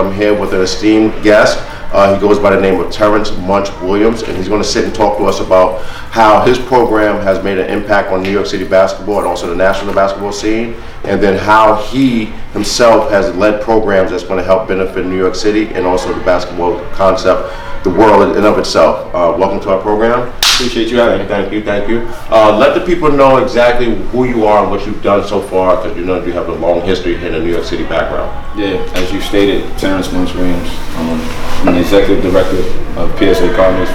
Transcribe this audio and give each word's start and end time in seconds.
I'm 0.00 0.14
here 0.14 0.32
with 0.32 0.54
an 0.54 0.62
esteemed 0.62 1.22
guest. 1.22 1.58
Uh, 1.92 2.14
he 2.14 2.20
goes 2.20 2.38
by 2.38 2.54
the 2.54 2.60
name 2.60 2.80
of 2.80 2.90
Terrance 2.90 3.36
Munch 3.38 3.68
Williams, 3.82 4.22
and 4.22 4.34
he's 4.34 4.48
going 4.48 4.62
to 4.62 4.66
sit 4.66 4.84
and 4.84 4.94
talk 4.94 5.18
to 5.18 5.24
us 5.24 5.40
about 5.40 5.82
how 6.10 6.40
his 6.40 6.58
program 6.58 7.20
has 7.22 7.42
made 7.44 7.58
an 7.58 7.68
impact 7.68 8.10
on 8.10 8.22
New 8.22 8.30
York 8.30 8.46
City 8.46 8.66
basketball 8.66 9.18
and 9.18 9.26
also 9.26 9.46
the 9.48 9.54
national 9.54 9.92
basketball 9.92 10.32
scene, 10.32 10.74
and 11.04 11.20
then 11.20 11.36
how 11.36 11.74
he 11.74 12.26
himself 12.54 13.10
has 13.10 13.34
led 13.36 13.60
programs 13.60 14.10
that's 14.10 14.22
going 14.22 14.38
to 14.38 14.44
help 14.44 14.68
benefit 14.68 15.04
New 15.04 15.18
York 15.18 15.34
City 15.34 15.66
and 15.74 15.84
also 15.84 16.14
the 16.14 16.24
basketball 16.24 16.80
concept, 16.92 17.52
the 17.82 17.90
world 17.90 18.22
in 18.30 18.36
and 18.36 18.46
of 18.46 18.58
itself. 18.58 19.06
Uh, 19.14 19.34
welcome 19.38 19.60
to 19.60 19.70
our 19.70 19.80
program. 19.80 20.28
Appreciate 20.54 20.88
you 20.88 20.98
having 20.98 21.20
me. 21.22 21.26
Thank 21.26 21.52
you, 21.52 21.62
thank 21.64 21.88
you. 21.88 22.00
Uh, 22.30 22.54
let 22.58 22.78
the 22.78 22.84
people 22.84 23.10
know 23.10 23.38
exactly 23.38 23.94
who 24.08 24.24
you 24.24 24.44
are 24.44 24.62
and 24.62 24.70
what 24.70 24.84
you've 24.86 25.02
done 25.02 25.26
so 25.26 25.40
far, 25.40 25.76
because 25.82 25.96
you 25.96 26.04
know 26.04 26.22
you 26.22 26.32
have 26.32 26.48
a 26.48 26.52
long 26.52 26.82
history 26.82 27.14
in 27.14 27.34
a 27.34 27.38
New 27.38 27.50
York 27.50 27.64
City 27.64 27.84
background. 27.84 28.28
Yeah, 28.58 28.76
as 28.94 29.10
you 29.12 29.20
stated, 29.22 29.64
Terrance 29.78 30.12
Munch 30.12 30.34
Williams. 30.34 30.68
Um, 30.96 31.20
I'm 31.64 31.74
the 31.74 31.80
executive 31.80 32.22
director 32.22 32.58
of 33.00 33.10
PSA 33.18 33.54
Cardinals 33.56 33.88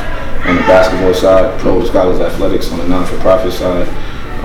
on 0.48 0.56
the 0.56 0.62
basketball 0.64 1.14
side, 1.14 1.60
Pro 1.60 1.84
Scholars 1.86 2.20
Athletics 2.20 2.72
on 2.72 2.80
the 2.80 2.88
non-for-profit 2.88 3.54
side. 3.54 3.88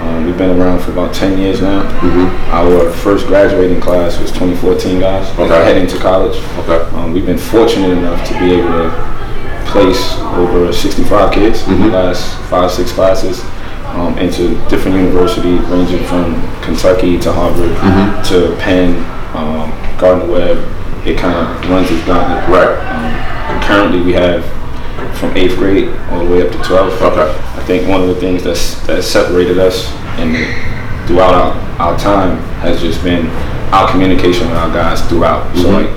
Um, 0.00 0.24
we've 0.24 0.36
been 0.36 0.58
around 0.58 0.80
for 0.80 0.92
about 0.92 1.14
10 1.14 1.38
years 1.38 1.60
now. 1.60 1.82
Mm-hmm. 2.00 2.50
Our 2.52 2.90
first 2.90 3.26
graduating 3.26 3.80
class 3.82 4.18
was 4.18 4.30
2014 4.32 4.98
guys, 5.00 5.28
Okay. 5.38 5.48
heading 5.48 5.86
to 5.88 5.98
college. 5.98 6.36
Okay. 6.60 6.80
Um, 6.96 7.12
we've 7.12 7.26
been 7.26 7.36
fortunate 7.38 7.90
enough 7.90 8.26
to 8.28 8.38
be 8.38 8.52
able 8.52 8.68
to 8.70 9.09
place 9.70 10.18
over 10.36 10.72
65 10.72 11.32
kids 11.32 11.66
in 11.68 11.80
the 11.80 11.86
Mhm. 11.88 11.92
last 11.92 12.34
five, 12.50 12.70
six 12.70 12.92
classes 12.92 13.42
um, 13.94 14.16
into 14.18 14.54
different 14.68 14.96
universities, 14.96 15.60
ranging 15.68 16.04
from 16.04 16.40
Kentucky 16.62 17.18
to 17.18 17.32
Harvard 17.32 17.70
Mhm. 17.76 18.22
to 18.28 18.54
Penn, 18.58 19.04
um, 19.34 19.72
Webb. 20.30 20.58
It 21.04 21.18
kind 21.18 21.34
of 21.36 21.70
runs 21.70 21.90
its 21.90 22.02
gauntlet. 22.06 22.48
Right. 22.48 22.76
Um, 22.94 23.60
currently, 23.62 24.00
we 24.02 24.12
have 24.12 24.44
from 25.14 25.30
eighth 25.36 25.56
grade 25.58 25.88
all 26.12 26.20
the 26.20 26.24
way 26.26 26.42
up 26.42 26.52
to 26.52 26.58
12th. 26.58 27.00
Okay. 27.02 27.28
I 27.58 27.60
think 27.66 27.88
one 27.88 28.00
of 28.00 28.08
the 28.08 28.14
things 28.14 28.42
that's 28.42 28.74
that 28.86 29.02
separated 29.02 29.58
us 29.58 29.90
and 30.18 30.36
throughout 31.06 31.34
our, 31.34 31.54
our 31.78 31.98
time 31.98 32.38
has 32.62 32.80
just 32.80 33.02
been 33.02 33.28
our 33.72 33.88
communication 33.90 34.48
with 34.48 34.58
our 34.58 34.70
guys 34.70 35.00
throughout. 35.02 35.44
So 35.54 35.64
Mhm. 35.64 35.74
like 35.74 35.90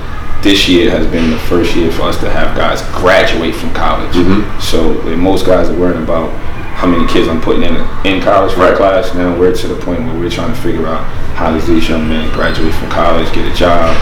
this 0.43 0.67
year 0.67 0.91
has 0.91 1.07
been 1.07 1.31
the 1.31 1.37
first 1.49 1.73
year 1.75 1.89
for 1.91 2.03
us 2.03 2.19
to 2.19 2.29
have 2.29 2.55
guys 2.55 2.81
graduate 2.93 3.55
from 3.55 3.71
college. 3.73 4.13
Mhm. 4.13 4.43
So 4.61 4.93
most 5.15 5.45
guys 5.45 5.69
are 5.69 5.73
worrying 5.73 6.03
about 6.03 6.29
how 6.75 6.87
many 6.87 7.05
kids 7.07 7.27
I'm 7.29 7.39
putting 7.41 7.63
in 7.63 7.77
in 8.03 8.21
college 8.21 8.51
for 8.53 8.61
Right. 8.61 8.75
class. 8.75 9.13
Now 9.15 9.31
we're 9.39 9.53
to 9.53 9.67
the 9.67 9.75
point 9.75 10.03
where 10.05 10.15
we're 10.19 10.29
trying 10.29 10.49
to 10.53 10.59
figure 10.59 10.85
out 10.85 11.01
how 11.35 11.51
does 11.51 11.65
these 11.65 11.87
young 11.87 12.07
men 12.09 12.29
graduate 12.33 12.73
from 12.73 12.89
college, 12.89 13.31
get 13.31 13.45
a 13.45 13.55
job, 13.55 13.95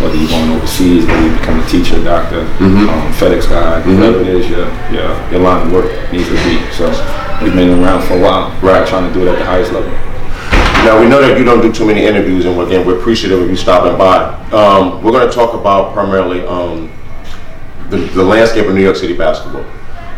whether 0.00 0.16
you're 0.16 0.28
going 0.28 0.50
overseas, 0.56 1.06
whether 1.06 1.22
you 1.22 1.30
become 1.30 1.60
a 1.60 1.66
teacher, 1.70 1.98
doctor, 2.02 2.42
Mhm. 2.58 2.88
um, 2.88 3.12
FedEx 3.12 3.46
guy, 3.48 3.80
Mhm. 3.86 3.98
whatever 3.98 4.20
it 4.22 4.28
is 4.28 4.50
your, 4.50 4.66
your 4.90 5.10
your 5.30 5.40
line 5.40 5.62
of 5.66 5.72
work 5.72 5.86
needs 6.12 6.26
to 6.28 6.34
be. 6.34 6.58
So 6.76 6.90
we've 7.40 7.54
been 7.54 7.80
around 7.84 8.02
for 8.02 8.14
a 8.14 8.18
while, 8.18 8.50
Right. 8.62 8.84
Trying 8.86 9.06
to 9.12 9.14
do 9.16 9.24
it 9.26 9.30
at 9.32 9.38
the 9.38 9.44
highest 9.44 9.72
level. 9.72 9.90
Now 10.84 11.00
we 11.00 11.08
know 11.08 11.22
that 11.22 11.38
you 11.38 11.44
don't 11.46 11.62
do 11.62 11.72
too 11.72 11.86
many 11.86 12.04
interviews, 12.04 12.44
and 12.44 12.60
again, 12.60 12.86
we're 12.86 12.98
appreciative 12.98 13.40
of 13.40 13.48
you 13.48 13.56
stopping 13.56 13.96
by. 13.96 14.34
Um, 14.50 15.02
we're 15.02 15.12
going 15.12 15.26
to 15.26 15.34
talk 15.34 15.54
about 15.54 15.94
primarily 15.94 16.42
um, 16.42 16.92
the, 17.88 17.96
the 17.96 18.22
landscape 18.22 18.66
of 18.66 18.74
New 18.74 18.82
York 18.82 18.96
City 18.96 19.16
basketball. 19.16 19.64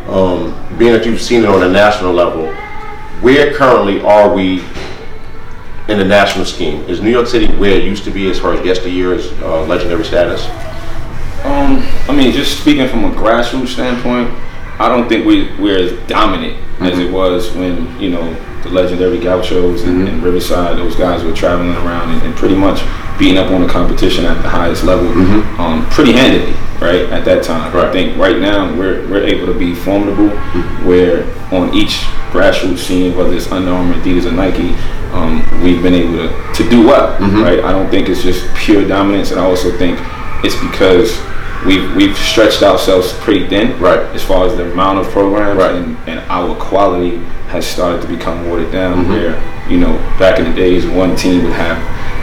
Um, 0.09 0.77
being 0.77 0.93
that 0.93 1.07
you've 1.07 1.23
seen 1.23 1.45
it 1.45 1.49
on 1.49 1.63
a 1.63 1.69
national 1.69 2.13
level, 2.13 2.53
where 3.21 3.55
currently 3.55 4.01
are 4.01 4.35
we 4.35 4.59
in 5.87 5.99
the 5.99 6.05
national 6.05 6.45
scheme? 6.45 6.83
Is 6.89 7.01
New 7.01 7.11
York 7.11 7.29
City 7.29 7.47
where 7.55 7.79
it 7.79 7.85
used 7.85 8.03
to 8.03 8.11
be 8.11 8.29
as 8.29 8.41
far 8.41 8.55
as 8.55 8.67
yesteryear's 8.67 9.31
uh, 9.43 9.65
legendary 9.67 10.05
status? 10.05 10.47
Um, 11.45 11.87
I 12.09 12.13
mean, 12.13 12.33
just 12.33 12.61
speaking 12.61 12.89
from 12.89 13.05
a 13.05 13.11
grassroots 13.11 13.69
standpoint, 13.69 14.31
I 14.81 14.89
don't 14.89 15.09
think 15.09 15.27
we 15.27 15.55
we're 15.61 15.79
as 15.79 16.09
dominant 16.09 16.61
as 16.81 16.99
it 16.99 17.13
was 17.13 17.53
when 17.53 18.01
you 18.01 18.11
know 18.11 18.35
the 18.67 18.73
legendary 18.75 19.19
Gauchos 19.19 19.83
and, 19.85 20.07
Mhm. 20.07 20.09
and 20.09 20.23
Riverside. 20.23 20.79
Those 20.79 20.97
guys 20.97 21.23
were 21.25 21.33
traveling 21.33 21.75
around 21.77 22.11
and, 22.11 22.23
and 22.23 22.35
pretty 22.37 22.55
much 22.55 22.81
beating 23.19 23.39
up 23.39 23.51
on 23.51 23.63
the 23.63 23.69
competition 23.69 24.25
at 24.27 24.43
the 24.43 24.49
highest 24.49 24.85
level, 24.85 25.07
Mhm. 25.09 25.59
um, 25.59 25.87
pretty 25.91 26.13
handily, 26.13 26.53
right 26.81 27.09
at 27.11 27.25
that 27.25 27.43
time. 27.43 27.73
Right. 27.73 27.85
I 27.87 27.93
think 27.93 28.19
right 28.19 28.39
now 28.39 28.69
we're 28.77 29.01
we're 29.09 29.25
able 29.25 29.47
to 29.47 29.55
be 29.59 29.75
formidable, 29.75 30.29
where 30.85 31.25
on 31.53 31.73
each 31.75 32.01
grassroots 32.33 32.79
scene, 32.79 33.17
whether 33.17 33.33
it's 33.35 33.51
Under 33.51 33.73
Armour, 33.73 33.95
Adidas, 33.95 34.27
or 34.27 34.33
Nike, 34.33 34.75
um, 35.15 35.43
we've 35.63 35.83
been 35.83 35.95
able 35.95 36.17
to, 36.19 36.29
to 36.55 36.69
do 36.69 36.87
well, 36.87 37.17
Mhm. 37.19 37.43
right? 37.43 37.65
I 37.65 37.73
don't 37.73 37.91
think 37.91 38.09
it's 38.09 38.23
just 38.23 38.43
pure 38.55 38.83
dominance, 38.83 39.31
and 39.31 39.41
I 39.41 39.45
also 39.45 39.71
think 39.71 39.99
it's 40.43 40.57
because 40.57 41.17
we've 41.65 41.95
we've 41.97 42.17
stretched 42.19 42.63
ourselves 42.63 43.13
pretty 43.25 43.47
thin, 43.47 43.75
Right. 43.81 44.01
as 44.15 44.23
far 44.23 44.45
as 44.47 44.55
the 44.57 44.71
amount 44.71 44.99
of 44.99 45.11
programs, 45.11 45.59
Right. 45.59 45.75
and, 45.77 45.97
and 46.07 46.21
our 46.29 46.55
quality 46.57 47.19
has 47.57 47.67
started 47.67 48.01
to 48.03 48.09
become 48.09 48.49
watered 48.49 48.71
down. 48.73 49.05
Mhm. 49.05 49.09
Where 49.09 49.35
you 49.69 49.79
know, 49.79 49.99
back 50.19 50.39
in 50.39 50.45
the 50.45 50.55
days, 50.55 50.87
one 50.87 51.17
team 51.17 51.43
would 51.43 51.53
have 51.53 51.77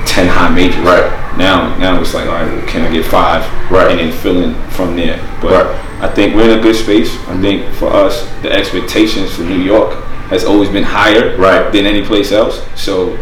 ten 0.08 0.28
high 0.28 0.50
majors. 0.50 0.78
Right. 0.86 1.04
Now, 1.38 1.76
now 1.78 2.00
it's 2.00 2.14
like, 2.14 2.28
all 2.28 2.34
right, 2.36 2.48
well, 2.48 2.62
can 2.68 2.84
I 2.84 2.92
get 2.92 3.06
five? 3.06 3.44
Right. 3.70 3.92
And 3.92 4.00
then 4.00 4.12
fill 4.12 4.42
in 4.44 4.56
from 4.70 4.96
there. 4.96 5.20
But 5.42 5.52
Right. 5.52 5.76
I 6.02 6.08
think 6.08 6.36
we're 6.36 6.50
in 6.52 6.60
a 6.60 6.62
good 6.62 6.76
space. 6.76 7.12
I 7.30 7.36
think 7.42 7.66
for 7.74 7.92
us, 7.92 8.26
the 8.44 8.52
expectations 8.52 9.32
for 9.34 9.42
New 9.42 9.58
York 9.60 9.94
has 10.30 10.46
always 10.46 10.70
been 10.70 10.84
higher 10.84 11.36
Right. 11.38 11.72
than 11.74 11.86
any 11.86 12.02
place 12.02 12.32
else. 12.32 12.62
So 12.76 13.18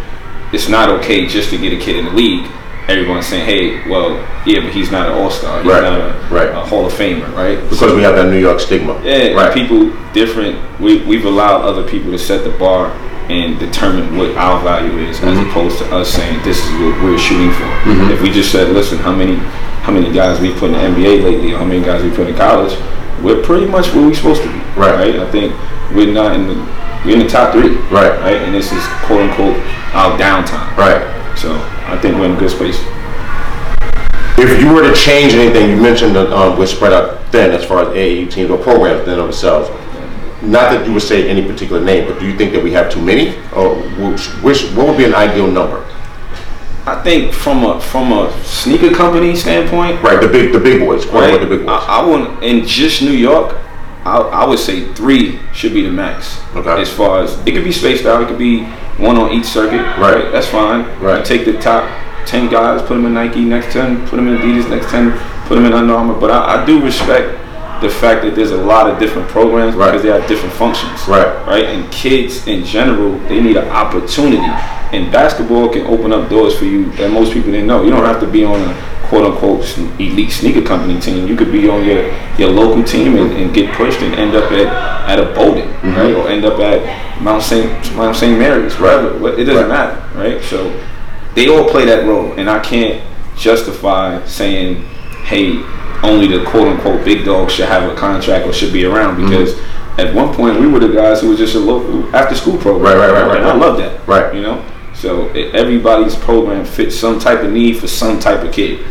it's 0.51 0.67
not 0.69 0.89
okay 0.89 1.25
just 1.25 1.50
to 1.51 1.57
get 1.57 1.73
a 1.73 1.77
kid 1.77 1.95
in 1.95 2.05
the 2.05 2.11
league. 2.11 2.45
Everyone's 2.91 3.25
saying, 3.25 3.46
hey, 3.46 3.90
well, 3.90 4.12
yeah, 4.46 4.59
but 4.62 4.72
he's 4.74 4.91
not 4.91 5.07
an 5.07 5.13
all 5.13 5.29
star. 5.31 5.62
He's 5.63 5.72
Right. 5.72 5.81
not 5.84 6.00
a, 6.00 6.13
Right. 6.29 6.50
a 6.50 6.56
Hall 6.59 6.85
of 6.85 6.94
Famer, 6.94 7.34
right? 7.35 7.57
Because 7.69 7.94
we 7.94 8.02
have 8.03 8.16
that 8.16 8.28
New 8.29 8.38
York 8.40 8.59
stigma. 8.59 8.96
Yeah, 9.03 9.34
Right. 9.34 9.53
people 9.53 9.90
different. 10.13 10.57
We 10.79 10.97
we've 11.07 11.25
allowed 11.25 11.62
other 11.62 11.84
people 11.84 12.12
to 12.12 12.18
set 12.19 12.44
the 12.44 12.50
bar 12.51 12.91
and 13.30 13.57
determine 13.59 14.18
what 14.18 14.35
our 14.35 14.59
value 14.62 14.97
is, 15.07 15.18
as 15.24 15.38
Mhm. 15.38 15.50
opposed 15.50 15.78
to 15.80 15.85
us 15.96 16.09
saying 16.09 16.40
this 16.44 16.57
is 16.57 16.72
what 16.81 17.01
we're 17.03 17.18
shooting 17.18 17.51
for. 17.51 17.66
Mhm. 17.90 18.12
If 18.12 18.22
we 18.22 18.30
just 18.30 18.51
said, 18.51 18.69
listen, 18.74 18.97
how 19.00 19.12
many 19.13 19.38
how 19.84 19.91
many 19.91 20.12
guys 20.12 20.40
we 20.40 20.50
put 20.51 20.69
in 20.69 20.74
the 20.74 20.80
NBA 20.84 21.22
lately, 21.24 21.53
or 21.53 21.57
how 21.57 21.63
many 21.66 21.81
guys 21.81 22.03
we 22.03 22.09
put 22.12 22.28
in 22.28 22.35
college, 22.35 22.74
we're 23.24 23.38
pretty 23.41 23.66
much 23.66 23.91
where 23.96 24.06
we're 24.06 24.13
supposed 24.13 24.44
to 24.44 24.47
be. 24.50 24.62
Right. 24.75 25.16
I 25.19 25.25
think 25.31 25.53
we're 25.96 26.13
not 26.13 26.34
in 26.35 26.47
the 26.50 26.56
we're 27.06 27.13
in 27.13 27.19
the 27.19 27.28
top 27.30 27.51
three. 27.53 27.78
Right. 27.90 28.13
Right. 28.22 28.40
And 28.44 28.53
this 28.53 28.72
is 28.72 28.84
quote 29.07 29.22
unquote 29.22 29.56
our 29.96 30.12
downtime. 30.19 30.75
Right. 30.78 31.01
So 31.35 31.56
I 31.91 32.00
think 32.00 32.16
we're 32.16 32.25
in 32.25 32.31
a 32.38 32.40
good 32.40 32.50
space. 32.50 32.79
If 34.40 34.62
you 34.62 34.74
were 34.74 34.81
to 34.81 34.94
change 34.96 35.34
anything, 35.34 35.69
you 35.69 35.75
mentioned 35.75 36.16
that 36.16 36.31
um, 36.31 36.57
we're 36.57 36.66
spread 36.66 36.94
out 36.94 37.22
thin 37.31 37.52
as 37.52 37.63
far 37.66 37.81
as 37.81 37.90
AAU 37.90 38.31
teams 38.31 38.50
or 38.50 38.57
programs 38.57 39.03
in 39.03 39.09
and 39.09 39.19
of 39.19 39.25
themselves. 39.28 39.69
Not 40.41 40.72
that 40.72 40.88
you 40.88 40.94
would 40.94 41.03
say 41.03 41.30
any 41.30 41.46
particular 41.46 41.84
name, 41.84 42.07
but 42.07 42.19
do 42.19 42.25
you 42.25 42.35
think 42.35 42.51
that 42.53 42.63
we 42.63 42.72
have 42.72 42.91
too 42.91 43.01
many, 43.01 43.38
or 43.56 43.75
which, 43.75 44.28
which 44.41 44.63
what 44.72 44.88
would 44.88 44.97
be 44.97 45.06
an 45.06 45.13
ideal 45.13 45.46
number? 45.47 45.85
I 46.88 47.00
think 47.03 47.31
from 47.31 47.63
a 47.63 47.80
from 47.80 48.12
a 48.12 48.31
sneaker 48.44 48.89
company 48.92 49.36
standpoint, 49.36 50.01
Right, 50.01 50.19
the 50.19 50.27
big 50.27 50.51
the 50.51 50.60
big 50.60 50.80
boys, 50.80 51.06
Right. 51.06 51.39
the 51.39 51.45
big 51.45 51.60
boys. 51.60 51.69
I, 51.69 52.00
I 52.01 52.06
want 52.07 52.44
in 52.44 52.65
just 52.65 53.04
New 53.04 53.12
York. 53.12 53.56
I, 54.03 54.18
I 54.18 54.45
would 54.48 54.59
say 54.59 54.92
three 54.94 55.39
should 55.53 55.74
be 55.74 55.83
the 55.83 55.92
max. 55.92 56.39
Okay. 56.56 56.81
As 56.81 56.92
far 56.92 57.21
as 57.21 57.38
it 57.45 57.51
could 57.51 57.63
be 57.63 57.71
spaced 57.71 58.06
out, 58.06 58.21
it 58.21 58.27
could 58.27 58.39
be 58.39 58.63
one 58.98 59.18
on 59.18 59.31
each 59.31 59.45
circuit. 59.45 59.81
Right. 60.00 60.31
That's 60.31 60.48
fine. 60.48 60.86
Right. 61.00 61.19
You 61.19 61.25
take 61.25 61.45
the 61.45 61.59
top 61.59 61.86
ten 62.25 62.50
guys, 62.50 62.81
put 62.81 62.95
them 62.95 63.06
in 63.06 63.13
Nike. 63.13 63.44
Next 63.45 63.74
ten, 63.74 64.07
put 64.07 64.18
them 64.18 64.27
in 64.27 64.38
Adidas. 64.38 64.69
Next 64.69 64.89
ten, 64.89 65.12
put 65.48 65.56
them 65.56 65.65
in 65.65 65.74
Under 65.74 65.94
Armour. 65.94 66.19
But 66.19 66.31
I, 66.31 66.62
I 66.62 66.65
do 66.65 66.83
respect 66.83 67.40
the 67.81 67.89
fact 67.89 68.24
that 68.24 68.36
there's 68.36 68.51
a 68.51 68.57
lot 68.63 68.89
of 68.89 69.00
different 69.00 69.28
programs 69.30 69.75
Right. 69.75 69.88
because 69.92 70.04
they 70.04 70.10
have 70.10 70.28
different 70.28 70.54
functions. 70.54 71.07
Right. 71.07 71.28
Right. 71.48 71.66
And 71.66 71.92
kids 71.92 72.45
in 72.48 72.63
general, 72.63 73.18
they 73.28 73.42
need 73.42 73.57
an 73.57 73.68
opportunity. 73.69 74.38
And 74.94 75.12
basketball 75.12 75.69
can 75.69 75.88
open 75.88 76.13
up 76.13 76.30
doors 76.30 76.56
for 76.57 76.66
you 76.66 76.92
that 76.94 77.10
most 77.12 77.33
people 77.33 77.51
didn't 77.51 77.68
know. 77.68 77.83
You 77.83 77.89
don't 77.89 78.06
have 78.06 78.19
to 78.19 78.28
be 78.28 78.44
on 78.45 78.60
a 78.62 78.74
quote 79.07 79.25
unquote 79.25 79.78
elite 80.00 80.31
sneaker 80.31 80.62
company 80.62 81.00
team. 81.00 81.28
You 81.28 81.36
could 81.36 81.51
be 81.51 81.68
on 81.69 81.83
your, 81.86 82.12
your 82.38 82.50
local 82.50 82.83
team 82.83 83.18
and, 83.18 83.31
and 83.33 83.54
get 83.54 83.74
pushed 83.75 84.01
and 84.01 84.13
end 84.16 84.36
up 84.36 84.51
at, 84.51 84.68
at 85.10 85.19
a 85.19 85.34
Bowdoin, 85.34 85.68
Mm-hmm. 85.81 85.95
right? 85.95 86.13
Or 86.13 86.27
end 86.30 86.45
up 86.45 86.60
at 86.60 87.22
Mount 87.22 87.42
St. 87.42 87.95
Mount 87.95 88.16
St. 88.16 88.38
Mary's, 88.38 88.77
wherever. 88.77 89.18
What- 89.18 89.39
It 89.39 89.45
doesn't 89.45 89.69
Right. 89.69 89.94
matter, 89.95 90.18
right? 90.19 90.44
So 90.44 90.72
they 91.36 91.48
all 91.50 91.68
play 91.69 91.86
that 91.86 92.06
role, 92.07 92.34
and 92.34 92.50
I 92.50 92.60
can't 92.60 93.01
justify 93.38 94.24
saying, 94.25 94.84
"Hey, 95.24 95.57
only 96.03 96.27
the 96.27 96.44
quote 96.45 96.68
unquote 96.68 97.03
big 97.06 97.25
dogs 97.25 97.53
should 97.53 97.68
have 97.68 97.89
a 97.92 97.95
contract 97.95 98.48
or 98.48 98.53
should 98.53 98.74
be 98.74 98.86
around," 98.86 99.18
Mm-hmm. 99.18 99.30
because 99.30 99.59
at 99.98 100.13
one 100.15 100.33
point 100.33 100.59
we 100.59 100.68
were 100.68 100.80
the 100.80 100.88
guys 100.94 101.21
who 101.21 101.30
were 101.30 101.36
just 101.36 101.56
a 101.56 101.59
local 101.59 102.15
after 102.15 102.33
school 102.36 102.57
program, 102.57 102.83
Right, 102.83 102.95
right, 102.98 103.12
right, 103.13 103.27
right, 103.27 103.38
and 103.38 103.45
I 103.48 103.56
love 103.56 103.77
that, 103.77 104.06
Right. 104.07 104.33
You 104.33 104.42
know, 104.42 104.65
so 104.94 105.27
it, 105.36 105.53
everybody's 105.53 106.15
program 106.15 106.65
fits 106.65 106.95
some 106.95 107.19
type 107.19 107.42
of 107.44 107.51
need 107.51 107.77
for 107.77 107.88
some 107.88 108.19
type 108.19 108.44
of 108.44 108.51
kid. 108.53 108.86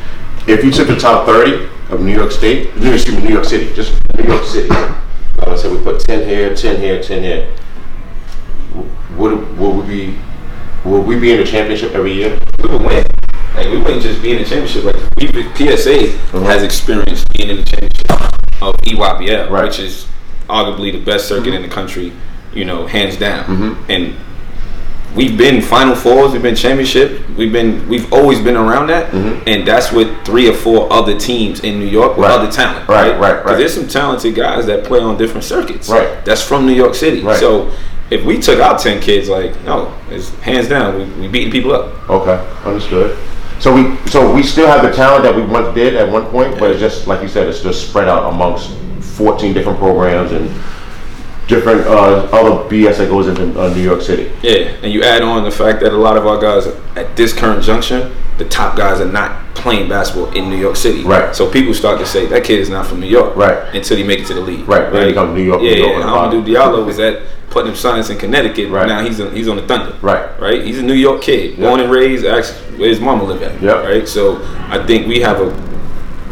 If 0.47 0.65
you 0.65 0.71
took 0.71 0.89
the 0.89 0.97
top 0.97 1.27
30 1.27 1.69
of 1.91 2.01
New 2.01 2.15
York 2.15 2.31
State, 2.33 2.77
New 2.77 2.93
excuse 2.93 3.17
me, 3.17 3.25
New 3.25 3.35
York 3.35 3.45
City, 3.45 3.73
just 3.75 3.93
New 4.17 4.25
York 4.25 4.45
City, 4.45 4.69
let's 5.47 5.62
say 5.62 5.71
we 5.71 5.83
put 5.83 6.01
10 6.01 6.29
here, 6.29 6.55
10 6.55 6.81
here, 6.81 7.03
10 7.03 7.23
here, 7.23 7.49
would, 9.17 9.59
would 9.59 9.77
we 9.77 9.87
be, 9.87 10.19
would 10.85 11.01
we 11.07 11.19
be 11.19 11.33
in 11.33 11.39
the 11.39 11.45
championship 11.45 11.93
every 11.93 12.12
year? 12.12 12.39
We 12.62 12.69
would 12.71 12.83
win. 12.83 13.05
Like 13.61 13.71
we 13.73 13.79
wouldn't 13.79 14.03
just 14.03 14.23
be 14.23 14.33
in 14.33 14.39
the 14.39 14.45
championship. 14.49 14.85
Like 14.85 14.97
we, 15.19 15.27
PSA 15.55 16.15
Uh-huh. 16.15 16.41
has 16.47 16.62
experienced 16.62 17.27
being 17.37 17.51
in 17.51 17.57
the 17.57 17.62
championship 17.65 18.11
of 18.62 18.75
EYBL, 18.87 19.51
Right. 19.51 19.65
which 19.65 19.79
is 19.79 20.07
arguably 20.49 20.93
the 20.93 21.01
best 21.01 21.29
circuit 21.29 21.55
in 21.55 21.62
the 21.62 21.69
country. 21.69 22.12
You 22.55 22.65
know, 22.65 22.87
hands 22.87 23.17
down. 23.17 23.45
Mm-hmm. 23.45 23.91
And 23.93 24.15
we've 25.15 25.37
been 25.39 25.61
Final 25.62 25.95
Fours, 25.95 26.33
we've 26.33 26.43
been 26.43 26.57
championship, 26.57 27.21
we've 27.37 27.53
been 27.53 27.87
we've 27.89 28.12
always 28.12 28.41
been 28.41 28.57
around 28.57 28.89
that, 28.89 29.12
and 29.15 29.67
that's 29.67 29.93
with 29.93 30.09
three 30.25 30.49
or 30.49 30.53
four 30.55 30.93
other 30.93 31.17
teams 31.19 31.61
in 31.61 31.79
New 31.79 31.87
York 31.87 32.17
with 32.17 32.27
Mm-hmm. 32.27 32.33
Right. 32.33 32.41
other 32.41 32.51
talent. 32.51 32.89
Right, 32.89 33.19
right, 33.21 33.37
'Cause 33.37 33.45
right. 33.47 33.59
There's 33.59 33.75
some 33.75 33.87
talented 33.89 34.35
guys 34.35 34.67
that 34.67 34.83
play 34.85 34.99
on 35.01 35.17
different 35.17 35.45
circuits. 35.45 35.89
Right. 35.89 36.25
That's 36.25 36.43
from 36.43 36.67
New 36.67 36.73
York 36.75 36.95
City. 36.97 37.21
Right. 37.23 37.39
So 37.39 37.71
if 38.11 38.25
we 38.25 38.41
took 38.41 38.59
out 38.59 38.81
ten 38.81 39.01
kids, 39.01 39.29
like 39.29 39.53
no, 39.65 39.93
it's 40.11 40.31
hands 40.41 40.69
down, 40.69 40.99
we 40.99 41.05
we 41.21 41.29
beating 41.29 41.53
people 41.53 41.73
up. 41.73 42.11
Okay, 42.11 42.39
understood. 42.65 43.17
So 43.61 43.75
we 43.75 43.97
so 44.09 44.33
we 44.35 44.43
still 44.43 44.67
have 44.67 44.83
the 44.83 44.91
talent 44.91 45.25
that 45.25 45.37
we 45.37 45.43
once 45.43 45.75
did 45.75 45.95
at 45.95 46.11
one 46.11 46.25
point, 46.27 46.59
but 46.59 46.71
it's 46.71 46.81
just 46.81 47.07
like 47.07 47.21
you 47.21 47.29
said, 47.29 47.47
it's 47.47 47.62
just 47.62 47.89
spread 47.89 48.09
out 48.09 48.33
amongst 48.33 48.71
14 49.17 49.53
different 49.53 49.79
programs 49.79 50.33
and 50.33 50.49
different 51.47 51.87
uh, 51.87 52.29
other 52.33 52.69
BS 52.71 52.99
that 52.99 53.11
goes 53.11 53.27
into 53.27 53.61
uh, 53.61 53.69
New 53.75 53.83
York 53.83 54.01
City. 54.01 54.33
Yeah, 54.43 54.75
and 54.83 54.91
you 54.91 55.03
add 55.03 55.21
on 55.21 55.45
the 55.45 55.51
fact 55.51 55.81
that 55.81 55.93
a 55.93 55.97
lot 55.97 56.17
of 56.17 56.27
our 56.27 56.41
guys 56.41 56.69
at 56.97 57.15
this 57.17 57.35
current 57.35 57.62
junction, 57.62 58.12
the 58.41 58.49
top 58.49 58.77
guys 58.77 59.01
are 59.01 59.13
not 59.21 59.55
playing 59.55 59.89
basketball 59.89 60.33
in 60.33 60.49
New 60.51 60.57
York 60.57 60.75
City. 60.77 61.03
Right. 61.05 61.37
So 61.37 61.51
people 61.51 61.75
start 61.75 61.99
to 62.01 62.07
say 62.07 62.27
that 62.27 62.43
kid 62.45 62.59
is 62.59 62.71
not 62.71 62.87
from 62.87 62.99
New 63.01 63.07
York. 63.07 63.37
Right. 63.37 63.59
Until 63.75 63.97
he 63.99 64.03
make 64.03 64.21
it 64.21 64.27
to 64.29 64.35
the 64.35 64.41
league. 64.41 64.67
Right, 64.67 64.91
then 64.93 65.09
he 65.09 65.13
comes 65.15 65.31
to 65.31 65.35
New 65.37 65.45
York, 65.45 65.61
Yeah, 65.63 65.75
New 65.75 65.81
York 65.85 65.91
yeah. 65.91 65.95
on 65.97 66.01
the 66.01 66.07
bottom. 66.07 66.45
Hamidou 66.45 66.55
Diallo 66.55 66.87
was 66.87 66.99
at 66.99 67.23
Putnam 67.51 67.75
Science 67.77 68.09
in 68.11 68.17
Connecticut. 68.19 68.71
Right. 68.71 68.87
Now 68.89 69.05
he's 69.05 69.21
on, 69.21 69.35
he's 69.37 69.49
on 69.49 69.57
the 69.57 69.67
Thunder. 69.67 69.97
Right. 70.01 70.41
Right. 70.41 70.65
He's 70.65 70.79
a 70.79 70.83
New 70.83 70.95
York 70.95 71.21
kid, 71.23 71.59
born 71.61 71.81
and 71.81 71.91
raised. 71.93 72.25
Actually, 72.25 72.79
where 72.79 72.89
his 72.89 73.01
mama 73.01 73.25
live 73.25 73.43
at. 73.43 73.61
Yep. 73.61 73.85
Right. 73.85 74.09
So 74.09 74.41
I 74.71 74.85
think 74.87 75.07
we 75.07 75.21
have 75.21 75.39
a 75.41 75.51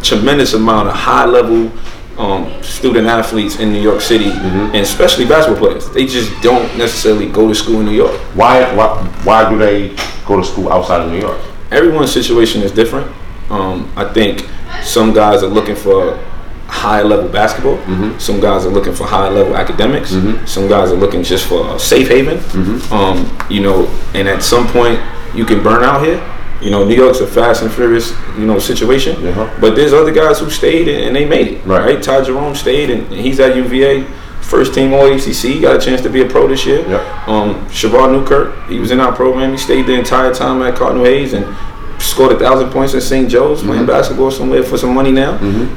tremendous 0.03 0.55
amount 0.55 0.89
of 0.89 0.95
high 0.95 1.27
level 1.27 1.71
um, 2.19 2.51
student 2.63 3.07
athletes 3.07 3.59
in 3.61 3.73
New 3.73 3.81
York 3.83 4.01
City, 4.01 4.31
Mm-hmm. 4.31 4.75
and 4.75 4.77
especially 4.77 5.27
basketball 5.27 5.69
players. 5.69 5.89
They 5.91 6.07
just 6.07 6.31
don't 6.43 6.67
necessarily 6.79 7.29
go 7.31 7.47
to 7.49 7.55
school 7.55 7.81
in 7.81 7.87
New 7.87 7.93
York. 8.05 8.17
Why 8.35 8.63
why 8.75 8.89
why 9.25 9.51
do 9.51 9.59
they 9.59 9.95
go 10.27 10.37
to 10.41 10.45
school 10.45 10.73
outside 10.73 11.03
of 11.03 11.13
New 11.13 11.21
York? 11.21 11.39
Everyone's 11.71 12.13
situation 12.13 12.63
is 12.63 12.73
different. 12.73 13.11
Um, 13.51 13.91
I 13.97 14.05
think 14.13 14.49
some 14.83 15.13
guys 15.13 15.43
are 15.43 15.49
looking 15.49 15.77
for 15.77 16.17
high 16.67 17.03
level 17.03 17.29
basketball. 17.29 17.79
Mm-hmm. 17.79 18.19
Some 18.19 18.41
guys 18.41 18.67
are 18.67 18.71
looking 18.71 18.95
for 18.95 19.05
high 19.05 19.29
level 19.29 19.57
academics. 19.57 20.11
Some 20.51 20.69
guys 20.69 20.93
are 20.93 20.97
looking 20.97 21.23
just 21.23 21.47
for 21.47 21.75
a 21.75 21.79
safe 21.79 22.09
haven. 22.09 22.39
Mm-hmm. 22.39 22.93
Um, 22.93 23.47
you 23.51 23.61
know, 23.61 23.87
and 24.15 24.29
at 24.29 24.43
some 24.43 24.67
point 24.69 25.01
you 25.35 25.45
can 25.45 25.63
burn 25.63 25.83
out 25.83 26.05
here. 26.05 26.23
You 26.61 26.71
know, 26.71 26.85
New 26.85 26.97
York's 26.97 27.21
a 27.21 27.27
fast 27.27 27.63
and 27.63 27.71
furious, 27.73 28.13
you 28.37 28.45
know, 28.45 28.59
situation. 28.59 29.25
Uh-huh. 29.29 29.49
But 29.61 29.77
there's 29.77 29.93
other 29.93 30.13
guys 30.13 30.41
who 30.41 30.51
stayed 30.51 30.89
and, 30.89 31.05
and 31.07 31.17
they 31.17 31.25
made 31.25 31.49
it. 31.49 31.65
Right. 31.65 31.85
Right. 31.85 32.03
Ty 32.03 32.25
Jerome 32.25 32.55
stayed 32.55 32.91
and 32.91 33.11
he's 33.13 33.39
at 33.39 33.57
UVA, 33.57 34.05
first 34.49 34.75
team 34.75 34.93
All 34.95 35.07
ACC. 35.13 35.43
He 35.55 35.61
Got 35.61 35.77
a 35.77 35.85
chance 35.85 36.01
to 36.03 36.11
be 36.11 36.23
a 36.23 36.27
pro 36.27 36.49
this 36.49 36.65
year. 36.67 36.81
Yep. 36.89 37.29
Um, 37.29 37.55
Shavar 37.67 38.11
Newkirk, 38.11 38.69
he 38.69 38.79
was 38.81 38.91
in 38.91 39.01
our 39.01 39.15
program. 39.15 39.53
He 39.53 39.59
stayed 39.59 39.87
the 39.87 39.95
entire 39.95 40.33
time 40.33 40.63
at 40.63 40.75
Cardinal 40.77 41.05
Hayes 41.05 41.33
and 41.35 41.45
scored 42.01 42.33
a 42.33 42.39
thousand 42.39 42.71
points 42.71 42.95
at 42.95 43.03
St. 43.03 43.29
Joe's 43.29 43.61
playing 43.63 43.83
Mm-hmm. 43.83 43.87
basketball 43.91 44.31
somewhere 44.31 44.63
for 44.63 44.79
some 44.79 44.95
money 44.95 45.11
now. 45.13 45.33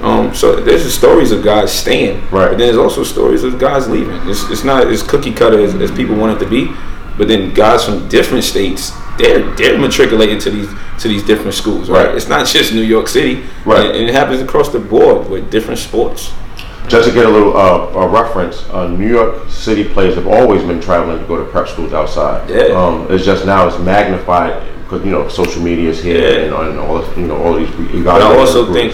Um, 0.05 0.33
so 0.35 0.55
there's 0.61 0.91
stories 0.93 1.31
of 1.31 1.43
guys 1.43 1.71
staying, 1.73 2.21
Right. 2.29 2.49
But 2.49 2.57
then 2.57 2.59
there's 2.59 2.77
also 2.77 3.03
stories 3.03 3.43
of 3.43 3.57
guys 3.59 3.89
leaving. 3.89 4.15
It's, 4.29 4.49
it's 4.49 4.63
not 4.63 4.87
as 4.87 5.01
cookie 5.03 5.33
cutter 5.33 5.59
as, 5.59 5.73
as 5.75 5.91
people 5.91 6.15
want 6.15 6.39
it 6.39 6.43
to 6.45 6.49
be. 6.49 6.71
But 7.17 7.27
then 7.27 7.53
guys 7.53 7.83
from 7.85 8.07
different 8.07 8.43
states, 8.45 8.91
they're 9.17 9.43
they're 9.55 9.77
matriculating 9.77 10.39
to 10.39 10.49
these 10.49 10.69
to 11.01 11.07
these 11.07 11.23
different 11.23 11.53
schools, 11.55 11.89
right? 11.89 12.05
Right. 12.07 12.15
It's 12.15 12.29
not 12.29 12.47
just 12.47 12.71
New 12.73 12.81
York 12.95 13.07
City, 13.09 13.43
Right. 13.65 13.85
And, 13.87 13.95
and 13.97 14.09
it 14.09 14.13
happens 14.13 14.41
across 14.41 14.69
the 14.69 14.79
board 14.79 15.29
with 15.29 15.51
different 15.51 15.79
sports. 15.79 16.31
Just 16.91 17.07
to 17.07 17.13
get 17.13 17.25
a 17.25 17.29
little 17.29 17.55
uh, 17.55 17.87
a 18.03 18.07
reference, 18.07 18.67
uh, 18.69 18.87
New 18.89 19.07
York 19.07 19.49
City 19.49 19.87
players 19.87 20.15
have 20.15 20.27
always 20.27 20.61
been 20.63 20.81
traveling 20.81 21.19
to 21.19 21.25
go 21.25 21.37
to 21.37 21.49
prep 21.49 21.69
schools 21.69 21.93
outside. 21.93 22.49
Yeah. 22.49 22.65
Um, 22.75 23.07
it's 23.09 23.23
just 23.23 23.45
now 23.45 23.65
it's 23.67 23.79
magnified 23.79 24.61
because 24.83 25.05
you 25.05 25.11
know 25.11 25.29
social 25.29 25.61
media 25.61 25.89
is 25.89 26.03
here 26.03 26.19
Yeah. 26.19 26.45
and, 26.59 26.69
and 26.71 26.79
all 26.79 27.01
this, 27.01 27.17
you 27.17 27.27
know 27.27 27.37
all 27.41 27.53
these. 27.53 27.69
But 28.03 28.21
I 28.21 28.37
also 28.37 28.73
think 28.73 28.93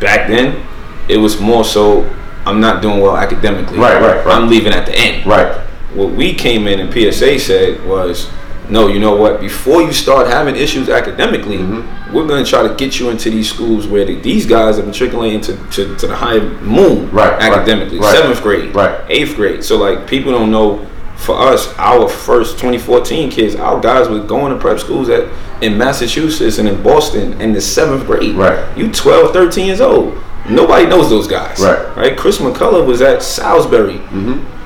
back 0.00 0.26
then 0.28 0.66
it 1.08 1.18
was 1.18 1.38
more 1.38 1.64
so 1.64 2.08
I'm 2.46 2.60
not 2.60 2.80
doing 2.80 3.00
well 3.00 3.16
academically. 3.16 3.76
Right, 3.78 4.00
right, 4.00 4.24
right. 4.24 4.34
I'm 4.34 4.48
leaving 4.48 4.72
at 4.72 4.86
the 4.86 4.96
end. 4.96 5.26
right, 5.26 5.66
What 5.94 6.12
we 6.12 6.32
came 6.32 6.66
in 6.66 6.80
and 6.80 6.90
PSA 6.90 7.38
said 7.40 7.84
was, 7.86 8.30
no, 8.70 8.88
you 8.88 8.98
know 8.98 9.14
what? 9.16 9.40
Before 9.40 9.82
you 9.82 9.92
start 9.92 10.26
having 10.28 10.56
issues 10.56 10.88
academically, 10.88 11.58
Mm-hmm. 11.58 12.14
we're 12.14 12.26
going 12.26 12.44
to 12.44 12.48
try 12.50 12.66
to 12.66 12.74
get 12.74 12.98
you 12.98 13.10
into 13.10 13.30
these 13.30 13.48
schools 13.52 13.86
where 13.86 14.04
the, 14.04 14.16
these 14.20 14.46
guys 14.46 14.78
are 14.78 14.82
matriculating 14.84 15.40
to, 15.42 15.56
to, 15.70 15.96
to 15.96 16.06
the 16.06 16.16
high 16.16 16.38
moon 16.60 17.10
Right, 17.10 17.32
academically. 17.40 17.98
right, 17.98 18.14
Seventh 18.16 18.42
grade, 18.42 18.74
right. 18.74 19.00
eighth 19.08 19.36
grade. 19.36 19.62
So 19.64 19.76
like 19.78 20.06
people 20.08 20.32
don't 20.32 20.50
know. 20.50 20.86
For 21.16 21.34
us, 21.34 21.72
our 21.78 22.08
first 22.10 22.58
2014 22.58 23.30
kids, 23.30 23.54
our 23.54 23.80
guys 23.80 24.06
were 24.06 24.20
going 24.22 24.52
to 24.52 24.58
prep 24.58 24.78
schools 24.78 25.08
at 25.08 25.26
in 25.62 25.78
Massachusetts 25.78 26.58
and 26.58 26.68
in 26.68 26.82
Boston 26.82 27.40
in 27.40 27.54
the 27.54 27.60
seventh 27.60 28.04
grade. 28.04 28.34
Right. 28.34 28.76
You 28.76 28.92
12, 28.92 29.32
13 29.32 29.64
years 29.66 29.80
old. 29.80 30.14
Nobody 30.48 30.86
knows 30.86 31.08
those 31.08 31.26
guys. 31.26 31.58
Right. 31.58 31.78
Mm-hmm. 31.78 32.00
Right. 32.00 32.16
Chris 32.18 32.36
McCullough 32.38 32.86
was 32.86 33.00
at 33.00 33.22
Salisbury 33.22 33.98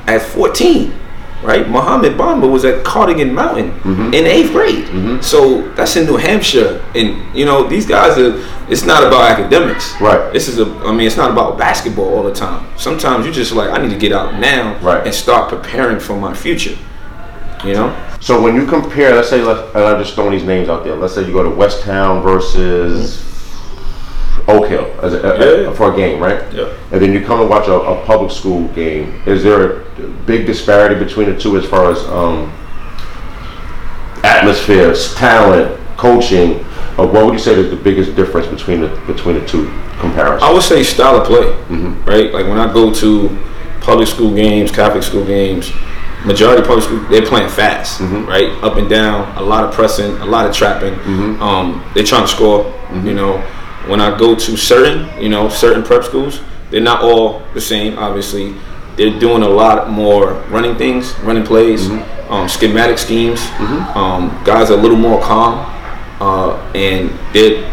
at 0.08 0.22
14. 0.22 0.92
Right. 1.42 1.66
Mohamed 1.68 2.12
Bamba 2.18 2.50
was 2.50 2.64
at 2.66 2.84
Cardigan 2.84 3.32
Mountain 3.34 3.70
Mm-hmm. 3.80 4.12
in 4.14 4.26
eighth 4.26 4.52
grade. 4.52 5.24
So 5.24 5.62
that's 5.72 5.96
in 5.96 6.04
New 6.06 6.16
Hampshire. 6.18 6.84
And 6.94 7.34
you 7.34 7.46
know, 7.46 7.66
these 7.66 7.86
guys 7.86 8.18
are 8.18 8.44
it's 8.68 8.84
not 8.84 9.02
about 9.02 9.22
academics. 9.30 9.98
Right. 10.00 10.32
This 10.32 10.48
is 10.48 10.58
a 10.58 10.66
I 10.84 10.92
mean, 10.92 11.06
it's 11.06 11.16
not 11.16 11.30
about 11.30 11.56
basketball 11.58 12.14
all 12.14 12.22
the 12.22 12.34
time. 12.34 12.66
Sometimes 12.78 13.24
you 13.26 13.32
just 13.32 13.52
like, 13.52 13.70
I 13.70 13.80
need 13.82 13.90
to 13.90 13.98
get 13.98 14.12
out 14.12 14.34
now 14.38 14.78
Right. 14.80 15.04
and 15.06 15.14
start 15.14 15.48
preparing 15.48 15.98
for 15.98 16.14
my 16.16 16.34
future. 16.34 16.76
You 17.64 17.74
know? 17.74 18.06
So 18.20 18.40
when 18.42 18.54
you 18.54 18.66
compare, 18.66 19.14
let's 19.14 19.28
say, 19.30 19.42
let, 19.42 19.74
and 19.74 19.84
I'm 19.84 20.02
just 20.02 20.14
throwing 20.14 20.32
these 20.32 20.44
names 20.44 20.68
out 20.68 20.84
there. 20.84 20.94
Let's 20.94 21.14
say 21.14 21.26
you 21.26 21.32
go 21.32 21.42
to 21.42 21.50
Westtown 21.50 22.22
versus 22.22 23.22
Oak 24.50 24.68
Hill 24.68 24.86
as 25.02 25.14
a, 25.14 25.18
a- 25.20 25.62
Yeah. 25.64 25.72
for 25.72 25.92
a 25.92 25.96
game, 25.96 26.20
right? 26.20 26.40
Yeah. 26.52 26.72
And 26.92 27.00
then 27.00 27.12
you 27.12 27.24
come 27.24 27.40
and 27.40 27.48
watch 27.50 27.68
a, 27.68 27.74
a 27.74 28.04
public 28.04 28.30
school 28.30 28.68
game. 28.68 29.22
Is 29.26 29.42
there 29.42 29.60
a 29.82 30.08
big 30.26 30.46
disparity 30.46 30.96
between 31.02 31.30
the 31.32 31.38
two 31.38 31.56
as 31.56 31.64
far 31.66 31.90
as 31.90 31.98
um, 32.06 32.52
atmospheres, 34.24 35.14
talent, 35.14 35.78
coaching? 35.96 36.64
Or 36.98 37.06
what 37.06 37.24
would 37.24 37.32
you 37.34 37.38
say 37.38 37.54
is 37.54 37.70
the 37.70 37.76
biggest 37.76 38.14
difference 38.16 38.46
between 38.46 38.80
the 38.82 38.88
between 39.06 39.36
the 39.40 39.46
two 39.46 39.66
comparisons? 39.98 40.42
I 40.42 40.52
would 40.52 40.62
say 40.62 40.82
style 40.82 41.16
of 41.16 41.26
play, 41.26 41.42
Mm-hmm. 41.68 42.04
right? 42.04 42.32
Like 42.32 42.46
when 42.46 42.58
I 42.58 42.72
go 42.72 42.92
to 42.92 43.38
public 43.80 44.08
school 44.08 44.34
games, 44.34 44.70
Catholic 44.70 45.02
school 45.02 45.24
games, 45.24 45.72
majority 46.24 46.60
of 46.60 46.66
public 46.68 46.84
school 46.84 46.98
they're 47.08 47.24
playing 47.24 47.48
fast, 47.48 48.00
Mm-hmm. 48.00 48.26
right? 48.26 48.50
Up 48.62 48.76
and 48.76 48.90
down, 48.90 49.34
a 49.36 49.42
lot 49.42 49.64
of 49.64 49.72
pressing, 49.72 50.10
a 50.18 50.26
lot 50.26 50.46
of 50.46 50.54
trapping. 50.54 50.94
Mm-hmm. 50.94 51.42
Um, 51.42 51.82
they're 51.94 52.04
trying 52.04 52.22
to 52.22 52.28
score. 52.28 52.74
You 53.04 53.14
know, 53.14 53.38
when 53.90 54.00
I 54.00 54.16
go 54.16 54.34
to 54.34 54.56
certain, 54.56 55.08
you 55.22 55.28
know, 55.28 55.48
certain 55.48 55.82
prep 55.82 56.04
schools, 56.04 56.40
they're 56.70 56.80
not 56.80 57.02
all 57.02 57.42
the 57.54 57.60
same. 57.60 57.98
Obviously, 57.98 58.54
they're 58.96 59.18
doing 59.18 59.42
a 59.42 59.48
lot 59.48 59.90
more 59.90 60.34
running 60.50 60.76
things, 60.76 61.14
running 61.20 61.44
plays, 61.44 61.88
Mm-hmm. 61.88 62.32
um, 62.32 62.48
schematic 62.48 62.96
schemes. 62.98 63.40
Um, 63.96 64.30
guys 64.44 64.70
are 64.70 64.78
a 64.78 64.82
little 64.82 64.96
more 64.96 65.20
calm, 65.20 65.54
uh, 66.20 66.54
and 66.74 67.10
they're 67.34 67.66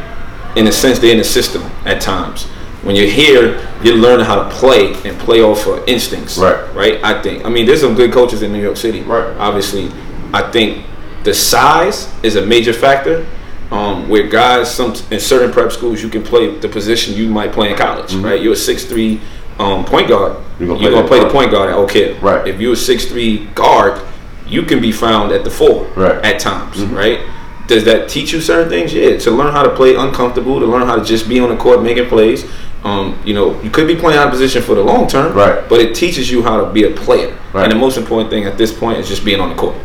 in 0.56 0.66
a 0.68 0.72
sense, 0.72 0.98
they're 0.98 1.12
in 1.12 1.20
the 1.20 1.24
system 1.24 1.62
at 1.86 2.02
times. 2.02 2.46
When 2.82 2.96
you're 2.96 3.10
here, 3.10 3.60
you're 3.84 3.96
learning 3.98 4.26
how 4.26 4.44
to 4.44 4.50
play 4.56 4.94
and 5.06 5.20
play 5.20 5.42
off 5.44 5.68
of 5.68 5.88
instincts. 5.88 6.38
Right. 6.40 6.74
Right. 6.74 7.04
I 7.04 7.22
think. 7.22 7.46
I 7.46 7.50
mean, 7.50 7.66
there's 7.68 7.82
some 7.82 7.94
good 7.96 8.12
coaches 8.12 8.42
in 8.42 8.52
New 8.52 8.62
York 8.62 8.78
City. 8.78 9.02
Right. 9.02 9.36
Obviously, 9.38 9.92
I 10.34 10.50
think 10.52 10.86
the 11.24 11.34
size 11.34 12.12
is 12.24 12.36
a 12.38 12.44
major 12.46 12.74
factor. 12.74 13.26
Um, 13.72 14.08
where 14.08 14.28
guys, 14.28 14.74
some 14.74 14.94
in 15.12 15.20
certain 15.20 15.52
prep 15.52 15.72
schools, 15.72 16.02
you 16.02 16.10
can 16.10 16.24
play 16.24 16.58
the 16.58 16.70
position 16.70 17.16
you 17.16 17.28
might 17.28 17.52
play 17.52 17.72
in 17.72 17.78
college. 17.78 18.14
Right. 18.16 18.42
You're 18.42 18.54
a 18.54 18.56
six 18.56 18.86
three 18.86 19.20
um, 19.60 19.84
point 19.84 20.08
guard. 20.08 20.34
Mm-hmm. 20.34 20.64
You're 20.64 20.68
You're 20.70 20.92
gonna 20.92 20.96
gonna, 20.96 21.08
play 21.08 21.20
play, 21.20 21.28
the 21.28 21.34
point 21.34 21.52
guard 21.52 21.70
at 21.70 21.76
Oak 21.76 21.92
Hill. 21.92 22.18
Right. 22.20 22.48
If 22.48 22.62
you're 22.62 22.74
a 22.74 22.78
six 22.78 23.06
three 23.06 23.46
guard, 23.48 24.02
you 24.48 24.64
can 24.64 24.80
be 24.80 24.92
found 24.92 25.32
at 25.34 25.44
the 25.44 25.50
four. 25.50 25.86
Right. 25.88 26.16
Mm-hmm. 26.16 26.26
At 26.26 26.40
times. 26.40 26.82
Right. 26.86 27.20
Does 27.68 27.84
that 27.84 28.08
teach 28.08 28.32
you 28.32 28.40
certain 28.40 28.70
things? 28.70 28.94
Yeah. 28.94 29.18
To 29.18 29.32
learn 29.32 29.52
how 29.52 29.64
to 29.64 29.76
play 29.76 29.96
uncomfortable, 29.96 30.60
to 30.62 30.66
learn 30.66 30.88
how 30.88 30.96
to 30.96 31.04
just 31.04 31.28
be 31.28 31.40
on 31.40 31.50
the 31.50 31.58
court 31.58 31.84
making 31.84 32.08
plays. 32.08 32.46
Um, 32.86 33.20
you 33.26 33.34
know, 33.34 33.60
you 33.62 33.70
could 33.70 33.88
be 33.88 33.98
playing 33.98 34.18
out 34.18 34.28
of 34.28 34.32
position 34.32 34.62
for 34.62 34.76
the 34.76 34.84
long 34.84 35.08
term, 35.10 35.36
Right. 35.36 35.68
But 35.68 35.82
it 35.82 35.94
teaches 35.94 36.32
you 36.32 36.42
how 36.44 36.64
to 36.64 36.72
be 36.72 36.84
a 36.86 36.92
player. 36.92 37.38
Right. 37.52 37.64
And 37.64 37.72
the 37.74 37.76
most 37.76 37.98
important 37.98 38.30
thing 38.30 38.46
at 38.46 38.58
this 38.58 38.72
point 38.72 39.00
is 39.00 39.10
just 39.10 39.26
being 39.26 39.42
on 39.42 39.50
the 39.50 39.56
court. 39.56 39.76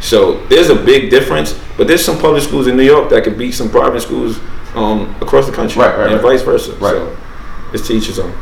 So 0.00 0.44
there's 0.46 0.70
a 0.70 0.74
big 0.74 1.10
difference, 1.10 1.58
but 1.76 1.86
there's 1.86 2.04
some 2.04 2.18
public 2.18 2.42
schools 2.42 2.66
in 2.66 2.76
New 2.76 2.82
York 2.84 3.10
that 3.10 3.22
could 3.24 3.36
beat 3.38 3.52
some 3.52 3.68
private 3.70 4.00
schools 4.00 4.38
um, 4.74 5.14
across 5.20 5.46
the 5.46 5.52
country, 5.52 5.80
Right, 5.82 5.96
right, 5.96 6.06
and 6.12 6.14
right. 6.22 6.22
vice 6.38 6.42
versa. 6.42 6.72
Right. 6.76 6.92
So 6.92 7.16
it's 7.74 7.86
to 7.88 7.94
each 7.94 8.06
his 8.06 8.18
own. 8.18 8.32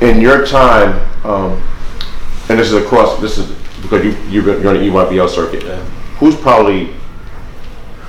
in 0.00 0.20
your 0.20 0.46
time, 0.46 0.94
um, 1.24 1.60
and 2.48 2.58
this 2.58 2.68
is 2.72 2.74
across, 2.74 3.20
this 3.20 3.38
is 3.38 3.50
because 3.82 4.04
you 4.04 4.12
you're, 4.42 4.68
on 4.68 4.74
the 4.74 4.80
EYBL 4.88 5.28
circuit. 5.28 5.62
Who's 6.18 6.36
probably 6.36 6.90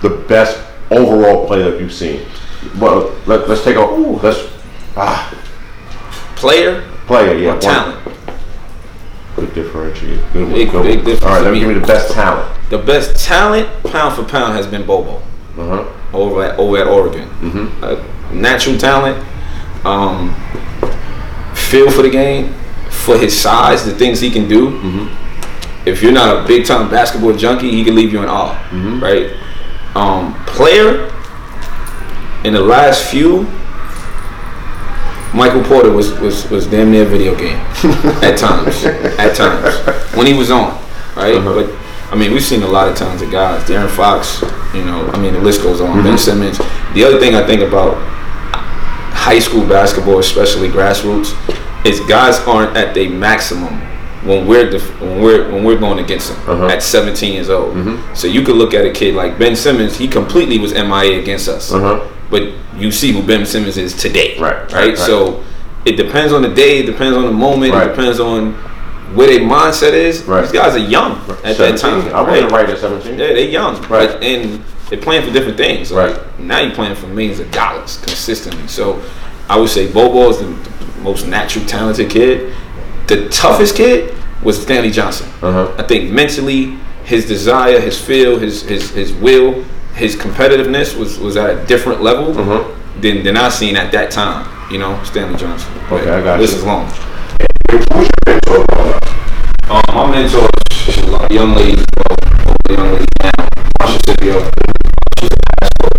the 0.01 0.09
best 0.27 0.59
overall 0.91 1.47
player 1.47 1.71
that 1.71 1.79
you've 1.79 1.93
seen? 1.93 2.25
Well, 2.77 3.15
let, 3.25 3.47
let's 3.49 3.63
take 3.63 3.77
a 3.77 3.81
let's 3.81 4.47
ah 4.95 5.33
Player, 6.35 6.81
player. 7.07 7.37
Yeah, 7.37 7.55
or 7.55 7.59
talent. 7.59 8.03
Good 9.35 10.43
one, 10.43 10.53
Big- 10.53 10.71
good 10.71 10.83
big 10.83 11.05
difference 11.05 11.23
All 11.23 11.29
right, 11.29 11.41
let 11.43 11.53
me 11.53 11.59
me. 11.59 11.65
give 11.65 11.67
me 11.75 11.79
the 11.79 11.87
best 11.87 12.13
talent. 12.13 12.50
The 12.71 12.77
best 12.77 13.23
talent, 13.23 13.67
pound 13.83 14.15
for 14.15 14.23
pound, 14.23 14.53
has 14.53 14.65
been 14.65 14.85
Bol 14.85 15.03
Bol 15.03 15.21
Uh 15.57 15.67
huh. 15.83 16.17
over 16.17 16.43
at 16.45 16.57
over 16.57 16.77
at 16.77 16.87
Oregon. 16.87 17.27
Mm-hmm. 17.41 17.83
Uh, 17.83 18.01
natural 18.33 18.77
talent, 18.77 19.17
um, 19.85 20.33
feel 21.53 21.91
for 21.91 22.01
the 22.01 22.09
game, 22.09 22.53
for 22.89 23.17
his 23.17 23.39
size, 23.39 23.85
the 23.85 23.91
things 23.93 24.19
he 24.21 24.31
can 24.31 24.47
do. 24.47 24.69
Mm-hmm. 24.71 25.87
If 25.87 26.01
you're 26.01 26.11
not 26.13 26.43
a 26.43 26.47
big 26.47 26.65
time 26.65 26.89
basketball 26.89 27.33
junkie, 27.33 27.71
he 27.71 27.83
can 27.83 27.93
leave 27.95 28.13
you 28.13 28.21
in 28.23 28.29
awe, 28.29 28.53
Mm-hmm. 28.71 29.03
right? 29.03 29.31
Um, 29.95 30.33
player 30.45 31.11
in 32.45 32.53
the 32.53 32.61
last 32.61 33.03
few, 33.11 33.43
Michael 35.33 35.63
Porter 35.63 35.91
was 35.91 36.13
was 36.19 36.49
was 36.49 36.67
damn 36.67 36.91
near 36.91 37.03
a 37.03 37.05
video 37.05 37.35
game 37.35 37.57
at 38.23 38.37
times. 38.37 38.85
at 38.85 39.35
times 39.35 39.75
when 40.15 40.25
he 40.27 40.33
was 40.33 40.51
on, 40.51 40.71
right? 41.17 41.35
Uh-huh. 41.35 41.53
But 41.63 41.80
I 42.11 42.15
mean, 42.15 42.33
we've 42.33 42.43
seen 42.43 42.61
a 42.63 42.67
lot 42.67 42.89
of 42.89 42.95
times 42.97 43.21
talented 43.21 43.31
guys. 43.31 43.63
De'Aaron 43.63 43.89
Fox, 43.89 44.41
you 44.75 44.83
know. 44.83 45.07
I 45.11 45.17
mean, 45.19 45.33
the 45.33 45.39
list 45.39 45.61
goes 45.63 45.79
on. 45.81 45.89
Mm-hmm. 45.97 46.03
Ben 46.03 46.17
Simmons. 46.17 46.57
The 46.93 47.03
other 47.05 47.19
thing 47.19 47.35
I 47.35 47.45
think 47.45 47.61
about 47.61 47.95
high 49.13 49.39
school 49.39 49.65
basketball, 49.67 50.19
especially 50.19 50.69
grassroots, 50.69 51.33
is 51.85 51.99
guys 52.01 52.39
aren't 52.41 52.75
at 52.75 52.93
their 52.93 53.09
maximum 53.09 53.79
when 54.25 54.45
we're 54.47 54.69
def- 54.69 54.99
when 55.01 55.21
we're 55.21 55.51
when 55.51 55.63
we're 55.63 55.79
going 55.79 55.99
against 55.99 56.29
them 56.29 56.49
Uh-huh. 56.49 56.67
at 56.67 56.83
17 56.83 57.33
years 57.33 57.49
old. 57.49 57.73
Mm-hmm. 57.75 58.13
So 58.13 58.27
you 58.27 58.41
could 58.43 58.55
look 58.55 58.73
at 58.73 58.85
a 58.85 58.91
kid 58.91 59.15
like 59.15 59.39
Ben 59.39 59.55
Simmons. 59.55 59.97
He 59.97 60.07
completely 60.07 60.57
was 60.59 60.73
MIA 60.73 61.19
against 61.19 61.47
us, 61.47 61.71
Uh-huh. 61.71 62.07
but 62.29 62.43
you 62.77 62.91
see 62.91 63.11
who 63.13 63.23
Ben 63.23 63.45
Simmons 63.45 63.77
is 63.77 63.93
today, 63.95 64.37
Right, 64.39 64.55
Right. 64.55 64.73
right, 64.73 64.87
right. 64.89 64.97
So 64.97 65.43
it 65.85 65.95
depends 65.97 66.33
on 66.33 66.41
the 66.43 66.49
day. 66.49 66.79
It 66.79 66.85
depends 66.85 67.17
on 67.17 67.25
the 67.25 67.31
moment. 67.31 67.73
Right. 67.73 67.87
It 67.87 67.95
depends 67.95 68.19
on 68.19 68.53
where 69.15 69.27
their 69.27 69.39
mindset 69.41 69.93
is. 69.93 70.23
Right. 70.23 70.41
These 70.41 70.51
guys 70.51 70.75
are 70.75 70.79
young 70.79 71.17
at 71.43 71.57
that 71.57 71.77
time. 71.79 72.13
I 72.13 72.21
wasn't 72.21 72.51
right? 72.51 72.65
right 72.65 72.69
at 72.69 72.77
17. 72.79 73.11
Yeah, 73.19 73.27
they're 73.27 73.49
young, 73.49 73.75
Right. 73.87 74.09
But, 74.09 74.23
and 74.23 74.63
they're 74.89 74.99
playing 75.01 75.25
for 75.25 75.31
different 75.33 75.57
things. 75.57 75.91
Like, 75.91 76.15
Right. 76.17 76.39
Now 76.39 76.59
you're 76.59 76.73
playing 76.75 76.95
for 76.95 77.07
millions 77.07 77.39
of 77.39 77.49
dollars 77.51 77.97
consistently. 77.97 78.67
So 78.67 79.01
I 79.49 79.57
would 79.59 79.69
say 79.69 79.91
Bol 79.91 80.11
Bol 80.11 80.29
is 80.29 80.39
the, 80.39 80.45
the 80.45 81.01
most 81.01 81.27
natural, 81.27 81.65
talented 81.65 82.09
kid. 82.09 82.53
The 83.07 83.27
toughest 83.29 83.75
kid 83.75 84.15
was 84.43 84.61
Stanley 84.61 84.91
Johnson. 84.91 85.27
Uh-huh. 85.41 85.73
I 85.77 85.83
think 85.83 86.11
mentally, 86.11 86.77
his 87.03 87.25
desire, 87.27 87.79
his 87.79 87.99
feel, 87.99 88.39
his 88.39 88.61
his 88.63 88.89
his 88.91 89.11
will, 89.13 89.63
his 89.95 90.15
competitiveness 90.15 90.97
was 90.97 91.19
was 91.19 91.35
at 91.37 91.49
a 91.57 91.65
different 91.65 92.01
level 92.01 92.37
Uh-huh. 92.39 92.63
than 93.01 93.23
than 93.23 93.35
I 93.37 93.49
seen 93.49 93.75
at 93.75 93.91
that 93.91 94.11
time. 94.11 94.47
You 94.71 94.79
know, 94.79 95.01
Stanley 95.03 95.37
Johnson. 95.37 95.71
Okay, 95.91 96.09
I 96.09 96.21
got 96.23 96.37
This 96.37 96.51
you. 96.53 96.59
is 96.59 96.63
long. 96.63 96.89
Um, 99.71 99.81
my 99.95 100.05
mentor 100.11 100.49
is 100.85 100.97
a 100.97 101.33
young 101.33 101.55
ladies, 101.55 101.85
well, 101.95 102.17
young 102.69 102.91
ladies 102.91 103.07
now. 103.23 103.31
Marsha 103.79 103.99
Scipio. 104.03 104.51
She's 105.15 105.31
a 105.31 105.39
passport. 105.47 105.95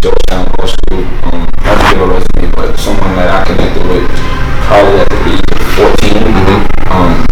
Georgetown 0.00 0.48
Law 0.56 0.64
School. 0.64 1.04
Um, 1.28 1.44
not 1.60 1.76
to 1.76 1.84
give 1.92 2.00
a 2.00 2.06
resume, 2.08 2.56
but 2.56 2.80
someone 2.80 3.16
that 3.20 3.28
I 3.28 3.44
connected 3.44 3.84
with 3.84 4.08
probably 4.64 5.00
at 5.00 5.08
the 5.12 5.20
age 5.28 5.44
of 5.44 5.60
14. 5.76 6.24
Um, 6.88 7.26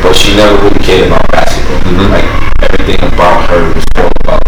but 0.00 0.16
she 0.16 0.34
never 0.34 0.56
really 0.64 0.80
cared 0.80 1.08
about 1.08 1.28
basketball. 1.28 2.08
Like, 2.08 2.24
everything 2.64 3.12
about 3.12 3.50
her 3.50 3.60
was 3.74 3.84
all 3.96 4.10
about 4.24 4.45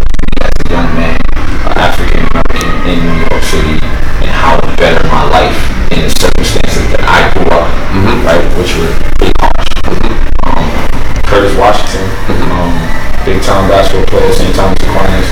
time 13.49 13.64
basketball 13.73 14.05
player, 14.12 14.33
St. 14.37 14.52
Thomas 14.55 14.76
Aquinas. 14.85 15.28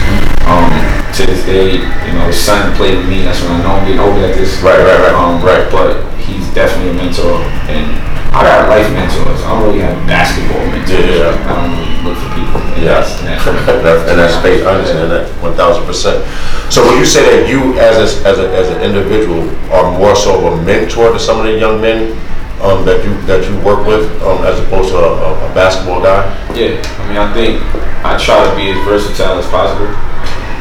Um, 0.49 0.73
to 1.13 1.23
this 1.29 1.45
day, 1.45 1.85
you 1.85 2.13
know, 2.17 2.27
his 2.33 2.41
son 2.41 2.73
played 2.77 2.97
with 2.97 3.09
me. 3.09 3.23
That's 3.23 3.41
when 3.45 3.61
I 3.61 3.63
know 3.63 3.73
I'm 3.77 3.85
getting 3.85 4.01
older 4.01 4.25
at 4.25 4.35
this. 4.37 4.57
Right, 4.65 4.79
right, 4.81 5.01
right, 5.05 5.13
Um, 5.17 5.43
right. 5.45 5.69
But 5.71 6.01
he's 6.25 6.47
definitely 6.55 6.91
a 6.93 6.95
mentor, 6.97 7.43
and 7.69 7.93
I 8.33 8.41
got 8.45 8.69
life 8.73 8.89
mentors. 8.93 9.41
I 9.45 9.49
don't 9.53 9.63
really 9.69 9.81
have 9.85 9.97
basketball 10.09 10.65
mentors. 10.73 10.89
Yeah, 10.93 11.29
yeah. 11.29 11.51
I 11.51 11.61
don't 11.61 11.73
really 11.77 11.97
look 12.09 12.17
for 12.17 12.31
people. 12.33 12.61
in 12.77 12.85
Yeah, 12.85 13.01
that- 13.05 13.21
in 13.21 13.27
that- 13.27 13.77
in 13.77 13.85
that, 13.85 13.99
in 14.09 14.17
that 14.17 14.33
space, 14.41 14.61
I 14.65 14.71
understand 14.77 15.11
that 15.13 15.29
one 15.43 15.55
thousand 15.55 15.85
percent. 15.85 16.25
So 16.73 16.85
when 16.87 16.97
you 16.99 17.05
say 17.05 17.23
that 17.25 17.49
you, 17.49 17.77
as 17.79 17.97
a, 18.01 18.07
as 18.29 18.39
a, 18.39 18.47
as 18.57 18.69
an 18.71 18.81
individual, 18.83 19.45
are 19.73 19.91
more 19.99 20.15
so 20.17 20.37
of 20.47 20.53
a 20.59 20.63
mentor 20.63 21.13
to 21.13 21.19
some 21.19 21.39
of 21.41 21.45
the 21.47 21.59
young 21.59 21.81
men 21.81 22.17
um, 22.63 22.85
that 22.89 23.05
you 23.05 23.13
that 23.29 23.45
you 23.45 23.53
work 23.61 23.87
with, 23.87 24.09
um, 24.23 24.41
as 24.45 24.59
opposed 24.61 24.91
to 24.91 24.97
a, 24.97 25.51
a, 25.51 25.55
basketball 25.55 26.01
guy. 26.01 26.25
Yeah, 26.57 26.81
I 26.81 27.03
mean, 27.09 27.19
I 27.21 27.29
think 27.37 27.61
I 28.01 28.17
try 28.17 28.41
to 28.49 28.53
be 28.57 28.73
as 28.73 28.79
versatile 28.85 29.37
as 29.37 29.49
possible, 29.53 29.93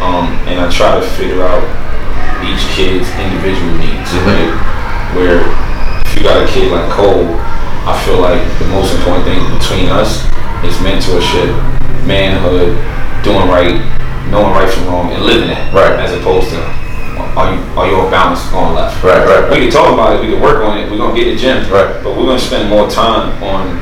um, 0.04 0.36
and 0.52 0.60
I 0.60 0.68
try 0.68 1.00
to 1.00 1.04
figure 1.16 1.44
out 1.44 1.64
each 2.44 2.64
kid's 2.76 3.08
individual 3.16 3.80
needs. 3.80 4.12
Right? 4.28 4.52
Where 5.16 5.40
if 6.04 6.12
you 6.16 6.24
got 6.24 6.44
a 6.44 6.48
kid 6.52 6.72
like 6.72 6.92
Cole, 6.92 7.40
I 7.88 7.96
feel 8.04 8.20
like 8.20 8.44
the 8.60 8.68
most 8.76 8.92
important 8.96 9.24
thing 9.24 9.40
between 9.56 9.88
us 9.88 10.28
is 10.68 10.76
mentorship, 10.84 11.56
manhood, 12.04 12.76
doing 13.24 13.48
right, 13.48 13.80
knowing 14.30 14.52
right 14.52 14.68
from 14.68 14.88
wrong, 14.88 15.12
and 15.12 15.24
living 15.24 15.50
it. 15.50 15.64
Right. 15.72 15.96
As 15.96 16.12
opposed 16.12 16.50
to 16.52 16.85
are 17.18 17.54
you 17.54 17.60
are 17.78 17.88
you 17.88 17.96
off 17.98 18.12
balance 18.12 18.44
going 18.50 18.74
left? 18.76 19.04
Right, 19.04 19.26
right, 19.26 19.50
We 19.52 19.58
can 19.68 19.72
talk 19.72 19.94
about 19.94 20.16
it. 20.16 20.22
We 20.22 20.34
can 20.34 20.42
work 20.42 20.64
on 20.64 20.78
it. 20.78 20.90
We're 20.92 20.98
gonna 20.98 21.16
get 21.16 21.26
the 21.34 21.36
gym. 21.38 21.64
Right. 21.72 22.02
But 22.04 22.16
we're 22.18 22.26
gonna 22.26 22.40
spend 22.40 22.70
more 22.70 22.90
time 22.90 23.32
on 23.44 23.78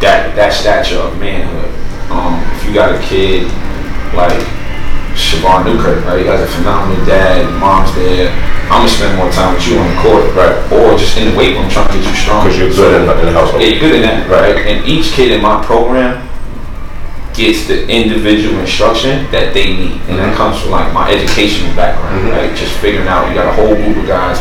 that 0.00 0.34
that 0.36 0.52
stature 0.52 0.98
of 0.98 1.18
manhood. 1.18 1.70
Um, 2.10 2.38
if 2.56 2.64
you 2.66 2.74
got 2.74 2.94
a 2.94 2.98
kid 3.02 3.48
like 4.14 4.36
Shavar 5.16 5.64
Newkirk, 5.64 6.04
right? 6.04 6.20
He 6.20 6.26
has 6.26 6.40
a 6.40 6.46
phenomenal 6.46 7.04
dad, 7.06 7.48
mom's 7.58 7.94
there. 7.94 8.30
I'm 8.68 8.82
gonna 8.84 8.88
spend 8.88 9.16
more 9.16 9.30
time 9.30 9.54
with 9.54 9.66
you 9.66 9.78
on 9.78 9.86
the 9.88 9.98
court, 10.02 10.34
Right. 10.34 10.56
Or 10.72 10.98
just 10.98 11.16
in 11.16 11.30
the 11.30 11.36
weight 11.38 11.54
room 11.56 11.68
trying 11.70 11.88
to 11.88 11.94
get 11.98 12.04
you 12.06 12.14
strong. 12.14 12.44
Because 12.44 12.58
you're 12.58 12.70
good 12.74 13.00
in, 13.00 13.06
the- 13.06 13.18
in 13.20 13.26
the 13.26 13.32
household. 13.32 13.62
Yeah, 13.62 13.68
you're 13.68 13.80
good 13.80 13.94
in 13.96 14.02
that, 14.02 14.28
Right. 14.28 14.54
right? 14.56 14.66
And 14.66 14.84
each 14.86 15.12
kid 15.12 15.30
in 15.32 15.40
my 15.40 15.64
program 15.64 16.25
gets 17.36 17.66
the 17.66 17.86
individual 17.88 18.58
instruction 18.60 19.26
that 19.30 19.52
they 19.52 19.66
need, 19.76 20.00
and 20.08 20.18
that 20.18 20.32
Mhm. 20.32 20.36
comes 20.36 20.60
from 20.60 20.70
like 20.70 20.92
my 20.92 21.10
educational 21.10 21.72
background, 21.76 22.28
Mhm. 22.28 22.32
right? 22.36 22.56
Just 22.56 22.72
figuring 22.80 23.06
out 23.08 23.28
you 23.28 23.34
got 23.34 23.46
a 23.46 23.52
whole 23.52 23.74
group 23.74 23.96
of 23.96 24.06
guys. 24.06 24.38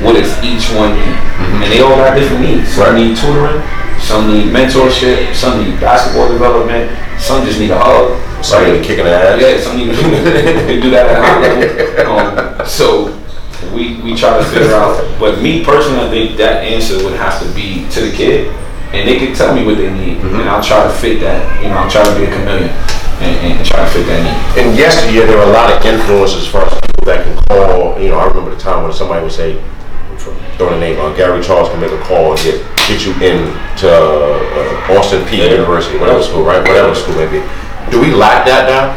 What 0.00 0.14
does 0.14 0.30
each 0.44 0.70
one 0.70 0.94
need? 0.94 1.16
Mhm. 1.38 1.62
And 1.62 1.72
they 1.72 1.80
all 1.80 1.96
got 1.96 2.14
different 2.14 2.42
needs. 2.42 2.68
Some 2.72 2.84
Right. 2.84 2.94
need 2.94 3.16
tutoring, 3.16 3.62
some 4.00 4.28
need 4.32 4.52
mentorship, 4.52 5.34
some 5.34 5.64
need 5.64 5.80
basketball 5.80 6.28
development, 6.28 6.90
some 7.18 7.44
just 7.44 7.58
need 7.58 7.70
a 7.70 7.78
hug. 7.78 8.12
Somebody 8.42 8.78
kicking 8.80 9.04
the 9.06 9.10
ass. 9.10 9.40
Yeah, 9.40 9.58
some 9.60 9.76
need 9.78 9.90
to 9.96 10.80
do 10.80 10.90
that 10.90 11.06
at 11.10 11.18
a 11.18 11.22
high 11.22 11.40
level. 11.40 12.18
Um, 12.18 12.66
so 12.66 13.10
we 13.74 13.96
we 14.04 14.14
try 14.14 14.36
to 14.38 14.44
figure 14.44 14.74
out. 14.74 15.02
But 15.18 15.40
me 15.40 15.64
personally, 15.64 16.06
I 16.06 16.10
think 16.10 16.36
that 16.36 16.62
answer 16.62 17.02
would 17.02 17.14
have 17.16 17.40
to 17.40 17.46
be 17.46 17.86
to 17.92 18.00
the 18.02 18.12
kid, 18.14 18.50
and 18.96 19.08
they 19.08 19.18
can 19.18 19.34
tell 19.34 19.54
me 19.54 19.64
what 19.64 19.76
they 19.76 19.92
need, 19.92 20.18
Mhm. 20.20 20.40
and 20.40 20.48
I'll 20.48 20.62
try 20.62 20.82
to 20.82 20.90
fit 20.90 21.20
that. 21.20 21.62
You 21.62 21.68
know, 21.68 21.76
I'll 21.76 21.90
try 21.90 22.02
to 22.02 22.14
be 22.18 22.24
a 22.24 22.30
chameleon 22.32 22.70
and, 23.20 23.36
and 23.58 23.66
try 23.66 23.80
to 23.84 23.90
fit 23.90 24.06
that 24.06 24.20
need. 24.24 24.62
In 24.64 24.74
yesteryear, 24.76 25.26
there 25.26 25.36
were 25.36 25.44
a 25.44 25.52
lot 25.52 25.70
of 25.72 25.84
influences 25.84 26.46
for 26.46 26.62
us 26.62 26.72
people 26.80 27.04
that 27.04 27.24
can 27.24 27.36
call. 27.48 28.00
You 28.00 28.08
know, 28.10 28.18
I 28.18 28.26
remember 28.26 28.50
the 28.54 28.60
time 28.60 28.82
when 28.84 28.92
somebody 28.92 29.22
would 29.22 29.32
say, 29.32 29.58
throwing 30.56 30.74
a 30.74 30.80
name, 30.80 30.98
uh, 30.98 31.12
Gary 31.14 31.42
Charles 31.42 31.68
can 31.68 31.80
make 31.80 31.92
a 31.92 31.98
call 31.98 32.32
and 32.32 32.40
get 32.42 32.62
get 32.88 33.04
you 33.04 33.12
into 33.14 33.90
uh, 33.90 34.96
Austin 34.96 35.22
Peay 35.24 35.38
Yeah. 35.38 35.58
University, 35.58 35.98
whatever 35.98 36.22
school, 36.22 36.42
right? 36.44 36.60
Whatever 36.66 36.94
school 36.94 37.16
may 37.16 37.26
be. 37.26 37.42
Do 37.90 38.00
we 38.00 38.12
lack 38.12 38.46
that 38.46 38.68
now? 38.68 38.94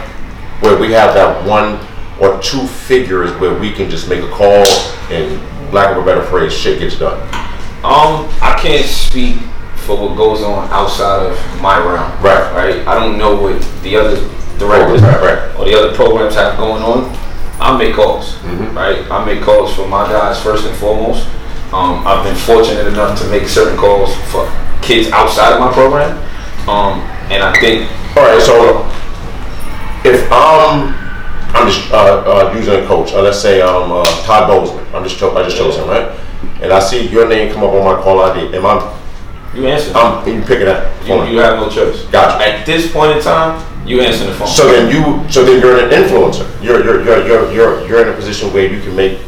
Where 0.61 0.77
we 0.77 0.91
have 0.93 1.13
that 1.15 1.43
one 1.45 1.79
or 2.19 2.37
two 2.39 2.67
figures 2.67 3.31
where 3.39 3.53
we 3.53 3.71
can 3.71 3.89
just 3.89 4.07
make 4.07 4.21
a 4.23 4.27
call 4.29 4.63
and, 5.09 5.39
lack 5.73 5.95
of 5.95 6.01
a 6.01 6.05
better 6.05 6.21
phrase, 6.23 6.51
shit 6.53 6.79
gets 6.79 6.97
done. 6.97 7.19
Um, 7.83 8.27
I 8.41 8.57
can't 8.59 8.85
speak 8.85 9.37
for 9.89 9.97
what 9.97 10.15
goes 10.15 10.43
on 10.43 10.69
outside 10.69 11.25
of 11.25 11.61
my 11.61 11.79
realm. 11.79 12.11
Right. 12.21 12.53
Right. 12.53 12.87
I 12.87 12.93
don't 12.93 13.17
know 13.17 13.33
what 13.35 13.59
the 13.81 13.95
other 13.95 14.17
directors 14.59 15.01
Right, 15.01 15.19
right. 15.19 15.55
or 15.57 15.65
the 15.65 15.73
other 15.73 15.95
programs 15.95 16.35
have 16.35 16.57
going 16.57 16.83
on. 16.83 17.09
I 17.59 17.75
make 17.75 17.95
calls. 17.95 18.35
Mhm. 18.45 18.75
Right. 18.75 18.99
I 19.09 19.25
make 19.25 19.41
calls 19.41 19.73
for 19.73 19.87
my 19.87 20.05
guys 20.07 20.39
first 20.43 20.67
and 20.67 20.75
foremost. 20.77 21.25
Um, 21.73 22.05
I've 22.05 22.23
been 22.23 22.35
fortunate 22.35 22.85
enough 22.85 23.19
to 23.21 23.25
make 23.29 23.47
certain 23.47 23.77
calls 23.77 24.13
for 24.31 24.47
kids 24.83 25.09
outside 25.11 25.53
of 25.53 25.59
my 25.59 25.71
program. 25.73 26.19
Um, 26.67 27.01
and 27.31 27.41
I 27.43 27.51
think 27.59 27.89
All 28.15 28.23
right, 28.23 28.41
so 28.41 28.85
if 30.03 30.31
I'm, 30.31 30.93
I'm 31.55 31.67
just 31.67 31.91
uh, 31.91 31.95
uh, 31.95 32.53
using 32.55 32.75
a 32.83 32.85
coach, 32.85 33.11
uh, 33.13 33.21
let's 33.23 33.39
say 33.41 33.61
um, 33.61 33.91
uh, 33.91 34.03
Todd 34.23 34.47
Bozeman, 34.47 34.85
I'm 34.93 35.03
just 35.03 35.17
cho- 35.17 35.35
I 35.35 35.43
just 35.43 35.57
chose 35.57 35.77
him, 35.77 35.87
right? 35.87 36.11
And 36.61 36.71
I 36.73 36.79
see 36.79 37.07
your 37.07 37.27
name 37.27 37.51
come 37.53 37.63
up 37.63 37.71
on 37.71 37.83
my 37.85 38.01
call 38.01 38.19
ID. 38.21 38.55
Am 38.55 38.65
I? 38.65 38.98
You 39.55 39.67
answer. 39.67 39.91
I'm 39.95 40.19
um, 40.19 40.27
you 40.27 40.41
pick 40.41 40.59
it 40.61 40.67
up. 40.67 40.93
you, 41.05 41.13
you 41.25 41.39
have 41.39 41.57
no 41.57 41.69
choice. 41.69 42.03
Gotcha. 42.05 42.43
At 42.45 42.65
this 42.65 42.91
point 42.91 43.17
in 43.17 43.23
time, 43.23 43.65
You 43.87 44.01
answer 44.01 44.25
the 44.25 44.33
phone. 44.33 44.47
So 44.47 44.67
then 44.71 44.93
you, 44.93 45.27
so 45.31 45.43
then 45.43 45.59
you're 45.61 45.79
an 45.79 45.89
influencer. 45.89 46.45
You're, 46.61 46.83
you're, 46.83 47.03
you're, 47.03 47.25
you're, 47.25 47.51
you're, 47.51 47.87
you're 47.87 48.01
in 48.03 48.09
a 48.09 48.13
position 48.13 48.53
where 48.53 48.71
you 48.71 48.79
can 48.81 48.95
make 48.95 49.19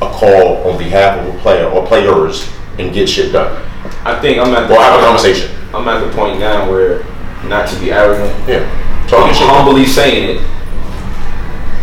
a 0.00 0.08
call 0.08 0.70
on 0.70 0.78
behalf 0.78 1.18
of 1.18 1.34
a 1.34 1.38
player 1.40 1.68
or 1.68 1.86
players 1.86 2.50
and 2.78 2.94
get 2.94 3.08
shit 3.08 3.32
done. 3.32 3.62
I 4.04 4.18
think 4.20 4.38
I'm 4.38 4.54
at 4.54 4.68
the 4.68 4.74
Or 4.74 4.80
have 4.80 5.00
a 5.00 5.04
conversation. 5.04 5.50
I'm 5.74 5.86
at 5.88 6.00
the 6.00 6.10
point 6.16 6.38
now 6.40 6.70
where, 6.70 7.04
not 7.44 7.68
to 7.68 7.80
be 7.80 7.92
arrogant, 7.92 8.32
Yeah. 8.48 8.64
I'm 9.04 9.08
Talking 9.08 9.34
humbly 9.46 9.84
saying 9.86 10.36
it. 10.36 10.55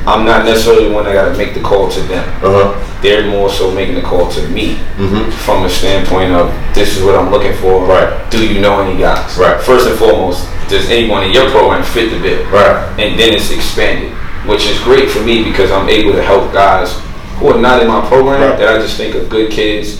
I'm 0.05 0.25
not 0.25 0.43
necessarily 0.45 0.89
the 0.89 0.93
one 0.93 1.05
that 1.05 1.13
got 1.13 1.31
to 1.31 1.37
make 1.37 1.53
the 1.53 1.61
call 1.61 1.89
to 1.89 1.99
them. 2.01 2.27
Uh-huh. 2.43 2.75
They're 3.01 3.27
more 3.29 3.49
so 3.49 3.71
making 3.71 3.95
the 3.95 4.01
call 4.01 4.29
to 4.31 4.41
me 4.49 4.77
Mhm. 4.97 5.31
from 5.31 5.63
a 5.65 5.69
standpoint 5.69 6.31
of 6.33 6.51
this 6.73 6.97
is 6.97 7.03
what 7.03 7.15
I'm 7.15 7.31
looking 7.31 7.53
for. 7.53 7.85
Right. 7.85 8.09
Do 8.29 8.45
you 8.45 8.59
know 8.59 8.81
any 8.81 8.99
guys? 8.99 9.37
Right. 9.37 9.59
First 9.61 9.87
and 9.87 9.97
foremost, 9.97 10.45
does 10.69 10.89
anyone 10.89 11.23
in 11.23 11.31
your 11.31 11.49
program 11.51 11.83
fit 11.83 12.11
the 12.11 12.19
bill? 12.19 12.43
Right. 12.51 12.75
And 12.99 13.17
then 13.19 13.33
it's 13.33 13.51
expanded, 13.51 14.11
which 14.45 14.65
is 14.67 14.77
great 14.79 15.09
for 15.09 15.19
me 15.19 15.43
because 15.43 15.71
I'm 15.71 15.87
able 15.89 16.13
to 16.13 16.21
help 16.21 16.51
guys 16.53 16.93
who 17.39 17.49
are 17.53 17.59
not 17.59 17.81
in 17.81 17.87
my 17.87 18.01
program 18.01 18.41
Right. 18.41 18.59
that 18.59 18.75
I 18.75 18.79
just 18.79 18.97
think 18.97 19.15
are 19.15 19.23
good 19.23 19.51
kids. 19.51 19.97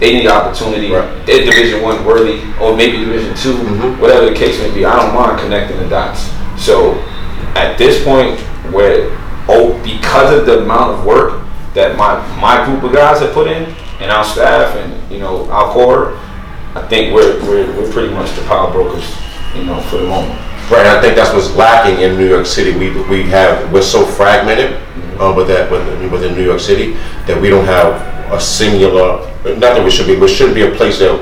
They 0.00 0.12
need 0.14 0.26
opportunity. 0.28 0.90
Right. 0.92 1.04
They're 1.26 1.44
Division 1.44 1.82
One 1.82 2.04
worthy, 2.04 2.38
or 2.60 2.74
maybe 2.76 2.98
Division 2.98 3.34
2 3.34 3.52
Mhm. 3.54 3.98
whatever 3.98 4.26
the 4.26 4.34
case 4.34 4.58
may 4.60 4.70
be. 4.70 4.84
I 4.84 4.96
don't 4.96 5.14
mind 5.14 5.38
connecting 5.40 5.78
the 5.78 5.84
dots. 5.86 6.20
So 6.56 6.96
at 7.54 7.78
this 7.78 8.02
point, 8.04 8.38
where 8.70 9.08
oh, 9.48 9.80
because 9.82 10.38
of 10.38 10.46
the 10.46 10.62
amount 10.62 10.98
of 10.98 11.04
work 11.04 11.42
that 11.74 11.96
my 11.96 12.16
my 12.40 12.64
group 12.64 12.82
of 12.82 12.92
guys 12.92 13.20
have 13.20 13.32
put 13.32 13.48
in, 13.48 13.64
and 14.00 14.10
our 14.10 14.24
staff, 14.24 14.74
and 14.76 15.12
you 15.12 15.18
know 15.18 15.48
our 15.50 15.72
core, 15.72 16.16
I 16.74 16.86
think 16.88 17.14
we're 17.14 17.40
we're, 17.42 17.66
we're 17.76 17.92
pretty 17.92 18.12
much 18.14 18.34
the 18.34 18.42
power 18.42 18.70
brokers, 18.70 19.04
you 19.54 19.64
know, 19.64 19.80
for 19.82 19.98
the 19.98 20.08
moment. 20.08 20.40
Right, 20.68 20.84
and 20.84 20.98
I 20.98 21.00
think 21.00 21.14
that's 21.14 21.32
what's 21.32 21.54
lacking 21.54 22.02
in 22.02 22.16
New 22.16 22.28
York 22.28 22.44
City. 22.44 22.76
We, 22.76 22.90
we 23.08 23.22
have, 23.30 23.72
we're 23.72 23.82
so 23.82 24.04
fragmented, 24.04 24.74
uh, 25.20 25.32
with 25.36 25.46
that, 25.46 25.70
within, 25.70 26.10
within 26.10 26.34
New 26.34 26.42
York 26.42 26.58
City, 26.58 26.94
that 27.28 27.40
we 27.40 27.48
don't 27.48 27.66
have 27.66 28.32
a 28.32 28.40
singular, 28.40 29.18
not 29.44 29.60
that 29.60 29.84
we 29.84 29.92
should 29.92 30.08
be, 30.08 30.16
we 30.16 30.26
shouldn't 30.26 30.56
be 30.56 30.62
a 30.62 30.74
place 30.74 30.98
that, 30.98 31.14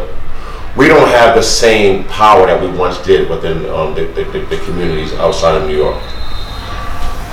we 0.78 0.88
don't 0.88 1.08
have 1.08 1.36
the 1.36 1.42
same 1.42 2.04
power 2.04 2.46
that 2.46 2.58
we 2.58 2.74
once 2.74 2.96
did 3.04 3.28
within, 3.28 3.66
um, 3.68 3.94
the, 3.94 4.06
the, 4.14 4.46
the 4.48 4.56
communities 4.64 5.12
outside 5.12 5.60
of 5.60 5.68
New 5.68 5.76
York. 5.76 6.02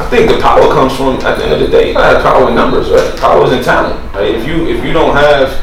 I 0.01 0.10
think 0.10 0.31
the 0.31 0.39
power 0.39 0.62
comes 0.74 0.98
from 0.98 1.15
at 1.22 1.38
the 1.38 1.46
end 1.46 1.53
of 1.53 1.60
the 1.60 1.67
day, 1.67 1.89
you 1.89 1.93
gotta 1.93 2.17
have 2.17 2.24
power 2.24 2.50
in 2.50 2.55
numbers, 2.55 2.89
right? 2.89 3.20
Power 3.20 3.46
is 3.46 3.51
in 3.51 3.63
talent. 3.63 3.96
Right? 4.15 4.34
If 4.34 4.48
you 4.48 4.67
if 4.67 4.84
you 4.84 4.93
don't 4.93 5.15
have 5.15 5.53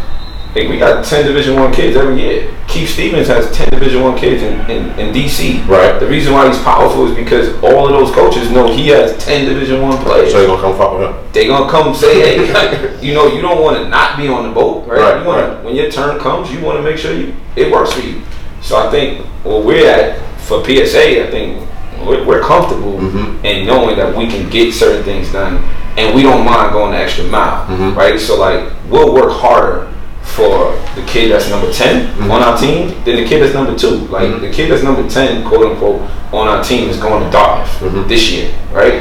like 0.55 0.69
we 0.69 0.79
got 0.79 1.05
ten 1.05 1.27
Division 1.27 1.57
One 1.57 1.73
kids 1.73 1.97
every 1.97 2.21
year. 2.21 2.55
Keith 2.69 2.89
Stevens 2.89 3.27
has 3.27 3.51
ten 3.51 3.69
Division 3.71 4.03
One 4.03 4.17
kids 4.17 4.43
in, 4.43 4.61
in, 4.71 4.99
in 4.99 5.13
DC. 5.13 5.67
Right. 5.67 5.99
The 5.99 6.07
reason 6.07 6.33
why 6.33 6.47
he's 6.49 6.63
powerful 6.63 7.09
is 7.09 7.17
because 7.17 7.53
all 7.65 7.87
of 7.87 7.91
those 7.91 8.15
coaches 8.15 8.51
know 8.53 8.73
he 8.73 8.89
has 8.89 9.17
ten 9.23 9.45
Division 9.45 9.83
One 9.83 9.99
players. 10.05 10.31
So 10.31 10.39
you're 10.39 10.47
gonna 10.47 10.63
come 10.63 10.77
fuck 10.77 10.99
with 10.99 11.11
him? 11.11 11.33
they 11.33 11.49
gonna 11.49 11.71
come 11.71 11.93
say, 11.93 12.39
hey, 12.39 12.99
you 13.03 13.15
know, 13.15 13.27
you 13.27 13.43
don't 13.43 13.61
want 13.61 13.77
to 13.77 13.89
not 13.89 14.17
be 14.17 14.29
on 14.29 14.49
the 14.49 14.55
boat, 14.55 14.87
right? 14.87 15.01
Right, 15.01 15.21
you 15.21 15.27
wanna, 15.27 15.49
right. 15.49 15.65
When 15.65 15.75
your 15.75 15.91
turn 15.91 16.21
comes, 16.21 16.53
you 16.53 16.61
want 16.61 16.79
to 16.79 16.83
make 16.83 16.97
sure 16.97 17.13
you 17.13 17.35
it 17.57 17.73
works 17.73 17.93
for 17.93 18.01
you. 18.01 18.23
So 18.63 18.77
I 18.77 18.89
think 18.91 19.27
where 19.45 19.61
we're 19.61 19.91
at 19.91 20.21
for 20.43 20.65
PSA, 20.65 21.27
I 21.27 21.31
think 21.31 21.69
we're, 22.05 22.25
we're 22.25 22.41
comfortable 22.41 22.99
Mhm. 22.99 23.45
in 23.45 23.67
knowing 23.67 23.97
that 23.97 24.15
we 24.17 24.27
can 24.27 24.49
get 24.49 24.73
certain 24.75 25.03
things 25.03 25.33
done, 25.33 25.63
and 25.97 26.15
we 26.15 26.23
don't 26.23 26.45
mind 26.45 26.73
going 26.73 26.93
the 26.93 26.99
extra 26.99 27.25
mile, 27.25 27.67
Mhm. 27.67 27.97
right? 27.97 28.19
So 28.21 28.37
like 28.39 28.61
we'll 28.89 29.13
work 29.13 29.33
harder 29.33 29.89
for 30.23 30.75
the 30.95 31.03
kid 31.03 31.33
that's 31.33 31.49
number 31.51 31.73
10 31.73 32.07
Mm-hmm. 32.09 32.31
on 32.31 32.43
our 32.43 32.57
team 32.59 32.95
than 33.05 33.17
the 33.17 33.25
kid 33.25 33.43
that's 33.43 33.55
number 33.55 33.75
two. 33.75 34.07
Like 34.11 34.41
the 34.41 34.51
kid 34.51 34.71
that's 34.71 34.83
number 34.83 35.09
ten, 35.09 35.43
quote 35.45 35.67
unquote, 35.71 36.03
on 36.33 36.47
our 36.49 36.63
team 36.63 36.89
is 36.91 36.99
going 36.99 37.25
to 37.25 37.31
Dartmouth 37.31 37.81
Mhm. 37.81 38.09
this 38.09 38.31
year, 38.31 38.49
right? 38.73 39.01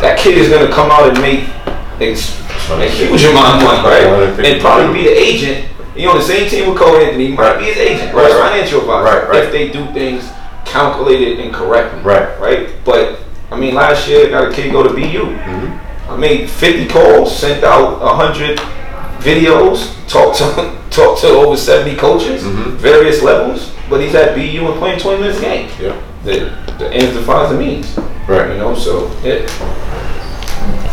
That 0.00 0.16
kid 0.16 0.38
is 0.38 0.48
gonna 0.48 0.68
come 0.68 0.90
out 0.90 1.08
and 1.08 1.20
make 1.20 1.40
a 2.00 2.14
huge 2.88 3.24
amount 3.24 3.56
of 3.56 3.62
money, 3.64 3.88
right? 3.88 4.38
And 4.46 4.60
probably 4.60 5.02
be 5.02 5.08
the 5.08 5.16
agent. 5.18 5.64
You 5.96 6.06
know, 6.06 6.16
the 6.16 6.22
same 6.24 6.48
team 6.48 6.70
with 6.70 6.78
Cole 6.78 6.96
Anthony 6.96 7.26
he 7.26 7.32
might 7.32 7.58
be 7.58 7.64
his 7.64 7.76
agent, 7.76 8.14
right. 8.14 8.32
Financial 8.32 8.80
advisor, 8.80 9.04
Right, 9.04 9.28
right. 9.28 9.44
if 9.44 9.52
they 9.52 9.68
do 9.68 9.84
things 9.92 10.24
calculated 10.70 11.40
and 11.40 11.52
correctly, 11.52 12.00
Right. 12.02 12.38
Right. 12.40 12.68
But 12.84 13.20
I 13.50 13.56
mean, 13.58 13.74
last 13.74 14.08
year 14.08 14.26
I 14.28 14.30
got 14.30 14.50
a 14.50 14.54
kid 14.54 14.70
go 14.72 14.82
to 14.82 14.90
BU. 14.90 15.00
Mm-hmm. 15.02 16.10
I 16.12 16.16
made 16.16 16.48
50 16.50 16.88
calls, 16.88 17.36
sent 17.36 17.62
out 17.64 18.00
100 18.00 18.58
videos, 19.20 19.94
talked 20.08 20.38
to 20.38 20.76
talked 20.90 21.20
to 21.20 21.28
over 21.28 21.56
70 21.56 21.96
coaches, 21.96 22.42
Mhm. 22.42 22.72
various 22.76 23.22
levels. 23.22 23.72
But 23.88 24.00
he's 24.00 24.14
at 24.14 24.34
BU 24.34 24.66
and 24.66 24.78
playing 24.78 25.00
20 25.00 25.20
minutes 25.20 25.38
a 25.38 25.42
game. 25.42 25.68
Yeah. 25.80 25.96
The 26.24 26.52
the 26.78 26.92
ends 26.92 27.16
defines 27.16 27.50
the 27.50 27.58
means. 27.58 27.96
Right. 28.28 28.50
You 28.50 28.58
know, 28.58 28.74
so 28.74 29.10
yeah. 29.22 29.46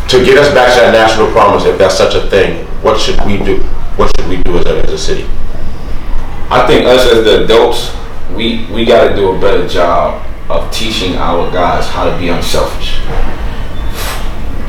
To 0.08 0.24
get 0.24 0.38
us 0.38 0.52
back 0.54 0.72
to 0.74 0.80
that 0.80 0.92
national 0.92 1.30
promise, 1.30 1.64
if 1.66 1.76
that's 1.78 1.96
such 1.96 2.14
a 2.14 2.22
thing, 2.30 2.64
what 2.82 2.98
should 2.98 3.20
we 3.26 3.36
do? 3.38 3.58
What 3.96 4.10
should 4.16 4.28
we 4.28 4.36
do 4.42 4.56
as 4.58 4.64
a, 4.66 4.82
as 4.82 4.90
a 4.92 4.98
city? 4.98 5.24
I 6.50 6.66
think 6.66 6.86
us 6.86 7.04
as 7.12 7.24
the 7.24 7.44
adults, 7.44 7.90
we 8.34 8.66
we 8.72 8.84
got 8.84 9.08
to 9.08 9.16
do 9.16 9.30
a 9.34 9.40
better 9.40 9.66
job 9.66 10.24
of 10.50 10.70
teaching 10.72 11.16
our 11.16 11.50
guys 11.52 11.86
how 11.86 12.08
to 12.10 12.16
be 12.18 12.28
unselfish. 12.28 13.00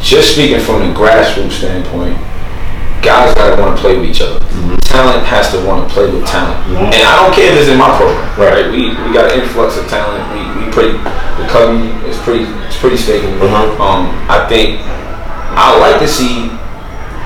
Just 0.01 0.33
speaking 0.33 0.59
from 0.59 0.79
the 0.87 0.93
grassroots 0.97 1.51
standpoint, 1.59 2.15
guys 3.03 3.33
got 3.35 3.55
to 3.55 3.61
want 3.61 3.75
to 3.75 3.81
play 3.81 3.97
with 3.97 4.09
each 4.09 4.21
other. 4.21 4.39
Talent 4.89 5.25
has 5.25 5.51
to 5.51 5.63
want 5.67 5.87
to 5.87 5.93
play 5.93 6.09
with 6.09 6.25
talent, 6.25 6.57
and 6.67 7.03
I 7.05 7.15
don't 7.21 7.33
care 7.35 7.51
if 7.53 7.59
it's 7.61 7.69
in 7.69 7.77
my 7.77 7.95
program. 7.95 8.25
Right. 8.39 8.71
We 8.71 8.89
we 9.05 9.13
got 9.13 9.31
an 9.31 9.39
influx 9.41 9.77
of 9.77 9.87
talent. 9.87 10.23
We 10.33 10.65
we 10.65 10.71
pretty 10.71 10.97
the 11.37 11.45
covey 11.47 11.87
is 12.09 12.17
pretty 12.19 12.45
it's 12.65 12.77
pretty 12.79 12.97
stable. 12.97 13.29
Mhm. 13.37 13.79
Um, 13.79 14.09
I 14.27 14.47
think 14.49 14.79
I 14.83 15.77
like 15.77 15.99
to 15.99 16.07
see 16.07 16.49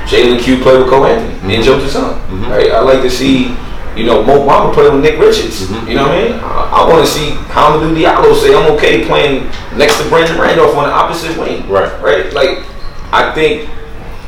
Jalen 0.09 0.41
Q 0.43 0.61
play 0.61 0.77
with 0.77 0.89
Cole 0.89 1.05
Anthony 1.05 1.55
and 1.55 1.63
Joe 1.63 1.79
Jason. 1.79 2.03
Right? 2.49 2.71
I 2.71 2.81
like 2.81 3.01
to 3.03 3.09
see, 3.09 3.55
you 3.95 4.05
know, 4.05 4.23
Mo 4.23 4.45
Bamba 4.47 4.73
play 4.73 4.89
with 4.89 5.01
Nick 5.01 5.19
Richards. 5.19 5.69
You 5.87 5.95
know 5.95 6.07
what 6.07 6.11
I 6.11 6.23
mean? 6.23 6.33
I, 6.39 6.81
I 6.81 6.89
want 6.89 7.05
to 7.05 7.11
see 7.11 7.31
Hamidou 7.53 7.95
Diallo 7.95 8.35
say 8.35 8.55
I'm 8.55 8.71
okay 8.73 9.05
playing 9.05 9.45
next 9.77 10.01
to 10.01 10.09
Brandon 10.09 10.39
Randolph 10.39 10.75
on 10.75 10.87
the 10.87 10.93
opposite 10.93 11.37
wing. 11.37 11.67
Right. 11.69 12.01
Right? 12.01 12.33
Like, 12.33 12.65
I 13.11 13.31
think 13.33 13.69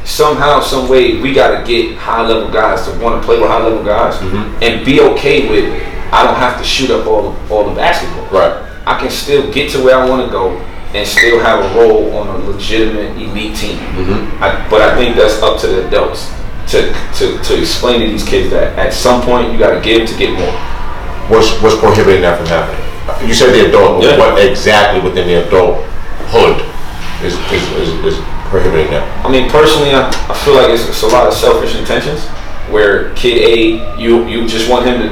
somehow, 0.05 0.61
some 0.61 0.87
way, 0.87 1.19
we 1.19 1.33
got 1.33 1.59
to 1.59 1.65
get 1.65 1.97
high 1.97 2.25
level 2.27 2.51
guys 2.51 2.85
to 2.85 2.99
want 2.99 3.21
to 3.21 3.25
play 3.25 3.39
with 3.39 3.49
high 3.49 3.63
level 3.63 3.83
guys 3.83 4.21
and 4.61 4.85
be 4.85 5.01
okay 5.01 5.49
with. 5.49 5.81
I 6.13 6.23
don't 6.23 6.35
have 6.35 6.57
to 6.59 6.63
shoot 6.63 6.91
up 6.91 7.07
all 7.07 7.31
the, 7.31 7.53
all 7.53 7.67
the 7.67 7.75
basketball. 7.75 8.25
Right. 8.27 8.61
I 8.85 8.99
can 8.99 9.09
still 9.09 9.51
get 9.51 9.71
to 9.71 9.83
where 9.83 9.97
I 9.97 10.07
want 10.07 10.25
to 10.25 10.31
go 10.31 10.55
and 10.93 11.07
still 11.07 11.39
have 11.39 11.59
a 11.59 11.79
role 11.79 12.15
on 12.15 12.27
a 12.27 12.37
legitimate 12.45 13.17
elite 13.21 13.57
team. 13.57 13.77
Mm-hmm. 13.79 14.43
I, 14.43 14.69
but 14.69 14.81
I 14.81 14.95
think 14.95 15.15
that's 15.15 15.41
up 15.41 15.59
to 15.61 15.67
the 15.67 15.87
adults 15.87 16.31
to, 16.67 16.93
to, 17.17 17.37
to 17.43 17.59
explain 17.59 18.01
to 18.01 18.07
these 18.07 18.23
kids 18.23 18.49
that 18.51 18.77
at 18.77 18.93
some 18.93 19.21
point 19.21 19.51
you 19.51 19.59
got 19.59 19.73
to 19.75 19.81
give 19.81 20.07
to 20.09 20.17
get 20.17 20.33
more. 20.33 20.51
What's, 21.29 21.49
what's 21.61 21.77
prohibiting 21.79 22.21
that 22.21 22.37
from 22.37 22.47
happening? 22.47 22.81
You 23.27 23.33
said 23.33 23.53
the 23.53 23.69
adult, 23.69 24.03
Yeah. 24.03 24.17
what 24.17 24.43
exactly 24.43 25.01
within 25.01 25.27
the 25.27 25.45
adulthood 25.47 26.57
is, 27.23 27.33
is, 27.53 27.63
is, 27.77 27.89
is 28.05 28.17
prohibiting 28.49 28.89
that? 28.91 29.05
I 29.25 29.29
mean, 29.31 29.49
personally, 29.49 29.93
I, 29.93 30.09
I 30.29 30.33
feel 30.45 30.55
like 30.55 30.69
it's, 30.69 30.87
it's 30.89 31.03
a 31.03 31.07
lot 31.07 31.27
of 31.27 31.33
selfish 31.33 31.75
intentions 31.75 32.25
where 32.69 33.13
kid 33.13 33.37
A, 33.45 33.97
you 33.97 34.25
you 34.27 34.47
just 34.47 34.69
want 34.69 34.85
him 34.85 34.97
to 35.01 35.09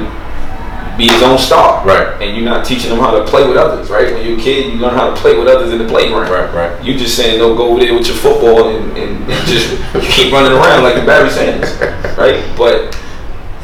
be 0.96 1.08
his 1.08 1.22
own 1.22 1.38
star. 1.38 1.84
Right. 1.84 2.20
And 2.22 2.36
you're 2.36 2.44
not 2.44 2.64
teaching 2.64 2.90
him 2.90 2.98
how 2.98 3.10
to 3.18 3.24
play 3.24 3.46
with 3.46 3.56
others, 3.56 3.90
right? 3.90 4.12
When 4.14 4.26
you're 4.26 4.38
a 4.38 4.40
kid, 4.40 4.72
you 4.72 4.78
learn 4.78 4.94
how 4.94 5.10
to 5.10 5.16
play 5.16 5.36
with 5.38 5.48
others 5.48 5.72
in 5.72 5.78
the 5.78 5.86
playground. 5.88 6.30
Right, 6.30 6.52
right. 6.54 6.84
You 6.84 6.96
just 6.96 7.16
saying, 7.16 7.38
no, 7.38 7.56
go 7.56 7.68
over 7.70 7.80
there 7.80 7.94
with 7.94 8.06
your 8.06 8.16
football 8.16 8.68
and, 8.68 8.96
and, 8.96 9.30
and 9.30 9.46
just 9.48 9.68
keep 10.14 10.32
running 10.32 10.52
around 10.52 10.82
like 10.82 10.94
the 10.94 11.04
Barry 11.04 11.30
Sanders, 11.30 11.72
right? 12.18 12.42
But 12.56 12.94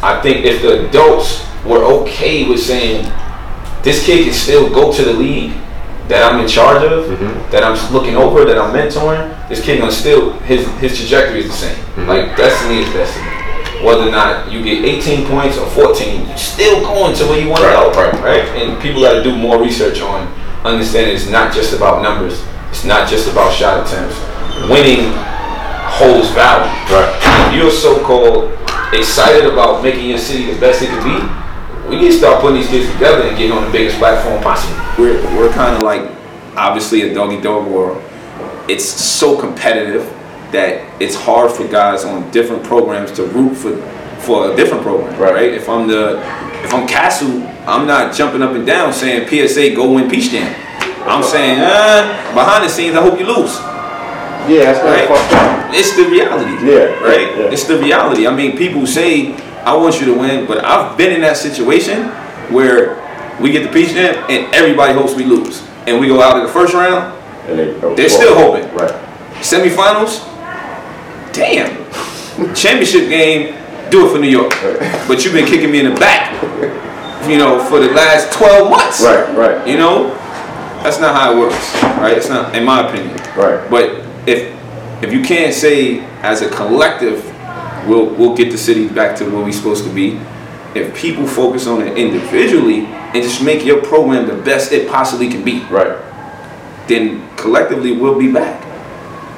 I 0.02 0.20
think 0.22 0.44
if 0.44 0.62
the 0.62 0.88
adults 0.88 1.44
were 1.64 1.84
okay 2.02 2.48
with 2.48 2.60
saying, 2.60 3.04
this 3.82 4.04
kid 4.04 4.24
can 4.24 4.32
still 4.34 4.68
go 4.72 4.92
to 4.92 5.02
the 5.04 5.12
league 5.12 5.52
that 6.08 6.24
I'm 6.30 6.40
in 6.40 6.48
charge 6.48 6.82
of, 6.82 7.06
Mhm. 7.06 7.50
that 7.52 7.62
I'm 7.62 7.76
looking 7.92 8.16
over, 8.16 8.44
that 8.44 8.58
I'm 8.58 8.74
mentoring, 8.74 9.48
this 9.48 9.62
kid 9.64 9.78
gonna 9.78 9.92
still 9.92 10.32
his 10.40 10.66
his 10.80 10.98
trajectory 10.98 11.40
is 11.40 11.46
the 11.46 11.52
same. 11.56 11.76
Mhm. 11.96 12.08
Like 12.08 12.36
destiny 12.36 12.80
is 12.82 12.92
destiny. 12.92 13.29
Whether 13.82 14.08
or 14.08 14.10
not 14.10 14.52
you 14.52 14.62
get 14.62 14.84
18 14.84 15.26
points 15.26 15.56
or 15.56 15.66
14, 15.70 16.26
you're 16.28 16.36
still 16.36 16.80
going 16.82 17.16
to 17.16 17.24
where 17.24 17.40
you 17.40 17.48
want 17.48 17.62
to 17.62 17.70
go, 17.70 17.90
right. 17.92 18.12
right? 18.22 18.44
And 18.60 18.80
people 18.82 19.00
got 19.00 19.14
to 19.14 19.22
do 19.22 19.36
more 19.36 19.60
research 19.60 20.00
on 20.00 20.28
understanding 20.64 21.16
it's 21.16 21.28
not 21.28 21.54
just 21.54 21.72
about 21.72 22.02
numbers. 22.02 22.44
It's 22.68 22.84
not 22.84 23.08
just 23.08 23.30
about 23.30 23.52
shot 23.52 23.86
attempts. 23.86 24.18
Winning 24.68 25.12
holds 25.96 26.28
value. 26.30 26.70
Right. 26.92 27.48
If 27.48 27.54
you're 27.56 27.70
so-called 27.70 28.52
excited 28.92 29.50
about 29.50 29.82
making 29.82 30.08
your 30.08 30.18
city 30.18 30.52
the 30.52 30.60
best 30.60 30.82
it 30.82 30.88
can 30.88 31.02
be, 31.02 31.88
we 31.88 31.96
need 31.96 32.08
to 32.08 32.18
start 32.18 32.40
putting 32.40 32.60
these 32.60 32.68
kids 32.68 32.92
together 32.92 33.22
and 33.22 33.36
getting 33.36 33.52
on 33.52 33.64
the 33.64 33.70
biggest 33.70 33.98
platform 33.98 34.42
possible. 34.42 34.76
we're, 34.98 35.22
we're 35.36 35.52
kind 35.52 35.74
of 35.74 35.82
like 35.82 36.10
obviously 36.56 37.10
a 37.10 37.14
doggy 37.14 37.40
dog 37.40 37.66
world. 37.66 38.02
It's 38.68 38.84
so 38.84 39.38
competitive 39.40 40.02
that 40.52 40.80
it's 41.00 41.14
hard 41.14 41.50
for 41.52 41.66
guys 41.68 42.04
on 42.04 42.30
different 42.30 42.64
programs 42.64 43.12
to 43.12 43.24
root 43.24 43.54
for 43.56 43.76
for 44.20 44.52
a 44.52 44.56
different 44.56 44.82
program, 44.82 45.18
Right. 45.18 45.32
right? 45.34 45.52
If 45.54 45.68
I'm 45.68 45.86
the 45.88 46.18
if 46.64 46.74
I'm 46.74 46.86
Castle, 46.86 47.42
I'm 47.66 47.86
not 47.86 48.14
jumping 48.14 48.42
up 48.42 48.52
and 48.52 48.66
down 48.66 48.92
saying 48.92 49.28
PSA 49.28 49.74
go 49.74 49.92
win 49.92 50.10
Peach 50.10 50.30
Jam. 50.30 50.54
I'm 51.06 51.22
saying, 51.22 51.58
uh, 51.58 52.34
behind 52.34 52.64
the 52.64 52.68
scenes, 52.68 52.94
I 52.94 53.00
hope 53.00 53.18
you 53.18 53.24
lose. 53.24 53.58
Yeah, 54.48 54.72
that's 54.72 54.84
Right? 54.84 55.08
fucked 55.08 55.32
up. 55.32 55.74
It's 55.74 55.96
the 55.96 56.04
reality. 56.04 56.52
Yeah, 56.70 57.02
Right? 57.02 57.28
yeah. 57.38 57.50
It's 57.50 57.64
the 57.64 57.78
reality. 57.78 58.26
I 58.26 58.30
mean, 58.34 58.56
people 58.56 58.86
say, 58.86 59.34
I 59.64 59.74
want 59.74 59.98
you 60.00 60.06
to 60.12 60.14
win, 60.14 60.44
but 60.46 60.62
I've 60.64 60.96
been 60.98 61.12
in 61.12 61.22
that 61.22 61.36
situation 61.38 62.04
where 62.50 62.98
we 63.40 63.50
get 63.50 63.62
the 63.62 63.70
peach 63.70 63.94
jam 63.94 64.14
and 64.28 64.54
everybody 64.54 64.92
hopes 64.92 65.14
we 65.14 65.24
lose. 65.24 65.62
And 65.86 65.98
we 65.98 66.08
go 66.08 66.20
out 66.20 66.36
in 66.36 66.42
the 66.44 66.52
first 66.52 66.74
round, 66.74 67.14
And 67.48 67.58
they, 67.58 67.72
They're 67.96 68.08
still 68.10 68.34
hoping. 68.36 68.68
Right. 68.74 68.92
semifinals, 69.40 70.20
damn. 71.32 72.54
Championship 72.54 73.08
game, 73.08 73.54
do 73.90 74.06
it 74.06 74.12
for 74.12 74.18
New 74.18 74.28
York. 74.28 74.50
But 75.08 75.24
you've 75.24 75.34
been 75.34 75.46
kicking 75.46 75.70
me 75.70 75.80
in 75.80 75.92
the 75.92 75.98
back, 76.00 76.32
you 77.28 77.38
know, 77.38 77.62
for 77.64 77.80
the 77.80 77.88
last 77.92 78.32
12 78.32 78.70
months. 78.70 79.02
Right, 79.02 79.36
right. 79.36 79.66
You 79.66 79.76
know, 79.76 80.08
that's 80.82 80.98
not 81.00 81.14
how 81.14 81.34
it 81.34 81.38
works, 81.38 81.74
right? 81.98 82.16
It's 82.16 82.28
not, 82.28 82.54
in 82.54 82.64
my 82.64 82.88
opinion. 82.88 83.16
Right. 83.36 83.68
But 83.70 84.04
if 84.26 84.56
if 85.02 85.12
you 85.12 85.22
can't 85.22 85.54
say 85.54 86.00
as 86.22 86.42
a 86.42 86.48
collective, 86.50 87.24
we'll 87.88 88.06
we'll 88.14 88.34
get 88.36 88.50
the 88.50 88.58
city 88.58 88.88
back 88.88 89.16
to 89.18 89.24
where 89.24 89.44
we're 89.44 89.52
supposed 89.52 89.84
to 89.84 89.90
be. 89.94 90.18
If 90.74 90.94
people 90.94 91.26
focus 91.26 91.66
on 91.66 91.82
it 91.82 91.98
individually 91.98 92.86
and 92.86 93.22
just 93.22 93.42
make 93.42 93.64
your 93.64 93.82
program 93.82 94.26
the 94.28 94.40
best 94.42 94.70
it 94.72 94.88
possibly 94.88 95.28
can 95.28 95.42
be, 95.44 95.64
Right. 95.64 95.98
then 96.86 97.28
collectively 97.36 97.92
we'll 97.92 98.18
be 98.18 98.30
back. 98.30 98.62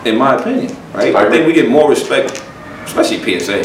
In 0.05 0.19
my 0.19 0.35
opinion, 0.35 0.77
right? 0.93 1.15
I 1.15 1.27
I, 1.27 1.31
think 1.31 1.47
we 1.47 1.53
get 1.53 1.69
more 1.69 1.88
respect, 1.88 2.43
especially 2.85 3.19
PSA. 3.38 3.62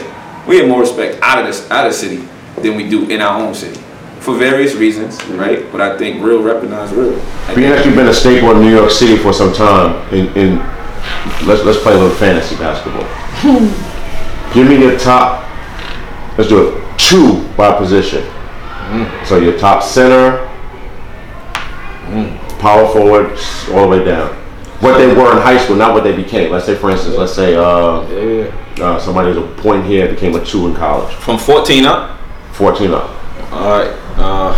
We 0.48 0.58
get 0.58 0.68
more 0.68 0.82
respect 0.82 1.20
out 1.22 1.40
of 1.40 1.46
this 1.48 1.70
out 1.72 1.86
of 1.88 1.92
the 1.94 1.98
city 1.98 2.28
than 2.62 2.76
we 2.76 2.88
do 2.90 3.10
in 3.10 3.22
our 3.22 3.42
own 3.42 3.54
city, 3.56 3.80
for 4.20 4.36
various 4.38 4.76
reasons, 4.76 5.18
Mm-hmm. 5.18 5.40
right? 5.40 5.72
But 5.72 5.82
I 5.82 5.98
think 5.98 6.24
real 6.24 6.42
recognize 6.44 6.92
real. 6.94 7.20
I 7.48 7.56
Being 7.56 7.70
that 7.72 7.86
you've 7.86 7.96
been 7.96 8.08
a 8.08 8.14
staple 8.14 8.52
in 8.52 8.62
New 8.62 8.70
York 8.74 8.92
City 8.92 9.18
for 9.18 9.34
some 9.34 9.52
time, 9.54 9.96
in, 10.14 10.28
in 10.38 10.58
let's 11.48 11.64
let's 11.64 11.82
play 11.82 11.94
a 11.94 11.98
little 11.98 12.16
fantasy 12.16 12.56
basketball. 12.56 13.08
Give 14.54 14.68
me 14.68 14.80
your 14.82 14.98
top. 15.00 15.44
Let's 16.38 16.50
do 16.50 16.70
it. 16.70 17.00
Two 17.00 17.48
by 17.58 17.76
position. 17.78 18.24
So 19.26 19.38
your 19.38 19.58
top 19.60 19.84
center, 19.84 20.46
power 22.60 22.88
forward, 22.94 23.38
all 23.74 23.82
the 23.90 23.98
way 23.98 24.04
down. 24.06 24.47
What 24.80 24.98
they 25.00 25.08
were 25.08 25.32
in 25.32 25.42
high 25.42 25.58
school, 25.58 25.76
not 25.76 25.94
what 25.96 26.04
they 26.04 26.16
became. 26.16 26.52
Let's 26.52 26.66
say, 26.68 26.76
for 26.76 26.92
instance, 26.92 27.16
let's 27.18 27.34
say 27.34 27.56
uh, 27.56 28.02
Yeah. 28.10 28.86
uh, 28.86 29.00
somebody 29.00 29.30
was 29.30 29.38
a 29.38 29.42
point 29.62 29.86
here, 29.86 30.08
became 30.08 30.36
a 30.36 30.46
two 30.46 30.68
in 30.68 30.76
college, 30.76 31.12
From 31.16 31.40
14 31.40 31.86
up. 31.86 32.20
14 32.54 32.92
up. 32.94 33.10
All 33.52 33.80
right. 33.80 33.92
Uh, 34.18 34.54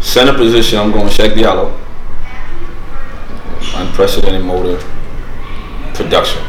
center 0.00 0.32
position, 0.32 0.78
I'm 0.78 0.92
going 0.92 1.08
Cheick 1.08 1.34
Diallo. 1.34 1.76
Unprecedented 3.76 4.42
motor 4.44 4.78
production. 5.94 6.42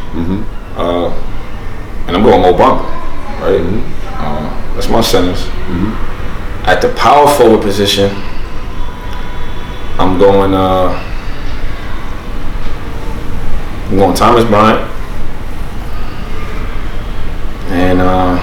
Uh, 0.78 1.10
and 2.08 2.16
I'm 2.16 2.24
going 2.24 2.42
Mo 2.42 2.54
Bamba, 2.54 2.84
right? 3.42 3.60
Uh, 4.22 4.74
that's 4.76 4.88
my 4.90 5.02
centers. 5.02 5.46
At 6.66 6.80
the 6.82 6.94
power 6.96 7.28
forward 7.36 7.62
position, 7.62 8.10
I'm 10.00 10.18
going. 10.18 10.54
I'm 13.89 13.97
going 13.97 14.15
Thomas 14.15 14.45
Bryant. 14.45 14.88
And 17.71 18.02
uh, 18.02 18.38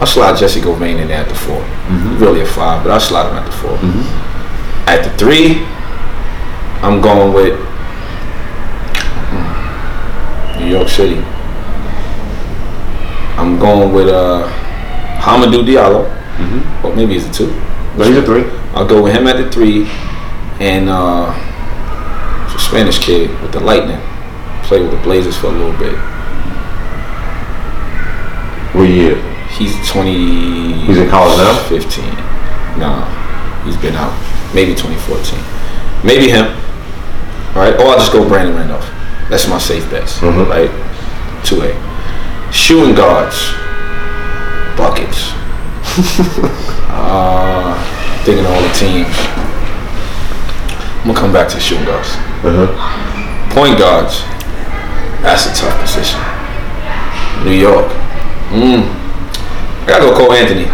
I'll 0.00 0.06
slide 0.06 0.38
Jessie 0.38 0.60
Govan 0.60 0.98
in 0.98 1.08
there 1.08 1.22
at 1.22 1.28
the 1.28 1.34
4 1.34 1.56
Really 2.18 2.42
a 2.42 2.46
five, 2.46 2.84
but 2.84 2.92
I'll 2.92 3.00
slide 3.00 3.28
him 3.30 3.36
at 3.36 3.46
the 3.46 3.52
4 3.52 3.70
At 4.86 5.02
the 5.04 5.16
three, 5.18 5.64
I'm 6.82 7.00
going 7.00 7.32
with 7.32 7.58
hmm, 9.30 10.60
New 10.60 10.70
York 10.70 10.88
City. 10.88 11.16
I'm 13.36 13.58
going 13.58 13.92
with 13.94 14.08
uh, 14.08 14.46
Hamidou 15.20 15.64
Diallo. 15.64 16.14
Or 16.84 16.94
maybe 16.94 17.16
it's 17.16 17.26
a 17.26 17.32
two. 17.32 17.50
No, 17.96 18.04
he's 18.04 18.16
a 18.16 18.22
three. 18.22 18.44
I'll 18.74 18.86
go 18.86 19.02
with 19.02 19.12
him 19.12 19.26
at 19.26 19.36
the 19.36 19.50
three, 19.50 19.88
and 20.60 20.88
uh, 20.88 21.32
Spanish 22.68 22.98
kid 22.98 23.30
with 23.40 23.52
the 23.52 23.60
Lightning. 23.60 24.00
Played 24.64 24.82
with 24.82 24.90
the 24.90 24.98
Blazers 24.98 25.36
for 25.38 25.46
a 25.46 25.50
little 25.50 25.72
bit. 25.78 25.94
What 28.74 28.90
year? 28.90 29.16
He's 29.56 29.72
20. 29.88 30.74
He's 30.84 30.98
in 30.98 31.08
college 31.08 31.38
now? 31.38 31.56
15. 31.68 32.04
No, 32.78 33.00
he's 33.64 33.76
been 33.78 33.94
out. 33.94 34.12
Maybe 34.54 34.74
2014. 34.74 35.40
Maybe 36.04 36.28
him. 36.30 36.44
All 37.56 37.62
right. 37.64 37.74
Or 37.80 37.86
I'll 37.88 37.98
just 37.98 38.12
go 38.12 38.28
Brandon 38.28 38.54
Randolph. 38.54 38.84
That's 39.30 39.48
my 39.48 39.58
safe 39.58 39.88
bets. 39.90 40.18
Mhm. 40.18 40.46
Right. 40.48 40.70
2A. 41.44 41.72
Shooting 42.52 42.94
guards. 42.94 43.52
Buckets. 44.76 45.32
uh, 46.92 47.74
thinking 48.24 48.44
of 48.44 48.50
all 48.52 48.60
the 48.60 48.72
teams. 48.74 49.08
I'm 51.00 51.06
gonna 51.08 51.18
come 51.18 51.32
back 51.32 51.48
to 51.48 51.58
shooting 51.58 51.86
guards. 51.86 52.14
Uh-huh. 52.44 53.54
Point 53.54 53.78
guards. 53.78 54.22
That's 55.22 55.46
a 55.46 55.54
tough 55.54 55.74
position. 55.80 56.20
New 57.44 57.52
York. 57.58 57.90
Mm. 58.50 58.86
I 59.82 59.86
gotta 59.86 60.04
go 60.04 60.16
Cole 60.16 60.32
Anthony. 60.32 60.64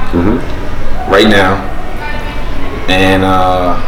Right 1.10 1.28
now. 1.28 1.62
And 2.88 3.24
uh 3.24 3.80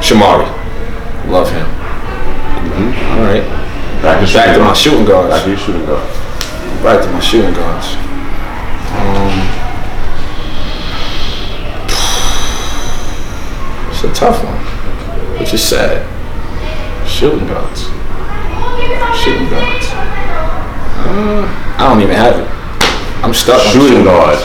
Shamorie. 0.00 0.50
Love 1.28 1.50
him. 1.50 1.66
All 3.10 3.22
right. 3.22 3.42
Back 4.02 4.26
to 4.26 4.32
Back 4.32 4.56
to 4.56 4.62
my 4.62 4.72
shooting 4.74 5.04
guards. 5.04 5.30
Back 5.30 5.44
to 5.44 5.50
your 5.50 5.58
shooting 5.58 5.86
guard. 5.86 6.06
Back 6.82 7.02
to 7.04 7.10
my 7.10 7.20
shooting 7.20 7.54
guards. 7.54 7.96
Um, 8.96 9.34
it's 13.90 14.04
a 14.04 14.12
tough 14.14 14.44
one, 14.44 14.55
which 15.46 15.54
is 15.54 15.62
sad. 15.62 16.02
Shooting 17.06 17.46
guards. 17.46 17.82
Shooting 19.16 19.48
guards. 19.48 19.86
Uh, 21.06 21.46
I 21.78 21.86
don't 21.88 22.02
even 22.02 22.16
have 22.16 22.40
it. 22.40 22.48
I'm 23.24 23.32
stuck 23.32 23.64
on 23.64 23.72
Shooting 23.72 24.02
guard. 24.02 24.36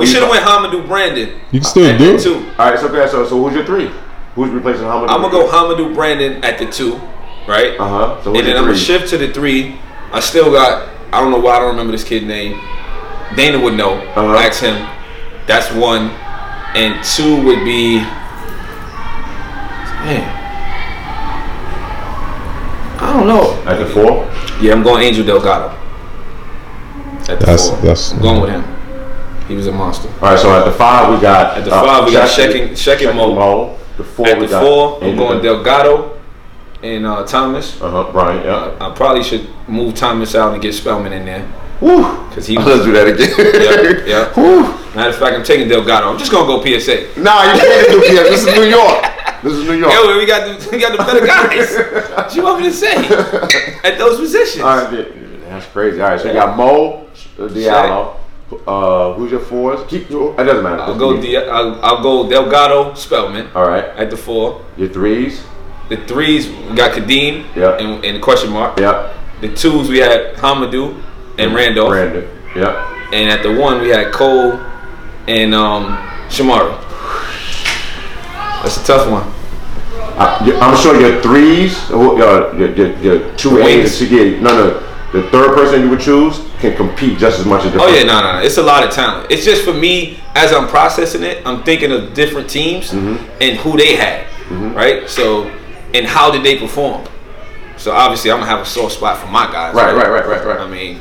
We 0.00 0.04
should 0.04 0.20
have 0.20 0.30
went 0.30 0.42
Hamidou 0.44 0.88
Brandon. 0.88 1.40
You 1.52 1.60
can 1.60 1.68
still 1.68 1.86
at 1.86 1.96
do 1.96 2.16
it. 2.16 2.20
two. 2.20 2.50
All 2.58 2.72
right, 2.72 2.76
so 2.76 2.88
okay, 2.88 3.08
so 3.08 3.24
so 3.24 3.40
who's 3.40 3.54
your 3.54 3.64
three? 3.64 3.88
Who's 4.34 4.50
replacing 4.50 4.82
Hamid? 4.82 5.10
I'm 5.10 5.20
gonna 5.20 5.32
go 5.32 5.48
Hamidou 5.48 5.94
Brandon 5.94 6.42
at 6.42 6.58
the 6.58 6.66
two, 6.66 6.96
right? 7.46 7.78
Uh 7.78 7.88
huh. 7.88 8.22
So 8.24 8.30
and 8.34 8.40
then 8.40 8.48
your 8.48 8.58
I'm 8.58 8.64
gonna 8.64 8.76
shift 8.76 9.10
to 9.10 9.18
the 9.18 9.32
three. 9.32 9.78
I 10.10 10.18
still 10.18 10.50
got. 10.50 10.88
I 11.12 11.20
don't 11.20 11.30
know 11.30 11.38
why 11.38 11.54
I 11.54 11.58
don't 11.60 11.68
remember 11.70 11.92
this 11.92 12.02
kid's 12.02 12.26
name. 12.26 12.58
Dana 13.36 13.60
would 13.62 13.74
know. 13.74 13.94
Uh-huh. 13.94 14.34
Ask 14.34 14.60
him. 14.60 14.74
That's 15.46 15.72
one, 15.72 16.10
and 16.74 16.98
two 17.04 17.46
would 17.46 17.64
be. 17.64 18.04
Man. 20.04 20.38
I 23.00 23.12
don't 23.14 23.26
know. 23.26 23.62
At 23.70 23.78
the 23.78 23.86
four. 23.86 24.28
Yeah, 24.60 24.72
I'm 24.72 24.82
going 24.82 25.02
Angel 25.02 25.24
Delgado. 25.24 25.68
At 27.28 27.38
the 27.40 27.46
That's- 27.46 27.68
four. 27.68 27.76
that's- 27.78 28.12
I'm 28.12 28.20
going 28.22 28.40
with 28.40 28.50
him. 28.50 28.64
He 29.48 29.54
was 29.56 29.66
a 29.66 29.72
monster. 29.72 30.08
All 30.22 30.30
right, 30.30 30.38
so 30.38 30.50
at 30.56 30.64
the 30.64 30.72
five 30.72 31.12
we 31.12 31.20
got. 31.20 31.58
At 31.58 31.64
the 31.64 31.70
five, 31.70 32.06
we 32.06 32.12
got 32.12 32.28
Shekin- 32.28 32.70
Shekin 32.76 33.08
Shekin 33.10 33.16
Mo. 33.16 33.76
The 33.96 34.04
four 34.04 34.28
At 34.28 34.38
we 34.38 34.46
the 34.46 34.50
got. 34.52 34.62
four, 34.62 34.98
I'm 35.02 35.16
going 35.16 35.42
Delgado 35.42 36.12
and 36.82 37.04
uh, 37.06 37.24
Thomas. 37.24 37.80
Uh 37.82 37.90
huh. 37.90 38.06
Brian. 38.12 38.42
Yeah. 38.44 38.54
Uh, 38.54 38.90
I 38.90 38.94
probably 38.94 39.22
should 39.22 39.48
move 39.68 39.94
Thomas 39.94 40.34
out 40.34 40.52
and 40.54 40.62
get 40.62 40.72
Spellman 40.74 41.12
in 41.12 41.26
there 41.26 41.46
Woo. 41.80 42.26
because 42.28 42.46
he. 42.46 42.56
Let's 42.58 42.84
do 42.84 42.92
that 42.92 43.06
again. 43.08 44.04
yeah, 44.06 44.28
yeah. 44.30 44.40
Woo. 44.40 44.62
Matter 44.94 45.10
of 45.10 45.16
fact, 45.16 45.34
I'm 45.36 45.44
taking 45.44 45.68
Delgado. 45.68 46.08
I'm 46.10 46.18
just 46.18 46.30
gonna 46.32 46.46
go 46.46 46.62
PSA. 46.62 47.20
Nah, 47.20 47.52
you 47.52 47.60
can't 47.60 47.90
do 47.90 48.00
PS. 48.00 48.30
This 48.30 48.46
is 48.46 48.54
New 48.54 48.64
York. 48.64 49.04
This 49.42 49.54
is 49.54 49.64
New 49.64 49.74
York. 49.74 49.92
Yo, 49.92 50.18
we 50.18 50.26
got 50.26 50.46
the 50.46 50.68
we 50.70 50.78
got 50.78 50.92
the 50.92 50.98
better 50.98 51.26
guys. 51.26 51.74
what 52.16 52.34
you 52.34 52.42
want 52.44 52.60
me 52.62 52.68
to 52.68 52.72
say? 52.74 52.94
At 53.84 53.98
those 53.98 54.18
positions. 54.20 54.62
All 54.64 54.76
right, 54.76 55.08
that's 55.48 55.66
crazy. 55.66 56.00
All 56.00 56.10
right, 56.10 56.20
so 56.20 56.28
you 56.28 56.34
got 56.34 56.56
Mo, 56.56 57.06
uh, 57.38 57.48
Diallo. 57.48 58.16
Uh, 58.66 59.14
who's 59.14 59.30
your 59.30 59.40
fours? 59.40 59.80
Keep. 59.88 60.10
It 60.10 60.36
doesn't 60.36 60.62
matter. 60.62 60.82
I'll 60.82 60.96
go. 60.98 61.20
Di- 61.20 61.36
I'll, 61.38 61.80
I'll 61.84 62.02
go 62.02 62.28
Delgado, 62.28 62.94
Spellman 62.94 63.48
All 63.54 63.66
right. 63.66 63.84
at 63.96 64.10
the 64.10 64.16
four. 64.16 64.64
Your 64.76 64.88
threes. 64.90 65.42
The 65.88 65.96
threes 66.06 66.48
we 66.48 66.74
got 66.76 66.92
Kadeem 66.92 67.44
Yeah. 67.56 67.76
and, 67.78 68.04
and 68.04 68.22
question 68.22 68.50
mark. 68.50 68.78
Yep. 68.78 69.14
The 69.40 69.48
twos 69.54 69.88
we 69.88 69.98
had 69.98 70.36
Hamidou 70.36 71.02
and 71.38 71.54
Randolph. 71.54 71.88
Brandon. 71.90 72.28
Yep. 72.54 72.76
And 73.12 73.30
at 73.30 73.42
the 73.42 73.52
one 73.58 73.80
we 73.80 73.88
had 73.88 74.12
Cole 74.12 74.52
and 75.26 75.54
um, 75.54 75.96
Shamorie. 76.28 76.78
That's 78.62 78.76
a 78.78 78.84
tough 78.84 79.10
one. 79.10 79.32
Uh, 80.16 80.58
I'm 80.60 80.76
sure 80.76 81.00
your 81.00 81.20
threes, 81.22 81.90
uh, 81.90 81.96
your, 81.96 82.54
your, 82.56 82.74
your, 82.74 82.98
your 82.98 83.36
two 83.36 83.58
eights, 83.58 84.00
yeah, 84.02 84.40
no, 84.40 84.56
no, 84.56 84.92
the 85.12 85.28
third 85.30 85.54
person 85.54 85.82
you 85.82 85.90
would 85.90 86.00
choose 86.00 86.40
can 86.58 86.76
compete 86.76 87.18
just 87.18 87.40
as 87.40 87.46
much 87.46 87.64
as 87.64 87.72
the 87.72 87.80
Oh 87.80 87.88
yeah, 87.88 88.02
no, 88.02 88.20
no, 88.20 88.32
no. 88.32 88.38
It's 88.40 88.58
a 88.58 88.62
lot 88.62 88.82
of 88.84 88.90
talent. 88.90 89.30
It's 89.30 89.44
just 89.44 89.64
for 89.64 89.74
me 89.74 90.18
as 90.34 90.52
I'm 90.52 90.68
processing 90.68 91.22
it, 91.22 91.46
I'm 91.46 91.62
thinking 91.64 91.92
of 91.92 92.14
different 92.14 92.48
teams 92.48 92.92
and 92.92 93.56
who 93.58 93.76
they 93.76 93.96
had, 93.96 94.26
right? 94.74 95.08
So, 95.08 95.44
and 95.94 96.06
how 96.06 96.30
did 96.30 96.42
they 96.42 96.58
perform? 96.58 97.06
So 97.76 97.92
obviously, 97.92 98.30
I'm 98.30 98.38
gonna 98.38 98.50
have 98.50 98.60
a 98.60 98.66
soft 98.66 98.94
spot 98.94 99.18
for 99.18 99.26
my 99.26 99.50
guys. 99.50 99.74
Right, 99.74 99.94
right, 99.94 100.08
right, 100.08 100.26
right, 100.26 100.46
right. 100.46 100.60
I 100.60 100.68
mean, 100.68 101.00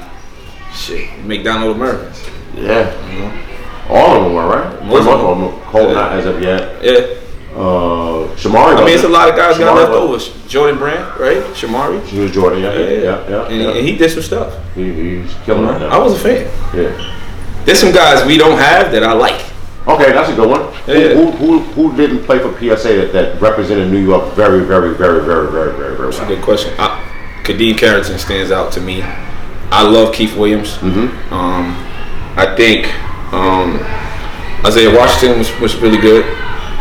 shit, 0.74 1.24
McDonald 1.26 1.76
Americans. 1.76 2.26
Yeah. 2.56 2.90
All 3.90 4.18
of 4.18 4.24
them 4.24 4.34
were, 4.34 4.48
right? 4.48 4.84
Most 4.84 5.06
Most 5.06 5.22
of 5.22 5.38
them. 5.38 5.84
them. 5.86 5.94
Not 5.94 6.14
as 6.14 6.26
of 6.26 6.42
yet. 6.42 6.84
Yeah, 6.84 7.21
Uh, 7.54 8.34
Shamorie. 8.36 8.78
I 8.78 8.86
mean, 8.86 8.94
it's 8.94 9.04
a 9.04 9.10
lot 9.10 9.30
of 9.30 9.36
guys 9.36 9.58
got 9.58 9.76
left 9.76 9.92
over. 9.92 10.18
Jordan 10.48 10.80
Brand, 10.80 11.20
right? 11.20 11.44
Shamorie. 11.54 12.02
He 12.06 12.20
was 12.20 12.32
Jordan, 12.32 12.62
yeah, 12.62 12.74
yeah, 12.74 12.90
yeah. 12.90 13.30
yeah, 13.30 13.48
And, 13.48 13.62
yeah. 13.62 13.70
and 13.72 13.88
he 13.88 13.98
did 13.98 14.10
some 14.10 14.24
stuff. 14.24 14.58
He, 14.74 15.20
he's 15.22 15.34
killing 15.44 15.66
it 15.66 15.82
I 15.84 15.98
was 15.98 16.14
a 16.14 16.20
fan. 16.20 16.46
Yeah. 16.74 17.64
There's 17.66 17.80
some 17.80 17.92
guys 17.94 18.26
we 18.26 18.38
don't 18.38 18.58
have 18.58 18.92
that 18.94 19.04
I 19.04 19.12
like. 19.14 19.52
Okay, 19.88 20.12
that's 20.14 20.30
a 20.30 20.36
good 20.36 20.50
one. 20.50 20.62
Yeah. 20.88 21.14
Who, 21.14 21.32
who, 21.32 21.60
who, 21.60 21.90
who 21.90 21.98
didn't 21.98 22.24
play 22.24 22.40
for 22.40 22.54
PSA 22.54 22.88
that, 22.88 23.14
that 23.14 23.42
represented 23.42 23.92
New 23.92 24.04
York 24.04 24.34
very, 24.34 24.64
very, 24.64 24.96
very, 24.96 25.24
very, 25.26 25.52
very, 25.52 25.76
very, 25.76 25.98
very 25.98 26.10
well? 26.10 26.28
Good 26.28 26.44
question. 26.44 26.74
I, 26.80 27.04
Kadeem 27.44 27.78
Carrington 27.78 28.18
stands 28.18 28.52
out 28.52 28.72
to 28.74 28.80
me. 28.82 29.02
I 29.04 29.82
love 29.84 30.14
Keith 30.14 30.38
Williams. 30.38 30.78
Mm-hmm. 30.78 31.34
Um, 31.34 31.76
I 32.38 32.56
think 32.56 32.88
um, 33.34 33.80
Isaiah 34.66 34.96
Washington 34.96 35.40
was, 35.40 35.60
was 35.60 35.76
really 35.78 36.00
good 36.00 36.26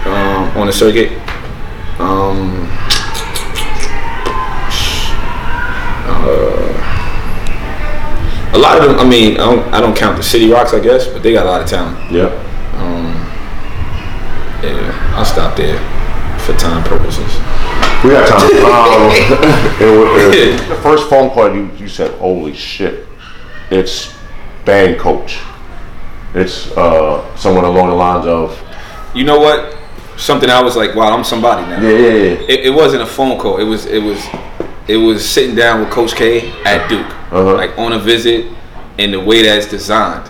um, 0.07 0.57
on 0.57 0.67
the 0.67 0.73
circuit. 0.73 1.13
Um, 1.99 2.67
uh, 6.09 6.67
a 8.55 8.59
lot 8.59 8.79
of 8.79 8.89
them. 8.89 8.99
I 8.99 9.05
mean, 9.09 9.35
I 9.35 9.45
don't, 9.45 9.75
I 9.75 9.81
don't 9.81 9.97
count 9.97 10.17
the 10.17 10.23
City 10.23 10.51
Rocks, 10.51 10.73
I 10.75 10.81
guess, 10.81 11.07
but 11.07 11.23
they 11.23 11.33
got 11.33 11.47
a 11.47 11.49
lot 11.51 11.61
of 11.61 11.69
talent. 11.69 12.13
Yeah. 12.13 12.47
Yeah, 14.63 15.15
I'll 15.17 15.25
stop 15.25 15.57
there 15.57 15.79
for 16.41 16.53
time 16.59 16.85
purposes. 16.85 17.33
We 18.05 18.11
got 18.11 18.29
time. 18.29 18.51
Um, 18.71 19.11
it 19.81 20.35
it 20.35 20.69
the 20.69 20.75
first 20.77 21.09
phone 21.09 21.31
call 21.31 21.55
you, 21.55 21.71
you 21.79 21.89
said, 21.89 22.11
holy 22.19 22.53
shit, 22.53 23.07
it's 23.71 24.15
band 24.67 24.99
coach. 24.99 25.39
It's 26.35 26.71
uh, 26.77 27.35
someone 27.37 27.65
along 27.65 27.89
the 27.89 27.95
lines 27.95 28.27
of, 28.27 28.63
You 29.15 29.25
know 29.25 29.41
what? 29.41 29.80
Something 30.21 30.51
I 30.51 30.63
was 30.63 30.77
like, 30.77 30.95
wow, 30.95 31.17
I'm 31.17 31.25
somebody 31.25 31.67
now. 31.67 31.81
yeah, 31.81 31.89
yeah, 31.91 32.13
yeah. 32.13 32.53
it, 32.53 32.61
it 32.67 32.75
wasn't 32.75 33.03
a 33.03 33.07
phone 33.07 33.39
call. 33.39 33.59
It 33.59 33.65
was 33.65 33.87
it 33.87 34.03
was 34.03 34.23
it 34.87 34.97
was 34.99 35.27
sitting 35.29 35.55
down 35.57 35.81
with 35.81 35.91
Coach 35.91 36.15
K 36.15 36.51
at 36.65 36.89
Duke, 36.89 37.07
Uh-huh. 37.33 37.55
like 37.55 37.77
on 37.79 37.93
a 37.93 37.99
visit, 37.99 38.47
and 38.99 39.15
the 39.15 39.21
way 39.21 39.43
that 39.43 39.57
it's 39.59 39.67
designed. 39.67 40.29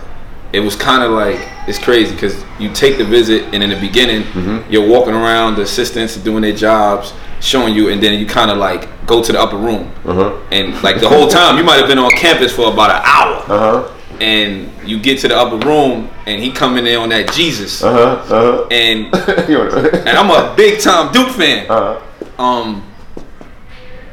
It 0.53 0.59
was 0.59 0.75
kind 0.75 1.03
of 1.03 1.11
like 1.11 1.39
it's 1.67 1.79
crazy 1.79 2.13
because 2.13 2.41
you 2.59 2.69
take 2.71 2.97
the 2.97 3.03
visit, 3.05 3.53
and 3.53 3.61
in 3.63 3.69
the 3.69 3.79
beginning, 3.79 4.23
Mm-hmm. 4.23 4.71
you're 4.71 4.87
walking 4.87 5.13
around, 5.13 5.55
the 5.55 5.63
assistants 5.63 6.15
doing 6.17 6.41
their 6.41 6.55
jobs, 6.55 7.13
showing 7.41 7.73
you, 7.75 7.89
and 7.89 8.01
then 8.01 8.17
you 8.19 8.25
kind 8.25 8.49
of 8.51 8.57
like 8.57 8.87
go 9.07 9.21
to 9.23 9.31
the 9.31 9.39
upper 9.41 9.57
room, 9.57 9.91
Uh-huh. 10.05 10.37
and 10.51 10.81
like 10.83 10.99
the 11.01 11.09
whole 11.09 11.27
time 11.27 11.57
you 11.57 11.63
might 11.65 11.79
have 11.79 11.87
been 11.89 11.99
on 11.99 12.11
campus 12.11 12.51
for 12.53 12.71
about 12.71 12.91
an 12.91 13.01
hour, 13.03 13.35
Uh-huh. 13.47 13.91
and 14.21 14.69
you 14.85 14.99
get 14.99 15.19
to 15.19 15.27
the 15.27 15.35
upper 15.37 15.57
room, 15.67 16.09
and 16.31 16.41
he 16.41 16.51
coming 16.51 16.87
in 16.87 16.97
on 16.97 17.09
that 17.09 17.31
Jesus, 17.33 17.83
Uh-huh. 17.83 17.99
Uh-huh. 18.35 18.67
and 18.71 19.13
and 20.07 20.17
I'm 20.17 20.29
a 20.31 20.53
big 20.55 20.79
time 20.79 21.11
Duke 21.11 21.29
fan. 21.29 21.69
uh-huh. 21.69 22.41
Um, 22.41 22.83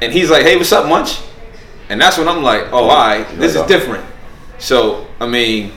and 0.01 0.13
he's 0.13 0.31
like, 0.31 0.43
"Hey, 0.43 0.57
what's 0.57 0.73
up, 0.73 0.87
Munch?" 0.89 1.19
And 1.89 2.01
that's 2.01 2.19
when 2.19 2.29
I'm 2.29 2.43
like, 2.43 2.73
"Oh, 2.73 2.89
all 2.89 2.97
right, 2.97 3.27
this 3.39 3.55
is 3.55 3.63
different." 3.63 4.05
So, 4.59 5.07
I 5.21 5.27
mean, 5.27 5.73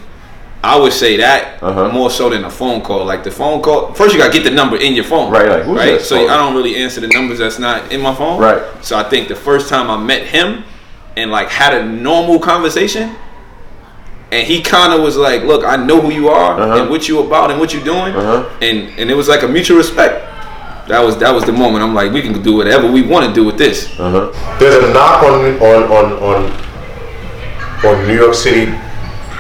I 0.64 0.76
would 0.78 0.94
say 0.94 1.18
that 1.18 1.62
Uh-huh. 1.64 1.90
more 1.90 2.10
so 2.12 2.30
than 2.30 2.44
a 2.46 2.50
phone 2.50 2.82
call. 2.82 3.06
Like 3.06 3.24
the 3.24 3.32
phone 3.32 3.62
call, 3.62 3.94
first 3.94 4.14
you 4.14 4.20
gotta 4.20 4.34
get 4.34 4.44
the 4.44 4.52
number 4.52 4.76
in 4.78 4.94
your 4.94 5.04
phone, 5.06 5.32
Right, 5.32 5.48
like, 5.50 5.64
who's 5.64 5.78
right. 5.78 6.02
So 6.02 6.28
I 6.28 6.38
don't 6.38 6.56
really 6.56 6.76
answer 6.76 7.00
the 7.02 7.08
numbers 7.08 7.40
that's 7.40 7.58
not 7.60 7.92
in 7.92 8.02
my 8.02 8.14
phone, 8.14 8.40
Right. 8.40 8.62
So 8.82 8.98
I 8.98 9.04
think 9.04 9.28
the 9.28 9.36
first 9.36 9.70
time 9.70 9.90
I 9.90 9.98
met 9.98 10.24
him 10.24 10.64
and 11.18 11.32
like 11.32 11.50
had 11.50 11.74
a 11.74 11.86
normal 11.86 12.40
conversation. 12.40 13.16
And 14.32 14.48
he 14.48 14.62
kind 14.62 14.94
of 14.94 15.02
was 15.02 15.18
like, 15.18 15.44
"Look, 15.44 15.66
I 15.66 15.76
know 15.76 16.00
who 16.00 16.10
you 16.12 16.30
are 16.30 16.60
Uh-huh. 16.60 16.82
and 16.82 16.90
what 16.90 17.08
you 17.08 17.20
about 17.20 17.52
and 17.52 17.60
what 17.60 17.74
you're 17.74 17.84
doing," 17.84 18.16
Uh-huh. 18.16 18.46
and 18.62 18.90
and 18.98 19.12
it 19.12 19.16
was 19.16 19.28
like 19.28 19.44
a 19.44 19.48
mutual 19.48 19.78
respect. 19.78 20.28
That 20.88 21.02
was 21.04 21.18
that 21.18 21.34
was 21.34 21.44
the 21.46 21.52
moment. 21.54 21.84
I'm 21.84 21.94
like, 21.94 22.12
we 22.12 22.22
can 22.22 22.42
do 22.42 22.56
whatever 22.56 22.90
we 22.92 23.02
want 23.02 23.26
to 23.28 23.34
do 23.34 23.44
with 23.46 23.58
this. 23.58 23.88
Uh-huh. 24.00 24.32
There's 24.60 24.84
a 24.84 24.94
knock 24.94 25.24
on 25.24 25.34
on 25.62 25.84
on 25.98 26.06
on 26.24 26.40
on 27.86 28.08
New 28.08 28.16
York 28.16 28.34
City 28.34 28.72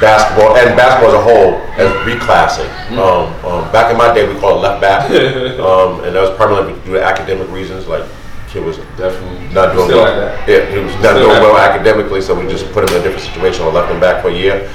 basketball 0.02 0.58
and 0.58 0.76
basketball 0.76 1.14
as 1.14 1.22
a 1.22 1.24
whole 1.24 1.54
as 1.78 1.90
reclassing. 2.08 2.68
Mm-hmm. 2.90 3.00
Um, 3.00 3.26
um, 3.46 3.72
back 3.72 3.92
in 3.92 3.98
my 3.98 4.14
day, 4.14 4.28
we 4.28 4.40
called 4.40 4.58
it 4.58 4.68
left 4.68 4.82
back, 4.82 5.10
um, 5.60 6.04
and 6.04 6.16
that 6.16 6.22
was 6.22 6.36
primarily 6.36 6.74
due 6.84 6.94
to 6.94 7.04
academic 7.04 7.50
reasons. 7.52 7.88
Like 7.88 8.04
kid 8.52 8.64
was 8.64 8.78
Definitely 8.98 9.48
not 9.54 9.74
doing 9.74 9.88
Still 9.88 10.04
well. 10.04 10.28
like 10.28 10.46
that. 10.46 10.50
Yeah, 10.50 10.66
he 10.72 10.80
was 10.84 10.94
not 10.96 11.16
Still 11.16 11.30
doing 11.30 11.42
well 11.42 11.58
academically, 11.58 12.22
so 12.22 12.38
we 12.40 12.48
just 12.52 12.72
put 12.72 12.84
him 12.90 12.96
in 12.96 13.02
a 13.02 13.04
different 13.04 13.26
situation 13.26 13.66
or 13.66 13.72
left 13.72 13.92
him 13.92 14.00
back 14.00 14.22
for 14.22 14.30
a 14.30 14.34
year. 14.34 14.70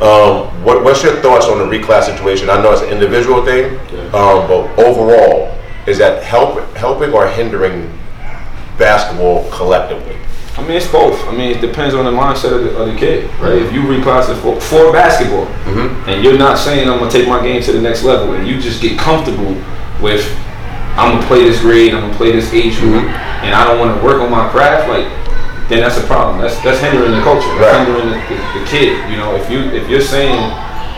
Um, 0.00 0.48
what, 0.64 0.82
what's 0.82 1.02
your 1.02 1.14
thoughts 1.22 1.46
on 1.46 1.58
the 1.58 1.64
reclass 1.64 2.04
situation? 2.06 2.50
I 2.50 2.60
know 2.60 2.72
it's 2.72 2.82
an 2.82 2.88
individual 2.90 3.44
thing, 3.44 3.78
um, 4.14 4.48
but 4.48 4.76
overall, 4.78 5.56
is 5.86 5.98
that 5.98 6.22
help, 6.24 6.58
helping 6.74 7.12
or 7.12 7.28
hindering 7.28 7.96
basketball 8.78 9.48
collectively? 9.50 10.16
I 10.56 10.62
mean, 10.62 10.72
it's 10.72 10.90
both. 10.90 11.22
I 11.28 11.32
mean, 11.32 11.50
it 11.56 11.60
depends 11.60 11.94
on 11.94 12.04
the 12.04 12.10
mindset 12.10 12.52
of 12.52 12.64
the, 12.64 12.76
of 12.76 12.92
the 12.92 12.96
kid, 12.98 13.30
right? 13.40 13.54
If 13.62 13.72
you 13.72 13.80
reclass 13.82 14.28
it 14.28 14.36
for, 14.42 14.60
for 14.60 14.92
basketball, 14.92 15.46
and 16.08 16.22
you're 16.22 16.36
not 16.38 16.58
saying 16.58 16.88
I'm 16.88 16.98
gonna 16.98 17.10
take 17.10 17.26
my 17.28 17.42
game 17.42 17.62
to 17.62 17.72
the 17.72 17.80
next 17.80 18.02
level, 18.02 18.34
and 18.34 18.46
you 18.46 18.60
just 18.60 18.82
get 18.82 18.98
comfortable 18.98 19.54
with 20.02 20.26
I'm 20.96 21.16
gonna 21.16 21.26
play 21.26 21.44
this 21.44 21.60
grade, 21.60 21.94
I'm 21.94 22.02
gonna 22.02 22.16
play 22.16 22.32
this 22.32 22.52
age 22.52 22.78
group, 22.78 23.04
mm-hmm. 23.04 23.44
and 23.44 23.54
I 23.54 23.64
don't 23.64 23.78
want 23.78 23.96
to 23.96 24.04
work 24.04 24.20
on 24.20 24.30
my 24.30 24.48
craft, 24.50 24.88
like 24.88 25.08
then 25.68 25.80
that's 25.80 25.96
a 25.96 26.06
problem. 26.06 26.40
That's 26.40 26.60
that's 26.60 26.80
hindering 26.80 27.12
the 27.12 27.22
culture. 27.22 27.48
That's 27.56 27.72
Right. 27.72 27.86
hindering 27.86 28.12
the, 28.12 28.18
the, 28.28 28.36
the 28.60 28.64
kid. 28.66 28.98
You 29.08 29.16
know, 29.16 29.34
if 29.36 29.48
you 29.48 29.60
if 29.72 29.88
you're 29.88 30.04
saying, 30.04 30.36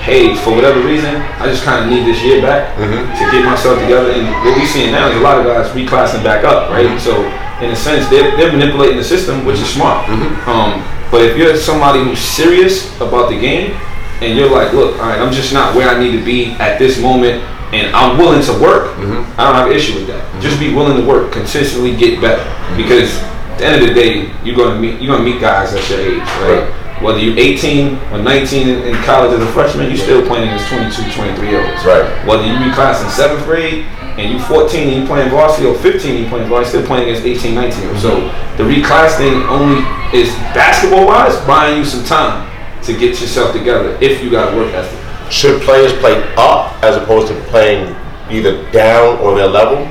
hey, 0.02 0.34
for 0.36 0.50
whatever 0.50 0.80
reason, 0.82 1.14
I 1.38 1.46
just 1.46 1.64
kind 1.64 1.84
of 1.84 1.90
need 1.90 2.04
this 2.04 2.20
year 2.22 2.42
back 2.42 2.74
mm-hmm. 2.76 3.06
to 3.06 3.22
get 3.30 3.44
myself 3.44 3.78
together. 3.78 4.10
And 4.10 4.26
what 4.42 4.58
we're 4.58 4.66
seeing 4.66 4.92
now 4.92 5.08
is 5.08 5.16
a 5.16 5.20
lot 5.20 5.38
of 5.38 5.46
guys 5.46 5.70
reclassing 5.70 6.22
back 6.24 6.44
up, 6.44 6.70
right? 6.70 6.86
Mm-hmm. 6.86 6.98
So 6.98 7.22
in 7.64 7.70
a 7.70 7.76
sense, 7.76 8.08
they're, 8.10 8.36
they're 8.36 8.52
manipulating 8.52 8.96
the 8.96 9.04
system, 9.04 9.44
which 9.44 9.60
is 9.60 9.68
smart. 9.72 10.08
Um, 10.44 10.82
but 11.10 11.22
if 11.22 11.38
you're 11.38 11.56
somebody 11.56 12.02
who's 12.02 12.18
serious 12.18 12.90
about 13.00 13.30
the 13.30 13.38
game, 13.38 13.78
and 14.20 14.36
you're 14.36 14.50
like, 14.50 14.72
look, 14.72 14.96
all 14.98 15.08
right, 15.08 15.20
I'm 15.20 15.32
just 15.32 15.52
not 15.52 15.74
where 15.74 15.88
I 15.88 15.98
need 15.98 16.12
to 16.18 16.24
be 16.24 16.52
at 16.52 16.78
this 16.78 17.00
moment, 17.00 17.42
and 17.74 17.94
I'm 17.94 18.16
willing 18.16 18.42
to 18.42 18.52
work. 18.62 18.94
Mm-hmm. 18.94 19.40
I 19.40 19.44
don't 19.44 19.54
have 19.58 19.66
an 19.66 19.76
issue 19.76 19.98
with 19.98 20.06
that. 20.06 20.22
Mm-hmm. 20.22 20.40
Just 20.40 20.60
be 20.60 20.72
willing 20.72 20.96
to 20.96 21.04
work, 21.04 21.32
consistently 21.32 21.96
get 21.96 22.20
better, 22.20 22.42
mm-hmm. 22.42 22.76
because 22.76 23.18
at 23.50 23.58
the 23.58 23.66
end 23.66 23.82
of 23.82 23.88
the 23.88 23.94
day, 23.94 24.30
you're 24.44 24.56
gonna 24.56 24.78
meet 24.78 25.00
you're 25.00 25.16
gonna 25.16 25.28
meet 25.28 25.40
guys 25.40 25.74
at 25.74 25.82
your 25.90 26.00
age, 26.00 26.28
right? 26.46 26.70
Whether 27.02 27.18
you're 27.18 27.36
18 27.36 27.98
or 28.14 28.22
19 28.22 28.68
in, 28.68 28.82
in 28.84 28.94
college 29.02 29.34
as 29.34 29.42
a 29.42 29.52
freshman, 29.52 29.88
you're 29.88 29.98
still 29.98 30.24
playing 30.26 30.48
against 30.48 30.70
22, 30.70 31.10
23 31.10 31.48
year 31.48 31.66
olds. 31.66 31.84
Right. 31.84 32.06
Whether 32.24 32.46
you 32.46 32.54
reclass 32.54 33.02
in 33.02 33.10
seventh 33.10 33.44
grade 33.44 33.84
and 34.16 34.30
you're 34.30 34.46
14 34.46 34.88
and 34.88 35.02
you 35.02 35.06
playing 35.06 35.28
varsity 35.30 35.66
or 35.66 35.74
15 35.74 36.10
and 36.10 36.24
you 36.24 36.30
playing 36.30 36.48
varsity, 36.48 36.78
still 36.78 36.86
playing 36.86 37.10
against 37.10 37.26
18, 37.26 37.54
19 37.54 37.80
year 37.82 37.90
olds. 37.90 38.02
So 38.02 38.20
the 38.56 38.62
reclass 38.62 39.18
thing 39.18 39.42
only 39.50 39.82
is 40.16 40.30
basketball 40.54 41.06
wise 41.06 41.36
buying 41.46 41.78
you 41.78 41.84
some 41.84 42.04
time 42.04 42.48
to 42.84 42.92
get 42.92 43.20
yourself 43.20 43.52
together 43.52 43.98
if 44.00 44.22
you 44.22 44.30
got 44.30 44.54
work 44.54 44.72
ethic. 44.72 45.03
Should 45.30 45.62
players 45.62 45.92
play 45.94 46.22
up 46.36 46.82
as 46.82 46.96
opposed 46.96 47.28
to 47.28 47.40
playing 47.44 47.94
either 48.30 48.70
down 48.70 49.18
or 49.18 49.34
their 49.34 49.48
level 49.48 49.88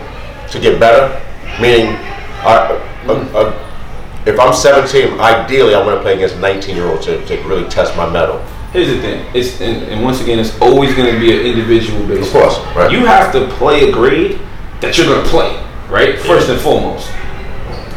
to 0.50 0.60
get 0.60 0.80
better? 0.80 1.20
Meaning, 1.62 1.96
I, 2.44 2.80
uh, 3.08 3.70
if 4.26 4.40
I'm 4.40 4.54
17, 4.54 5.20
ideally 5.20 5.76
I 5.76 5.86
want 5.86 5.98
to 5.98 6.02
play 6.02 6.16
against 6.16 6.38
19 6.38 6.76
year 6.76 6.88
olds 6.88 7.06
to, 7.06 7.26
to 7.26 7.36
really 7.44 7.68
test 7.70 7.96
my 7.98 8.10
mettle. 8.10 8.40
Here's 8.72 8.88
the 8.88 9.00
thing. 9.02 9.26
It's 9.36 9.62
and, 9.62 9.84
and 9.84 10.04
once 10.04 10.22
again, 10.22 10.40
it's 10.40 10.60
always 10.60 10.96
going 10.96 11.14
to 11.14 11.20
be 11.20 11.32
an 11.32 11.46
individual 11.46 12.08
basis. 12.08 12.28
Of 12.28 12.34
course, 12.34 12.58
right. 12.76 12.92
You 12.92 13.06
have 13.06 13.32
to 13.34 13.48
play 13.56 13.90
a 13.90 13.92
grade 13.92 14.40
that 14.82 14.98
you're 14.98 15.06
going 15.06 15.24
to 15.24 15.30
play, 15.30 15.64
right? 15.90 16.18
First 16.20 16.50
and 16.50 16.60
foremost. 16.60 17.08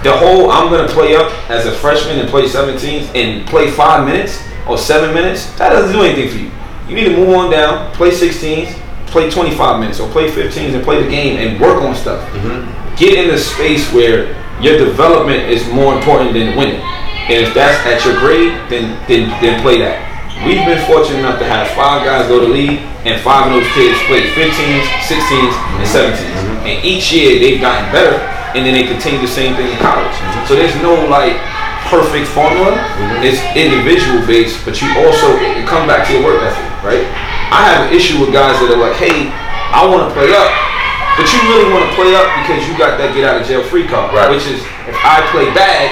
The 0.03 0.15
whole 0.15 0.51
I'm 0.51 0.69
going 0.69 0.87
to 0.87 0.93
play 0.93 1.17
up 1.17 1.33
as 1.49 1.67
a 1.67 1.73
freshman 1.73 2.19
and 2.19 2.29
play 2.29 2.43
17s 2.43 3.15
and 3.15 3.47
play 3.49 3.71
five 3.71 4.07
minutes 4.07 4.43
or 4.69 4.77
seven 4.77 5.15
minutes. 5.15 5.51
That 5.57 5.71
doesn't 5.71 5.93
do 5.93 6.03
anything 6.03 6.29
for 6.29 6.45
you. 6.45 6.51
You 6.89 6.95
need 6.95 7.05
to 7.11 7.17
move 7.17 7.35
on 7.35 7.51
down, 7.51 7.93
play 7.95 8.11
16s, 8.11 8.71
play 9.07 9.31
25 9.31 9.81
minutes, 9.81 9.99
or 9.99 10.09
play 10.11 10.31
15s 10.31 10.75
and 10.75 10.85
play 10.85 11.03
the 11.03 11.11
game 11.11 11.39
and 11.39 11.61
work 11.61 11.83
on 11.83 11.95
stuff. 11.95 12.23
Mm-hmm. 12.31 12.97
Get 12.97 13.19
in 13.19 13.35
a 13.35 13.39
space 13.39 13.93
where 13.93 14.33
your 14.61 14.79
development 14.79 15.51
is 15.51 15.67
more 15.69 15.97
important 15.97 16.33
than 16.33 16.57
winning. 16.57 16.81
And 17.27 17.43
if 17.43 17.53
that's 17.55 17.75
at 17.85 18.05
your 18.07 18.15
grade, 18.23 18.55
then 18.71 18.95
then 19.11 19.27
then 19.43 19.61
play 19.61 19.83
that. 19.83 19.99
We've 20.47 20.63
been 20.63 20.79
fortunate 20.87 21.25
enough 21.25 21.41
to 21.41 21.49
have 21.49 21.67
five 21.75 22.05
guys 22.05 22.29
go 22.29 22.39
to 22.39 22.47
league, 22.47 22.85
and 23.03 23.19
five 23.25 23.51
of 23.51 23.57
those 23.57 23.67
kids 23.75 23.99
played 24.07 24.31
15s, 24.37 24.85
16s, 25.11 25.51
and 25.81 25.83
mm-hmm. 25.83 25.91
17s. 25.91 26.23
Mm-hmm. 26.23 26.67
And 26.71 26.77
each 26.85 27.11
year 27.11 27.41
they've 27.41 27.61
gotten 27.61 27.91
better, 27.91 28.21
and 28.55 28.63
then 28.63 28.79
they 28.79 28.87
continue 28.87 29.19
the 29.19 29.33
same 29.33 29.57
thing 29.57 29.73
in 29.73 29.79
college. 29.83 30.15
So 30.47 30.55
there's 30.55 30.77
no 30.85 30.95
like 31.11 31.35
perfect 31.91 32.29
formula. 32.31 32.79
It's 33.23 33.43
individual 33.59 34.23
based, 34.27 34.63
but 34.63 34.79
you 34.83 34.87
also 35.03 35.35
come 35.67 35.87
back 35.87 36.07
to 36.07 36.15
your 36.15 36.23
work 36.23 36.43
ethic, 36.43 36.67
right? 36.87 37.05
I 37.51 37.67
have 37.67 37.91
an 37.91 37.91
issue 37.95 38.23
with 38.23 38.31
guys 38.33 38.55
that 38.63 38.71
are 38.71 38.79
like, 38.79 38.95
hey, 38.97 39.29
I 39.75 39.83
want 39.83 40.07
to 40.07 40.11
play 40.15 40.31
up, 40.31 40.51
but 41.19 41.27
you 41.27 41.39
really 41.51 41.69
want 41.75 41.83
to 41.91 41.93
play 41.99 42.15
up 42.15 42.27
because 42.47 42.63
you 42.71 42.79
got 42.79 42.97
that 43.03 43.11
get 43.15 43.27
out 43.27 43.43
of 43.43 43.47
jail 43.47 43.63
free 43.67 43.87
card, 43.87 44.15
Right. 44.15 44.31
which 44.31 44.47
is 44.47 44.63
if 44.87 44.97
I 45.03 45.27
play 45.35 45.51
bad, 45.51 45.91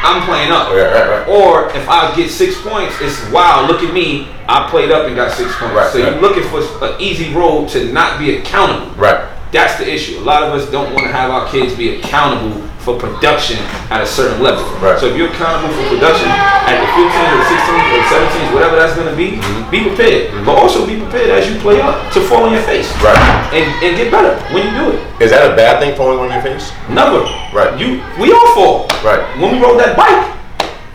I'm 0.00 0.24
playing 0.24 0.52
up. 0.52 0.72
Right, 0.72 0.88
right, 0.88 1.08
right. 1.08 1.28
Or 1.28 1.68
if 1.76 1.88
I 1.88 2.14
get 2.16 2.30
six 2.30 2.60
points, 2.62 2.96
it's 3.00 3.20
wow, 3.30 3.66
look 3.68 3.82
at 3.82 3.92
me, 3.92 4.28
I 4.48 4.68
played 4.70 4.90
up 4.90 5.06
and 5.06 5.16
got 5.16 5.32
six 5.36 5.52
points. 5.56 5.74
Right, 5.74 5.92
so 5.92 6.00
right. 6.00 6.12
you're 6.12 6.20
looking 6.22 6.44
for 6.48 6.60
an 6.84 7.00
easy 7.00 7.34
road 7.34 7.68
to 7.70 7.92
not 7.92 8.18
be 8.18 8.36
accountable. 8.36 8.94
Right. 8.96 9.28
That's 9.52 9.78
the 9.78 9.88
issue. 9.88 10.18
A 10.18 10.24
lot 10.26 10.42
of 10.42 10.52
us 10.52 10.70
don't 10.70 10.92
want 10.92 11.06
to 11.06 11.12
have 11.12 11.30
our 11.30 11.48
kids 11.48 11.74
be 11.76 11.96
accountable 12.00 12.66
for 12.86 12.94
production 12.94 13.58
at 13.90 13.98
a 14.00 14.06
certain 14.06 14.38
level. 14.38 14.62
Right. 14.78 14.94
So 14.94 15.10
if 15.10 15.18
you're 15.18 15.26
accountable 15.34 15.74
for 15.74 15.90
production 15.98 16.30
at 16.30 16.78
the 16.78 16.86
15s 16.94 17.30
or 17.34 17.42
16s 17.50 17.86
or 17.90 18.02
17s, 18.14 18.54
whatever 18.54 18.76
that's 18.78 18.94
going 18.94 19.10
to 19.10 19.18
be, 19.18 19.26
Mm-hmm. 19.42 19.70
be 19.74 19.82
prepared. 19.82 20.30
But 20.46 20.54
also 20.54 20.86
be 20.86 20.94
prepared 21.02 21.30
as 21.34 21.50
you 21.50 21.58
play 21.58 21.80
up 21.82 21.98
to 22.14 22.20
fall 22.22 22.44
on 22.46 22.52
your 22.54 22.62
face. 22.62 22.86
Right. 23.02 23.18
And, 23.50 23.66
and 23.82 23.96
get 23.98 24.14
better 24.14 24.38
when 24.54 24.62
you 24.62 24.72
do 24.78 24.86
it. 24.94 25.02
Is 25.20 25.30
that 25.34 25.42
a 25.50 25.56
bad 25.58 25.82
thing 25.82 25.96
falling 25.98 26.20
on 26.22 26.30
your 26.30 26.40
face? 26.46 26.70
Never. 26.88 27.26
Right. 27.50 27.74
You. 27.74 27.98
We 28.22 28.30
all 28.30 28.54
fall. 28.54 28.86
Right. 29.02 29.18
When 29.42 29.50
we 29.50 29.58
rode 29.58 29.80
that 29.82 29.96
bike, 29.98 30.22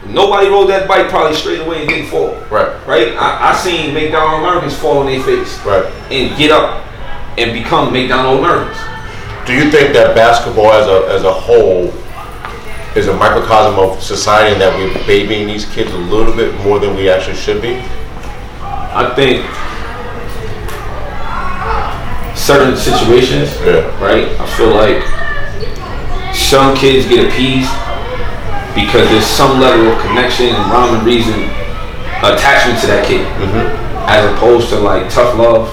nobody 0.07 0.47
rode 0.47 0.67
that 0.71 0.87
bike 0.87 1.09
probably 1.09 1.35
straight 1.35 1.59
away 1.59 1.81
and 1.81 1.89
didn't 1.89 2.07
fall. 2.07 2.31
Right. 2.49 2.71
Right. 2.87 3.11
I, 3.19 3.51
I 3.51 3.55
seen 3.59 3.93
McDonald 3.93 4.39
Americans 4.47 4.73
fall 4.79 4.99
on 5.03 5.07
their 5.07 5.21
face 5.23 5.59
Right. 5.67 5.83
and 6.09 6.31
get 6.39 6.51
up 6.55 6.87
and 7.37 7.51
become 7.51 7.91
McDonald 7.91 8.39
Americans. 8.39 8.79
Do 9.51 9.57
you 9.57 9.69
think 9.69 9.91
that 9.91 10.15
basketball 10.15 10.71
as 10.71 10.87
a 10.87 11.11
as 11.11 11.23
a 11.25 11.33
whole 11.33 11.91
is 12.95 13.09
a 13.09 13.13
microcosm 13.13 13.77
of 13.79 14.01
society 14.01 14.53
and 14.53 14.61
that 14.61 14.71
we're 14.79 14.95
babying 15.05 15.45
these 15.45 15.65
kids 15.75 15.91
a 15.91 15.97
little 15.97 16.33
bit 16.33 16.55
more 16.63 16.79
than 16.79 16.95
we 16.95 17.09
actually 17.09 17.35
should 17.35 17.61
be? 17.61 17.75
I 18.63 19.11
think 19.13 19.43
certain 22.33 22.77
situations, 22.77 23.51
Yeah. 23.59 23.91
right? 23.99 24.31
I 24.39 24.47
feel 24.55 24.71
like 24.71 25.03
some 26.33 26.73
kids 26.73 27.05
get 27.09 27.27
appeased 27.27 27.75
because 28.71 29.03
there's 29.11 29.27
some 29.27 29.59
level 29.59 29.91
of 29.91 29.99
connection 29.99 30.47
and 30.55 30.71
rhyme 30.71 30.95
and 30.95 31.05
reason 31.05 31.51
attachment 32.23 32.79
to 32.79 32.87
that 32.87 33.03
kid, 33.05 33.27
mm-hmm. 33.27 33.67
as 34.07 34.33
opposed 34.33 34.69
to 34.69 34.79
like 34.79 35.09
tough 35.09 35.37
love. 35.37 35.67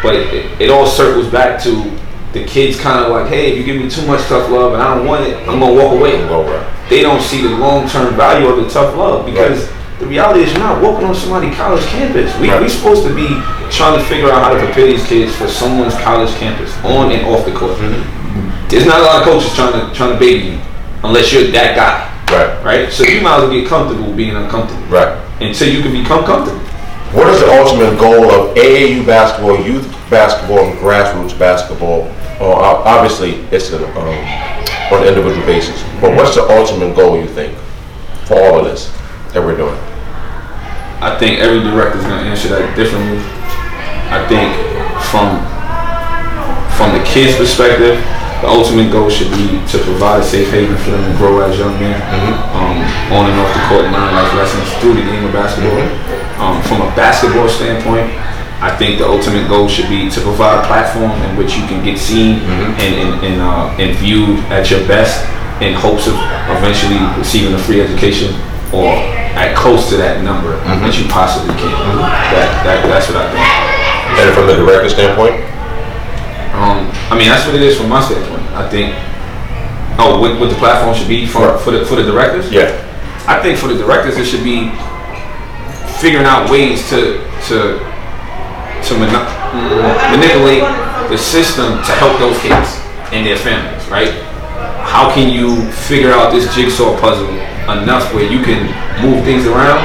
But 0.00 0.14
it, 0.14 0.60
it 0.62 0.70
all 0.70 0.86
circles 0.86 1.26
back 1.26 1.60
to 1.64 1.98
the 2.32 2.44
kids 2.44 2.78
kind 2.78 3.04
of 3.04 3.10
like, 3.10 3.26
hey, 3.28 3.52
if 3.52 3.58
you 3.58 3.64
give 3.64 3.80
me 3.80 3.90
too 3.90 4.06
much 4.06 4.20
tough 4.28 4.48
love 4.50 4.72
and 4.74 4.82
I 4.82 4.94
don't 4.94 5.06
want 5.06 5.26
it, 5.26 5.36
I'm 5.48 5.58
gonna 5.60 5.72
walk 5.74 5.92
away 5.98 6.24
Well, 6.26 6.44
right. 6.44 6.88
they 6.88 7.02
don't 7.02 7.20
see 7.20 7.42
the 7.42 7.50
long 7.56 7.88
term 7.88 8.14
value 8.14 8.46
of 8.48 8.62
the 8.64 8.68
tough 8.70 8.94
love 8.96 9.26
because 9.26 9.68
the 9.98 10.06
reality 10.06 10.40
is 10.44 10.50
you're 10.52 10.60
not 10.60 10.80
walking 10.80 11.06
on 11.08 11.14
somebody's 11.14 11.54
college 11.56 11.84
campus. 11.86 12.34
We 12.38 12.48
Right. 12.50 12.62
we 12.62 12.68
supposed 12.68 13.04
to 13.06 13.14
be 13.14 13.26
trying 13.70 13.98
to 13.98 14.04
figure 14.04 14.30
out 14.30 14.42
how 14.44 14.52
to 14.54 14.58
prepare 14.58 14.86
these 14.86 15.04
kids 15.06 15.34
for 15.34 15.48
someone's 15.48 15.94
college 15.96 16.30
campus 16.36 16.72
on 16.84 17.10
and 17.10 17.26
off 17.26 17.44
the 17.44 17.52
court. 17.52 17.72
Mm-hmm. 17.78 18.68
There's 18.68 18.86
not 18.86 19.00
a 19.00 19.02
lot 19.02 19.16
of 19.16 19.22
coaches 19.24 19.52
trying 19.54 19.72
to 19.72 19.92
trying 19.94 20.12
to 20.12 20.18
baby 20.18 20.46
you 20.54 20.58
unless 21.02 21.32
you're 21.32 21.50
that 21.50 21.74
guy, 21.76 22.06
Right. 22.34 22.64
right? 22.64 22.92
So 22.92 23.02
you 23.02 23.20
might 23.20 23.36
as 23.38 23.42
well 23.42 23.50
get 23.50 23.66
comfortable 23.68 24.12
being 24.12 24.36
uncomfortable 24.36 24.82
Right. 24.88 25.12
until 25.40 25.68
you 25.68 25.82
can 25.82 25.92
become 25.92 26.24
comfortable. 26.24 26.60
What 27.12 27.26
is 27.28 27.40
the 27.40 27.50
ultimate 27.60 27.98
goal 27.98 28.30
of 28.30 28.56
AAU 28.56 29.02
basketball, 29.04 29.56
youth 29.60 29.92
basketball, 30.08 30.60
and 30.60 30.78
grassroots 30.78 31.36
basketball? 31.36 32.08
Well, 32.40 32.56
ob- 32.56 32.86
obviously, 32.86 33.44
it's 33.52 33.70
an, 33.72 33.84
um, 33.84 34.08
on 34.90 35.02
an 35.02 35.08
individual 35.08 35.44
basis. 35.46 35.76
But 36.00 36.16
what's 36.16 36.34
the 36.34 36.42
ultimate 36.48 36.96
goal, 36.96 37.20
you 37.20 37.28
think, 37.28 37.54
for 38.24 38.40
all 38.40 38.58
of 38.60 38.64
this 38.64 38.90
that 39.36 39.44
we're 39.44 39.56
doing? 39.56 39.76
I 41.04 41.16
think 41.20 41.40
every 41.40 41.60
director's 41.60 42.02
gonna 42.04 42.28
answer 42.28 42.48
that 42.48 42.76
differently. 42.76 43.20
I 44.12 44.24
think 44.28 44.52
from 45.08 45.40
from 46.76 46.96
the 46.96 47.04
kids' 47.04 47.36
perspective, 47.36 48.00
the 48.40 48.48
ultimate 48.48 48.90
goal 48.90 49.08
should 49.12 49.28
be 49.32 49.60
to 49.68 49.76
provide 49.84 50.20
a 50.20 50.24
safe 50.24 50.48
haven 50.50 50.76
for 50.80 50.92
them 50.92 51.04
to 51.12 51.16
grow 51.18 51.40
as 51.44 51.58
young 51.58 51.76
men, 51.76 51.92
um, 52.56 52.80
on 53.12 53.28
and 53.28 53.36
off 53.36 53.52
the 53.52 53.60
court, 53.68 53.84
and 53.84 53.92
learn 53.92 54.12
life 54.16 54.32
lessons 54.32 54.64
through 54.80 54.94
the 54.96 55.04
game 55.04 55.24
of 55.24 55.32
basketball. 55.32 55.76
Um, 56.40 56.62
from 56.64 56.80
a 56.80 56.88
basketball 56.96 57.48
standpoint, 57.48 58.08
I 58.60 58.76
think 58.76 58.98
the 58.98 59.08
ultimate 59.08 59.48
goal 59.48 59.68
should 59.68 59.88
be 59.88 60.10
to 60.10 60.20
provide 60.20 60.62
a 60.62 60.66
platform 60.66 61.16
in 61.24 61.36
which 61.36 61.56
you 61.56 61.64
can 61.64 61.82
get 61.84 61.98
seen 61.98 62.44
and 62.44 62.92
and 62.94 63.24
and, 63.24 63.40
uh, 63.40 63.72
and 63.80 63.96
viewed 63.96 64.38
at 64.52 64.70
your 64.70 64.86
best, 64.86 65.24
in 65.60 65.74
hopes 65.74 66.06
of 66.06 66.14
eventually 66.48 67.00
receiving 67.16 67.52
a 67.54 67.58
free 67.58 67.80
education 67.80 68.34
or 68.72 68.92
at 69.36 69.56
close 69.56 69.88
to 69.88 69.96
that 69.96 70.24
number 70.24 70.56
that 70.64 70.92
you 70.98 71.08
possibly 71.08 71.54
can. 71.56 71.72
That, 72.32 72.64
that 72.64 72.78
that's 72.88 73.08
what 73.08 73.16
I 73.20 73.28
think. 73.32 73.48
And 74.20 74.34
from 74.34 74.46
the 74.46 74.56
director 74.56 74.88
standpoint? 74.88 75.36
Um, 76.52 76.90
I 77.08 77.16
mean, 77.16 77.28
that's 77.28 77.46
what 77.46 77.54
it 77.54 77.62
is 77.62 77.78
from 77.78 77.88
my 77.88 78.02
standpoint. 78.04 78.42
I 78.52 78.68
think. 78.68 78.94
Oh, 79.98 80.20
what, 80.20 80.40
what 80.40 80.48
the 80.48 80.56
platform 80.56 80.96
should 80.96 81.08
be 81.08 81.26
for 81.26 81.58
for 81.58 81.70
the 81.70 81.84
for 81.84 81.96
the 81.96 82.04
directors? 82.04 82.50
Yeah. 82.50 82.72
I 83.28 83.40
think 83.42 83.58
for 83.58 83.68
the 83.68 83.76
directors, 83.76 84.16
it 84.16 84.24
should 84.26 84.44
be 84.44 84.72
figuring 86.00 86.26
out 86.26 86.50
ways 86.50 86.88
to 86.90 87.20
to 87.48 87.78
to 88.90 88.98
mani- 88.98 90.18
manipulate 90.18 90.66
the 91.10 91.16
system 91.16 91.78
to 91.86 91.92
help 92.02 92.18
those 92.18 92.34
kids 92.42 92.74
and 93.14 93.26
their 93.26 93.38
families, 93.38 93.86
right? 93.86 94.10
How 94.82 95.14
can 95.14 95.30
you 95.30 95.70
figure 95.86 96.10
out 96.10 96.32
this 96.32 96.52
jigsaw 96.54 96.98
puzzle 96.98 97.30
enough 97.70 98.12
where 98.12 98.26
you 98.26 98.42
can 98.42 98.66
move 98.98 99.22
things 99.22 99.46
around 99.46 99.78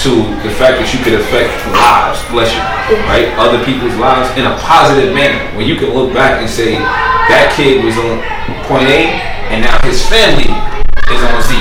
to 0.00 0.24
the 0.40 0.52
fact 0.56 0.80
that 0.80 0.88
you 0.92 1.00
could 1.04 1.20
affect 1.20 1.52
lives, 1.72 2.20
bless 2.32 2.48
you, 2.52 2.64
right? 3.04 3.28
Other 3.36 3.60
people's 3.64 3.96
lives 4.00 4.32
in 4.40 4.48
a 4.48 4.56
positive 4.64 5.12
manner, 5.12 5.40
where 5.56 5.64
you 5.64 5.76
can 5.76 5.92
look 5.92 6.12
back 6.16 6.40
and 6.40 6.48
say 6.48 6.80
that 7.28 7.52
kid 7.56 7.84
was 7.84 7.96
on 8.00 8.24
point 8.64 8.88
A 8.88 9.20
and 9.52 9.64
now 9.64 9.76
his 9.84 10.00
family 10.08 10.48
is 10.48 11.20
on 11.20 11.40
Z. 11.44 11.60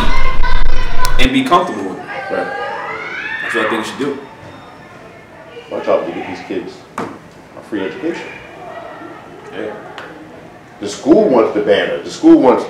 and 1.24 1.32
be 1.32 1.44
comfortable 1.44 1.92
with 1.92 2.00
it. 2.00 2.08
That's 2.32 3.56
what 3.56 3.68
I 3.68 3.70
think 3.70 3.84
you 3.84 3.92
should 3.92 4.00
do. 4.00 4.12
Watch 5.72 5.88
out, 5.88 6.08
to 6.08 6.12
get 6.14 6.28
these 6.28 6.46
kids 6.48 6.85
free 7.70 7.82
education. 7.86 8.28
Yeah. 9.52 9.76
The 10.80 10.90
school 10.90 11.30
wants 11.30 11.54
the 11.54 11.62
banner. 11.62 12.02
The 12.04 12.12
school 12.12 12.40
wants, 12.40 12.66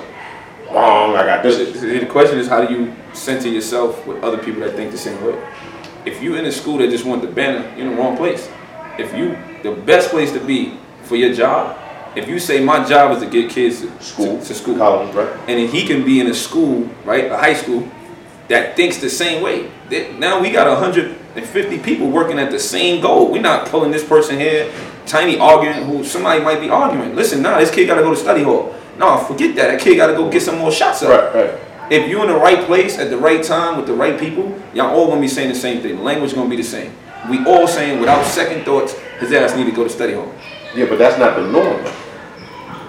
wrong, 0.72 1.16
I 1.16 1.24
got 1.26 1.42
this. 1.42 1.56
the- 1.80 1.98
the 1.98 2.06
question 2.06 2.38
is, 2.38 2.48
how 2.48 2.64
do 2.64 2.72
you 2.72 2.92
center 3.12 3.48
yourself 3.48 4.06
with 4.06 4.22
other 4.22 4.38
people 4.38 4.60
that 4.60 4.74
think 4.74 4.92
the 4.92 4.98
same 4.98 5.22
way? 5.24 5.34
If 6.04 6.22
you 6.22 6.36
in 6.36 6.44
a 6.46 6.52
school 6.52 6.78
that 6.78 6.90
just 6.90 7.04
want 7.04 7.22
the 7.22 7.28
banner, 7.28 7.68
you're 7.76 7.86
in 7.88 7.96
the 7.96 8.00
wrong 8.00 8.16
place. 8.16 8.48
If 8.98 9.12
you, 9.14 9.36
the 9.62 9.72
best 9.72 10.10
place 10.10 10.32
to 10.32 10.40
be 10.40 10.78
for 11.02 11.16
your 11.16 11.34
job, 11.34 11.76
if 12.14 12.28
you 12.28 12.38
say 12.38 12.60
my 12.60 12.84
job 12.84 13.10
is 13.16 13.22
to 13.22 13.28
get 13.28 13.50
kids 13.50 13.80
to 13.82 13.90
School, 14.02 14.38
to, 14.40 14.44
to 14.46 14.54
school, 14.54 14.76
college, 14.78 15.14
right? 15.14 15.28
and 15.48 15.58
then 15.58 15.68
he 15.68 15.84
can 15.86 16.04
be 16.04 16.20
in 16.20 16.28
a 16.28 16.34
school, 16.34 16.88
right, 17.04 17.30
a 17.30 17.36
high 17.36 17.52
school, 17.54 17.86
that 18.48 18.76
thinks 18.76 18.98
the 18.98 19.10
same 19.10 19.42
way. 19.42 19.68
Now 20.18 20.40
we 20.40 20.50
got 20.50 20.66
150 20.68 21.78
people 21.80 22.08
working 22.08 22.38
at 22.38 22.50
the 22.52 22.58
same 22.60 23.02
goal. 23.02 23.30
We're 23.30 23.42
not 23.42 23.66
pulling 23.68 23.90
this 23.90 24.04
person 24.04 24.38
here, 24.38 24.72
tiny 25.06 25.38
arguing 25.38 25.86
who 25.86 26.04
somebody 26.04 26.42
might 26.42 26.60
be 26.60 26.68
arguing. 26.68 27.14
Listen, 27.14 27.42
nah, 27.42 27.58
this 27.58 27.70
kid 27.70 27.86
got 27.86 27.96
to 27.96 28.02
go 28.02 28.10
to 28.10 28.16
study 28.16 28.42
hall. 28.42 28.74
No, 28.98 29.18
forget 29.18 29.54
that. 29.56 29.68
That 29.68 29.80
kid 29.80 29.96
got 29.96 30.08
to 30.08 30.14
go 30.14 30.30
get 30.30 30.42
some 30.42 30.58
more 30.58 30.72
shots 30.72 31.02
up. 31.02 31.34
Right, 31.34 31.50
right. 31.50 31.60
If 31.88 32.08
you're 32.08 32.22
in 32.22 32.28
the 32.28 32.38
right 32.38 32.64
place 32.66 32.98
at 32.98 33.10
the 33.10 33.16
right 33.16 33.42
time 33.42 33.76
with 33.76 33.86
the 33.86 33.94
right 33.94 34.18
people, 34.18 34.60
y'all 34.74 34.90
all 34.90 35.06
gonna 35.06 35.20
be 35.20 35.28
saying 35.28 35.48
the 35.48 35.54
same 35.54 35.80
thing. 35.82 35.96
The 35.96 36.02
language 36.02 36.34
gonna 36.34 36.50
be 36.50 36.56
the 36.56 36.64
same. 36.64 36.92
We 37.30 37.44
all 37.46 37.68
saying 37.68 38.00
without 38.00 38.24
second 38.24 38.64
thoughts, 38.64 38.94
his 39.20 39.32
ass 39.32 39.56
need 39.56 39.66
to 39.66 39.72
go 39.72 39.84
to 39.84 39.90
study 39.90 40.14
hall. 40.14 40.32
Yeah, 40.74 40.86
but 40.86 40.98
that's 40.98 41.16
not 41.16 41.36
the 41.36 41.46
norm. 41.46 41.84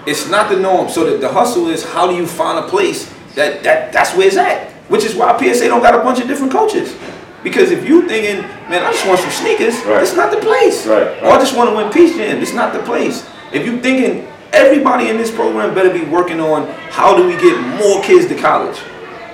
It's 0.04 0.28
not 0.28 0.50
the 0.50 0.58
norm. 0.58 0.88
So 0.88 1.08
the, 1.08 1.18
the 1.18 1.28
hustle 1.28 1.68
is 1.68 1.84
how 1.84 2.08
do 2.08 2.16
you 2.16 2.26
find 2.26 2.64
a 2.64 2.68
place 2.68 3.12
that, 3.34 3.62
that 3.62 3.92
that's 3.92 4.16
where 4.16 4.26
it's 4.26 4.36
at. 4.36 4.72
Which 4.88 5.04
is 5.04 5.14
why 5.14 5.36
PSA 5.38 5.68
don't 5.68 5.82
got 5.82 5.94
a 5.94 5.98
bunch 5.98 6.20
of 6.20 6.26
different 6.26 6.50
coaches. 6.50 6.96
Because 7.42 7.70
if 7.70 7.88
you 7.88 8.06
thinking, 8.08 8.42
man, 8.68 8.82
I 8.84 8.90
just 8.92 9.06
want 9.06 9.20
some 9.20 9.30
sneakers, 9.30 9.84
Right. 9.84 10.02
it's 10.02 10.16
not 10.16 10.30
the 10.30 10.38
place. 10.38 10.86
Right, 10.86 11.22
Or 11.22 11.30
I 11.30 11.38
just 11.38 11.56
want 11.56 11.70
to 11.70 11.76
win 11.76 11.90
Peach 11.90 12.16
Jam, 12.16 12.42
it's 12.42 12.52
not 12.52 12.72
the 12.72 12.80
place. 12.80 13.24
If 13.52 13.64
you 13.64 13.80
thinking 13.80 14.26
everybody 14.52 15.08
in 15.08 15.16
this 15.16 15.30
program 15.30 15.74
better 15.74 15.90
be 15.90 16.04
working 16.04 16.40
on 16.40 16.66
how 16.90 17.16
do 17.16 17.24
we 17.26 17.34
get 17.36 17.58
more 17.78 18.02
kids 18.02 18.26
to 18.26 18.34
college 18.34 18.78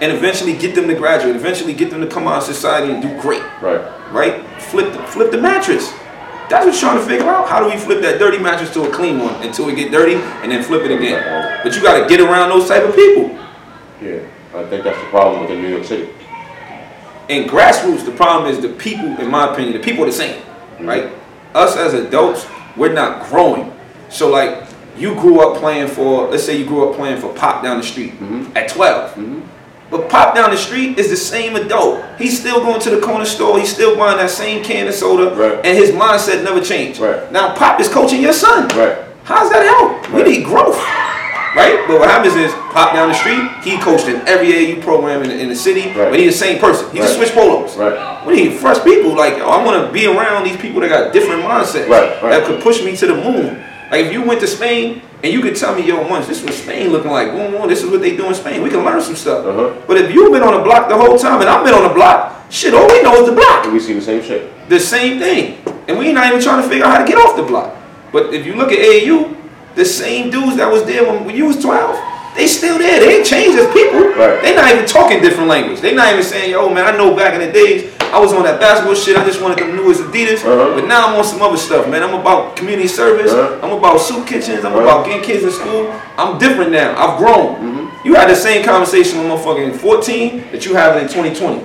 and 0.02 0.12
eventually 0.12 0.52
get 0.54 0.74
them 0.74 0.86
to 0.88 0.94
graduate, 0.94 1.34
eventually 1.34 1.72
get 1.72 1.90
them 1.90 2.00
to 2.00 2.06
come 2.06 2.26
out 2.28 2.38
of 2.38 2.42
society 2.44 2.92
and 2.92 3.00
do 3.02 3.08
great 3.20 3.42
Right. 3.62 3.80
right? 4.12 4.44
Flip 4.60 4.92
the, 4.92 4.98
flip 5.04 5.30
the 5.30 5.38
mattress. 5.38 5.92
That's 6.50 6.66
what 6.66 6.74
you're 6.74 6.80
trying 6.82 6.98
to 6.98 7.04
figure 7.06 7.26
out. 7.28 7.48
How 7.48 7.60
do 7.60 7.70
we 7.70 7.76
flip 7.78 8.02
that 8.02 8.18
dirty 8.18 8.38
mattress 8.38 8.70
to 8.74 8.82
a 8.86 8.90
clean 8.92 9.18
one 9.18 9.34
until 9.42 9.66
it 9.70 9.76
get 9.76 9.90
dirty 9.90 10.16
and 10.42 10.52
then 10.52 10.62
flip 10.62 10.82
it 10.82 10.90
again? 10.90 11.60
But 11.62 11.74
you 11.74 11.80
got 11.82 12.02
to 12.02 12.06
get 12.06 12.20
around 12.20 12.50
those 12.50 12.68
type 12.68 12.82
of 12.84 12.94
people. 12.94 13.30
Yeah, 14.02 14.18
I 14.54 14.62
think 14.64 14.84
that's 14.84 14.98
the 14.98 15.06
problem 15.06 15.40
within 15.42 15.62
New 15.62 15.68
York 15.70 15.84
City. 15.84 16.10
In 17.28 17.48
grassroots, 17.48 18.04
the 18.04 18.12
problem 18.12 18.50
is 18.50 18.60
the 18.60 18.68
people, 18.68 19.06
in 19.18 19.30
my 19.30 19.52
opinion, 19.52 19.72
the 19.72 19.82
people 19.82 20.02
are 20.04 20.06
the 20.06 20.12
same, 20.12 20.42
right? 20.80 21.10
Us 21.54 21.76
as 21.76 21.94
adults, 21.94 22.46
we're 22.76 22.92
not 22.92 23.26
growing. 23.28 23.72
So 24.10 24.28
like, 24.28 24.66
you 24.96 25.14
grew 25.14 25.40
up 25.40 25.58
playing 25.58 25.88
for, 25.88 26.28
let's 26.28 26.44
say 26.44 26.56
you 26.56 26.66
grew 26.66 26.88
up 26.88 26.96
playing 26.96 27.20
for 27.20 27.32
Pop 27.34 27.62
down 27.62 27.78
the 27.78 27.82
street 27.82 28.12
mm-hmm. 28.12 28.56
at 28.56 28.68
12. 28.68 29.10
Mm-hmm. 29.12 29.40
But 29.90 30.08
Pop 30.10 30.34
down 30.34 30.50
the 30.50 30.56
street 30.56 30.98
is 30.98 31.08
the 31.08 31.16
same 31.16 31.56
adult. 31.56 32.04
He's 32.18 32.38
still 32.38 32.60
going 32.60 32.80
to 32.80 32.90
the 32.90 33.00
corner 33.00 33.24
store. 33.24 33.58
He's 33.58 33.72
still 33.72 33.96
buying 33.96 34.18
that 34.18 34.30
same 34.30 34.62
can 34.64 34.86
of 34.88 34.94
soda, 34.94 35.34
Right. 35.34 35.64
and 35.64 35.78
his 35.78 35.90
mindset 35.90 36.42
never 36.44 36.60
changed. 36.60 37.00
Right. 37.00 37.30
Now 37.32 37.54
Pop 37.54 37.80
is 37.80 37.88
coaching 37.88 38.20
your 38.20 38.32
son. 38.32 38.68
Right. 38.76 38.98
How's 39.24 39.50
that 39.50 39.64
help? 39.64 40.12
We 40.12 40.22
need 40.22 40.44
growth, 40.44 40.76
right? 41.56 41.84
But 41.86 41.98
what 42.00 42.10
happens 42.10 42.34
is 42.34 42.52
Pop 42.74 42.92
down 42.92 43.06
the 43.08 43.14
street. 43.14 43.38
He 43.62 43.78
coached 43.78 44.08
in 44.08 44.16
every 44.26 44.48
AAU 44.52 44.82
program 44.82 45.22
in 45.22 45.28
the, 45.28 45.38
in 45.38 45.48
the 45.48 45.54
city, 45.54 45.86
Right. 45.94 46.10
but 46.10 46.18
he's 46.18 46.32
the 46.32 46.38
same 46.38 46.58
person. 46.58 46.90
He 46.90 46.98
just 46.98 47.16
Right. 47.16 47.28
switched 47.28 47.34
polos. 47.34 47.76
Right. 47.76 48.26
We 48.26 48.34
need 48.34 48.54
fresh 48.54 48.82
people. 48.82 49.14
Like 49.14 49.38
yo, 49.38 49.48
I 49.48 49.62
want 49.64 49.86
to 49.86 49.92
be 49.92 50.06
around 50.06 50.42
these 50.42 50.56
people 50.56 50.80
that 50.80 50.88
got 50.88 51.12
different 51.12 51.44
mindsets 51.44 51.88
Right, 51.88 52.20
right. 52.20 52.30
that 52.30 52.44
could 52.46 52.60
push 52.60 52.82
me 52.82 52.96
to 52.96 53.06
the 53.06 53.14
moon. 53.14 53.62
Like 53.92 54.06
if 54.06 54.12
you 54.12 54.22
went 54.22 54.40
to 54.40 54.48
Spain 54.48 55.02
and 55.22 55.32
you 55.32 55.40
could 55.40 55.54
tell 55.54 55.72
me, 55.76 55.82
yo, 55.86 56.02
once 56.08 56.26
this 56.26 56.38
is 56.40 56.44
what 56.44 56.54
Spain 56.54 56.90
looking 56.90 57.12
like. 57.12 57.30
Boom, 57.30 57.52
boom, 57.52 57.68
this 57.68 57.84
is 57.84 57.90
what 57.90 58.00
they 58.00 58.16
do 58.16 58.26
in 58.26 58.34
Spain. 58.34 58.60
We 58.60 58.70
can 58.70 58.84
learn 58.84 59.00
some 59.00 59.14
stuff. 59.14 59.46
Uh-huh. 59.46 59.70
But 59.86 59.96
if 59.98 60.12
you've 60.12 60.32
been 60.32 60.42
on 60.42 60.54
the 60.54 60.64
block 60.64 60.88
the 60.88 60.96
whole 60.96 61.16
time 61.16 61.40
and 61.40 61.48
I've 61.48 61.64
been 61.64 61.74
on 61.74 61.84
the 61.84 61.94
block, 61.94 62.46
shit, 62.50 62.74
all 62.74 62.88
we 62.88 63.02
know 63.02 63.14
is 63.22 63.26
the 63.28 63.36
block. 63.36 63.64
And 63.64 63.72
we 63.72 63.78
see 63.78 63.92
the 63.92 64.02
same 64.02 64.20
shit. 64.20 64.50
The 64.68 64.80
same 64.80 65.20
thing. 65.20 65.58
And 65.86 65.96
we 65.96 66.12
not 66.12 66.26
even 66.26 66.40
trying 66.42 66.60
to 66.60 66.68
figure 66.68 66.84
out 66.84 66.90
how 66.92 66.98
to 66.98 67.06
get 67.06 67.18
off 67.18 67.36
the 67.36 67.44
block. 67.44 67.76
But 68.10 68.34
if 68.34 68.44
you 68.44 68.54
look 68.54 68.72
at 68.72 68.78
AAU, 68.80 69.33
the 69.74 69.84
same 69.84 70.30
dudes 70.30 70.56
that 70.56 70.70
was 70.70 70.84
there 70.84 71.04
when, 71.04 71.24
when 71.24 71.36
you 71.36 71.46
was 71.46 71.60
12, 71.60 72.36
they 72.36 72.46
still 72.46 72.78
there. 72.78 72.98
They 73.00 73.18
ain't 73.18 73.26
changed 73.26 73.58
as 73.58 73.72
people. 73.72 74.00
Right. 74.18 74.42
They 74.42 74.54
not 74.54 74.72
even 74.72 74.86
talking 74.86 75.20
different 75.22 75.48
language. 75.48 75.80
They 75.80 75.94
not 75.94 76.12
even 76.12 76.24
saying, 76.24 76.50
yo, 76.50 76.68
man, 76.68 76.84
I 76.86 76.96
know 76.96 77.14
back 77.14 77.34
in 77.34 77.40
the 77.40 77.52
days, 77.52 77.92
I 78.10 78.18
was 78.20 78.32
on 78.32 78.42
that 78.44 78.60
basketball 78.60 78.94
shit. 78.94 79.16
I 79.16 79.24
just 79.24 79.40
wanted 79.42 79.58
the 79.58 79.66
newest 79.72 80.00
Adidas. 80.02 80.42
Uh-huh. 80.46 80.78
But 80.78 80.86
now 80.86 81.08
I'm 81.08 81.16
on 81.18 81.24
some 81.24 81.42
other 81.42 81.56
stuff, 81.56 81.88
man. 81.88 82.02
I'm 82.02 82.14
about 82.14 82.56
community 82.56 82.86
service. 82.88 83.32
Uh-huh. 83.32 83.58
I'm 83.66 83.76
about 83.76 83.98
soup 84.00 84.26
kitchens. 84.26 84.64
I'm 84.64 84.72
Uh-huh. 84.74 84.82
about 84.82 85.06
getting 85.06 85.22
kids 85.22 85.42
in 85.44 85.50
school. 85.50 85.90
I'm 86.18 86.38
different 86.38 86.70
now. 86.70 86.94
I've 86.98 87.18
grown. 87.18 87.54
Mm-hmm. 87.56 88.06
You 88.06 88.14
had 88.14 88.28
the 88.30 88.36
same 88.36 88.64
conversation 88.64 89.18
with 89.18 89.28
motherfucking 89.30 89.76
14 89.78 90.50
that 90.52 90.64
you 90.66 90.74
have 90.74 90.96
in 90.96 91.08
2020. 91.08 91.62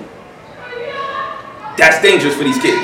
That's 1.77 2.01
dangerous 2.01 2.35
for 2.35 2.43
these 2.43 2.57
kids. 2.59 2.75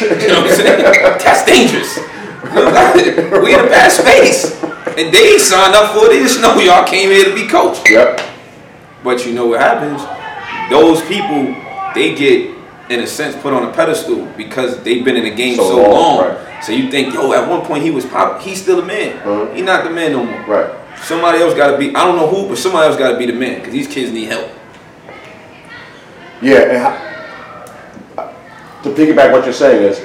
You 0.00 0.28
know 0.28 0.40
what 0.42 0.50
I'm 0.50 0.56
saying? 0.56 0.82
That's 1.24 1.44
dangerous. 1.44 1.98
We 3.42 3.54
in 3.54 3.60
a 3.60 3.68
bad 3.68 3.90
space. 3.90 4.62
And 4.96 5.12
they 5.12 5.38
signed 5.38 5.74
up 5.74 5.94
for 5.94 6.06
it. 6.06 6.10
They 6.10 6.20
just 6.20 6.40
know 6.40 6.58
y'all 6.58 6.84
came 6.86 7.10
here 7.10 7.24
to 7.24 7.34
be 7.34 7.46
coached. 7.48 7.88
yep. 7.90 8.20
But 9.02 9.26
you 9.26 9.32
know 9.34 9.46
what 9.46 9.60
happens? 9.60 10.00
Those 10.70 11.02
people, 11.02 11.54
they 11.94 12.14
get, 12.14 12.54
in 12.90 13.00
a 13.00 13.06
sense, 13.06 13.36
put 13.42 13.52
on 13.52 13.68
a 13.68 13.72
pedestal 13.72 14.24
because 14.36 14.82
they've 14.82 15.04
been 15.04 15.16
in 15.16 15.24
the 15.24 15.34
game 15.34 15.56
So 15.56 15.68
so, 15.68 15.76
long, 15.76 15.90
long. 15.92 16.18
right. 16.20 16.64
So 16.64 16.72
you 16.72 16.90
think, 16.90 17.12
yo, 17.12 17.32
at 17.32 17.48
one 17.48 17.62
point 17.66 17.82
he 17.82 17.90
was 17.90 18.06
pop, 18.06 18.40
he's 18.40 18.62
still 18.62 18.78
a 18.80 18.84
man. 18.84 19.18
Uh-huh. 19.18 19.52
He's 19.52 19.64
not 19.64 19.84
the 19.84 19.90
man 19.90 20.12
no 20.12 20.24
more. 20.24 20.40
Right. 20.46 20.98
Somebody 21.02 21.38
else 21.40 21.54
got 21.54 21.72
to 21.72 21.78
be. 21.78 21.94
I 21.94 22.04
don't 22.04 22.16
know 22.16 22.28
who, 22.28 22.48
but 22.48 22.56
somebody 22.56 22.86
else 22.88 22.96
got 22.96 23.12
to 23.12 23.18
be 23.18 23.26
the 23.26 23.32
man 23.34 23.58
because 23.58 23.72
these 23.72 23.88
kids 23.88 24.10
need 24.12 24.26
help. 24.26 24.50
Yeah, 26.40 26.60
and 26.62 26.78
how, 28.16 28.32
to 28.82 28.90
piggyback 28.90 29.32
what 29.32 29.44
you're 29.44 29.52
saying 29.52 29.82
is 29.82 29.98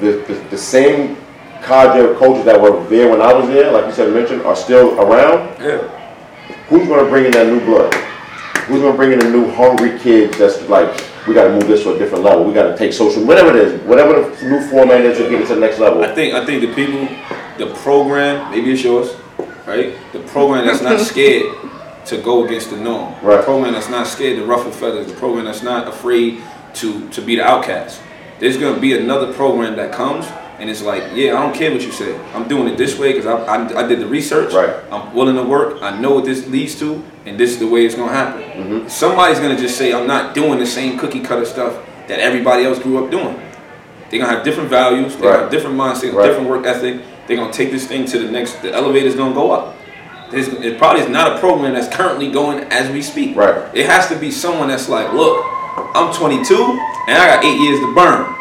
the, 0.00 0.24
the, 0.32 0.34
the 0.50 0.58
same 0.58 1.16
cadre 1.64 2.10
of 2.10 2.16
coaches 2.16 2.44
that 2.44 2.60
were 2.60 2.84
there 2.88 3.10
when 3.10 3.20
I 3.20 3.32
was 3.32 3.48
there, 3.48 3.72
like 3.72 3.86
you 3.86 3.92
said, 3.92 4.12
mentioned, 4.12 4.42
are 4.42 4.56
still 4.56 5.00
around. 5.00 5.60
Yeah. 5.60 5.78
Who's 6.68 6.86
going 6.86 7.04
to 7.04 7.10
bring 7.10 7.24
in 7.24 7.32
that 7.32 7.46
new 7.46 7.60
blood? 7.64 7.92
Who's 8.66 8.80
going 8.80 8.92
to 8.92 8.96
bring 8.96 9.12
in 9.12 9.18
the 9.18 9.30
new 9.30 9.50
hungry 9.52 9.98
kids 9.98 10.38
that's 10.38 10.60
like, 10.68 10.88
we 11.26 11.34
got 11.34 11.44
to 11.44 11.50
move 11.50 11.66
this 11.66 11.82
to 11.84 11.94
a 11.94 11.98
different 11.98 12.24
level. 12.24 12.44
We 12.44 12.52
got 12.52 12.70
to 12.70 12.76
take 12.76 12.92
social, 12.92 13.24
whatever 13.24 13.50
it 13.50 13.56
is, 13.56 13.80
whatever 13.82 14.28
the 14.28 14.48
new 14.48 14.60
format 14.68 15.00
is 15.00 15.18
to 15.18 15.28
get 15.28 15.40
it 15.40 15.48
to 15.48 15.54
the 15.54 15.60
next 15.60 15.78
level. 15.78 16.02
I 16.02 16.14
think 16.14 16.34
I 16.34 16.44
think 16.44 16.60
the 16.60 16.74
people, 16.74 17.08
the 17.58 17.74
program, 17.80 18.50
maybe 18.50 18.72
it's 18.72 18.82
yours, 18.82 19.14
right? 19.66 19.96
The 20.12 20.20
program 20.20 20.66
that's 20.66 20.82
not 20.82 21.00
scared 21.12 21.54
to 22.06 22.18
go 22.20 22.44
against 22.44 22.70
the 22.70 22.76
norm. 22.76 23.14
Right. 23.22 23.38
The 23.38 23.42
program 23.42 23.72
that's 23.72 23.88
not 23.88 24.06
scared 24.06 24.36
to 24.38 24.44
ruffle 24.44 24.70
feathers. 24.70 25.06
The 25.06 25.14
program 25.14 25.46
that's 25.46 25.62
not 25.62 25.88
afraid 25.88 26.42
to 26.74 27.08
to 27.10 27.22
be 27.22 27.36
the 27.36 27.44
outcast. 27.44 28.02
There's 28.38 28.58
gonna 28.58 28.80
be 28.80 28.96
another 28.98 29.32
program 29.32 29.76
that 29.76 29.92
comes 29.92 30.26
and 30.58 30.70
it's 30.70 30.82
like, 30.82 31.02
yeah, 31.14 31.36
I 31.36 31.42
don't 31.42 31.54
care 31.54 31.70
what 31.72 31.82
you 31.82 31.92
say. 31.92 32.16
I'm 32.32 32.46
doing 32.48 32.68
it 32.68 32.76
this 32.76 32.98
way 32.98 33.12
because 33.12 33.26
I, 33.26 33.36
I, 33.44 33.84
I 33.84 33.88
did 33.88 34.00
the 34.00 34.06
research. 34.06 34.52
Right. 34.52 34.74
I'm 34.90 35.14
willing 35.14 35.36
to 35.36 35.42
work. 35.42 35.82
I 35.82 35.98
know 35.98 36.12
what 36.12 36.24
this 36.24 36.46
leads 36.46 36.78
to, 36.80 37.02
and 37.26 37.38
this 37.38 37.50
is 37.50 37.58
the 37.58 37.66
way 37.66 37.84
it's 37.84 37.94
gonna 37.94 38.12
happen. 38.12 38.42
Mm-hmm. 38.42 38.88
Somebody's 38.88 39.40
gonna 39.40 39.58
just 39.58 39.76
say, 39.76 39.92
I'm 39.92 40.06
not 40.06 40.34
doing 40.34 40.58
the 40.58 40.66
same 40.66 40.98
cookie 40.98 41.20
cutter 41.20 41.44
stuff 41.44 41.74
that 42.08 42.20
everybody 42.20 42.64
else 42.64 42.78
grew 42.78 43.04
up 43.04 43.10
doing. 43.10 43.36
They're 44.10 44.20
gonna 44.20 44.32
have 44.32 44.44
different 44.44 44.70
values, 44.70 45.16
they 45.16 45.26
Right. 45.26 45.40
have 45.40 45.50
different 45.50 45.76
mindset, 45.76 46.12
Right. 46.14 46.26
different 46.26 46.48
work 46.48 46.66
ethic. 46.66 47.00
They're 47.26 47.36
gonna 47.36 47.52
take 47.52 47.70
this 47.70 47.86
thing 47.86 48.04
to 48.06 48.18
the 48.18 48.30
next. 48.30 48.62
The 48.62 48.72
elevator's 48.72 49.16
gonna 49.16 49.34
go 49.34 49.50
up. 49.50 49.74
There's, 50.30 50.48
it 50.48 50.78
probably 50.78 51.02
is 51.02 51.08
not 51.08 51.36
a 51.36 51.38
program 51.38 51.74
that's 51.74 51.94
currently 51.94 52.30
going 52.30 52.64
as 52.64 52.90
we 52.90 53.02
speak. 53.02 53.36
Right. 53.36 53.56
It 53.74 53.86
has 53.86 54.08
to 54.08 54.16
be 54.16 54.30
someone 54.30 54.68
that's 54.68 54.88
like, 54.88 55.12
look, 55.12 55.44
I'm 55.94 56.12
22 56.12 56.54
and 57.08 57.18
I 57.18 57.26
got 57.36 57.44
eight 57.44 57.58
years 57.60 57.80
to 57.80 57.94
burn. 57.94 58.33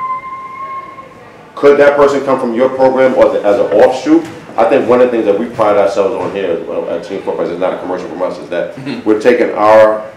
Could 1.64 1.80
that 1.80 1.96
person 1.96 2.26
come 2.26 2.42
from 2.42 2.54
your 2.54 2.68
program 2.68 3.16
or 3.16 3.38
as 3.38 3.58
an 3.58 3.68
offshoot? 3.68 4.22
I 4.58 4.68
think 4.68 4.90
one 4.90 5.00
of 5.00 5.08
the 5.08 5.12
things 5.12 5.24
that 5.24 5.40
we 5.40 5.46
pride 5.46 5.78
ourselves 5.78 6.14
on 6.14 6.36
here 6.36 6.62
well 6.66 6.90
at 6.90 7.06
Team 7.06 7.22
Football 7.22 7.46
is 7.50 7.58
not 7.58 7.76
a 7.76 7.80
commercial 7.80 8.10
from 8.10 8.22
us, 8.22 8.38
is 8.38 8.50
that 8.50 8.76
mm-hmm. 8.76 9.08
we're 9.08 9.22
taking 9.22 9.50
our 9.52 10.12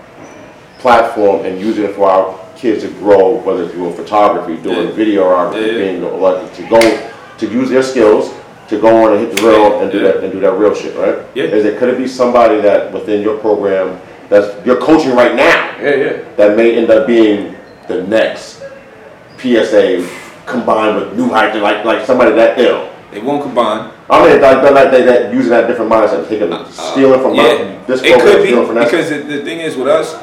platform 0.80 1.46
and 1.46 1.60
using 1.60 1.84
it 1.84 1.94
for 1.94 2.10
our 2.10 2.36
kids 2.56 2.82
to 2.82 2.88
grow, 2.94 3.36
whether 3.42 3.62
it's 3.62 3.74
doing 3.74 3.94
photography, 3.94 4.60
doing 4.60 4.88
Yeah. 4.88 4.94
videography, 4.94 5.66
Yeah, 5.68 5.78
being 5.78 6.20
like 6.20 6.52
to 6.56 6.62
go 6.68 6.80
to 7.38 7.46
use 7.46 7.70
their 7.70 7.84
skills 7.84 8.34
to 8.66 8.80
go 8.80 9.04
on 9.04 9.12
and 9.12 9.20
hit 9.20 9.36
the 9.36 9.46
real 9.46 9.78
and 9.78 9.92
do 9.92 9.98
Yeah. 9.98 10.04
that 10.04 10.24
and 10.24 10.32
do 10.32 10.40
that 10.40 10.54
real 10.54 10.74
shit, 10.74 10.96
right? 10.96 11.18
Yeah. 11.36 11.44
Is 11.44 11.64
it 11.64 11.78
could 11.78 11.90
it 11.90 11.96
be 11.96 12.08
somebody 12.08 12.60
that 12.62 12.92
within 12.92 13.22
your 13.22 13.36
program 13.36 14.00
that's 14.28 14.48
you're 14.66 14.80
coaching 14.80 15.14
right 15.14 15.36
now? 15.36 15.70
Yeah, 15.80 15.94
yeah. 15.94 16.12
that 16.38 16.56
may 16.56 16.74
end 16.74 16.90
up 16.90 17.06
being 17.06 17.54
the 17.86 18.02
next 18.02 18.64
PSA 19.38 20.25
combined 20.46 20.96
with 20.96 21.16
New 21.16 21.28
Heights, 21.28 21.56
like 21.56 21.84
like 21.84 22.06
somebody 22.06 22.32
that 22.36 22.58
ill. 22.58 22.90
They 23.10 23.20
won't 23.20 23.42
combine. 23.42 23.92
I 24.10 24.26
mean, 24.32 24.40
like, 24.42 24.62
like 24.72 24.90
they 24.90 25.02
that 25.02 25.32
using 25.32 25.50
that 25.50 25.66
different 25.66 25.90
mindset, 25.90 26.28
taking 26.28 26.50
stealing 26.72 27.20
from 27.20 27.32
Uh, 27.32 27.42
yeah, 27.42 27.78
my, 27.78 27.84
this 27.86 28.02
it 28.02 28.12
program, 28.14 28.36
could 28.36 28.42
be 28.42 28.66
from 28.66 28.74
that. 28.74 28.84
because 28.84 29.08
the, 29.10 29.18
the 29.18 29.42
thing 29.44 29.60
is 29.60 29.76
with 29.76 29.88
us, 29.88 30.14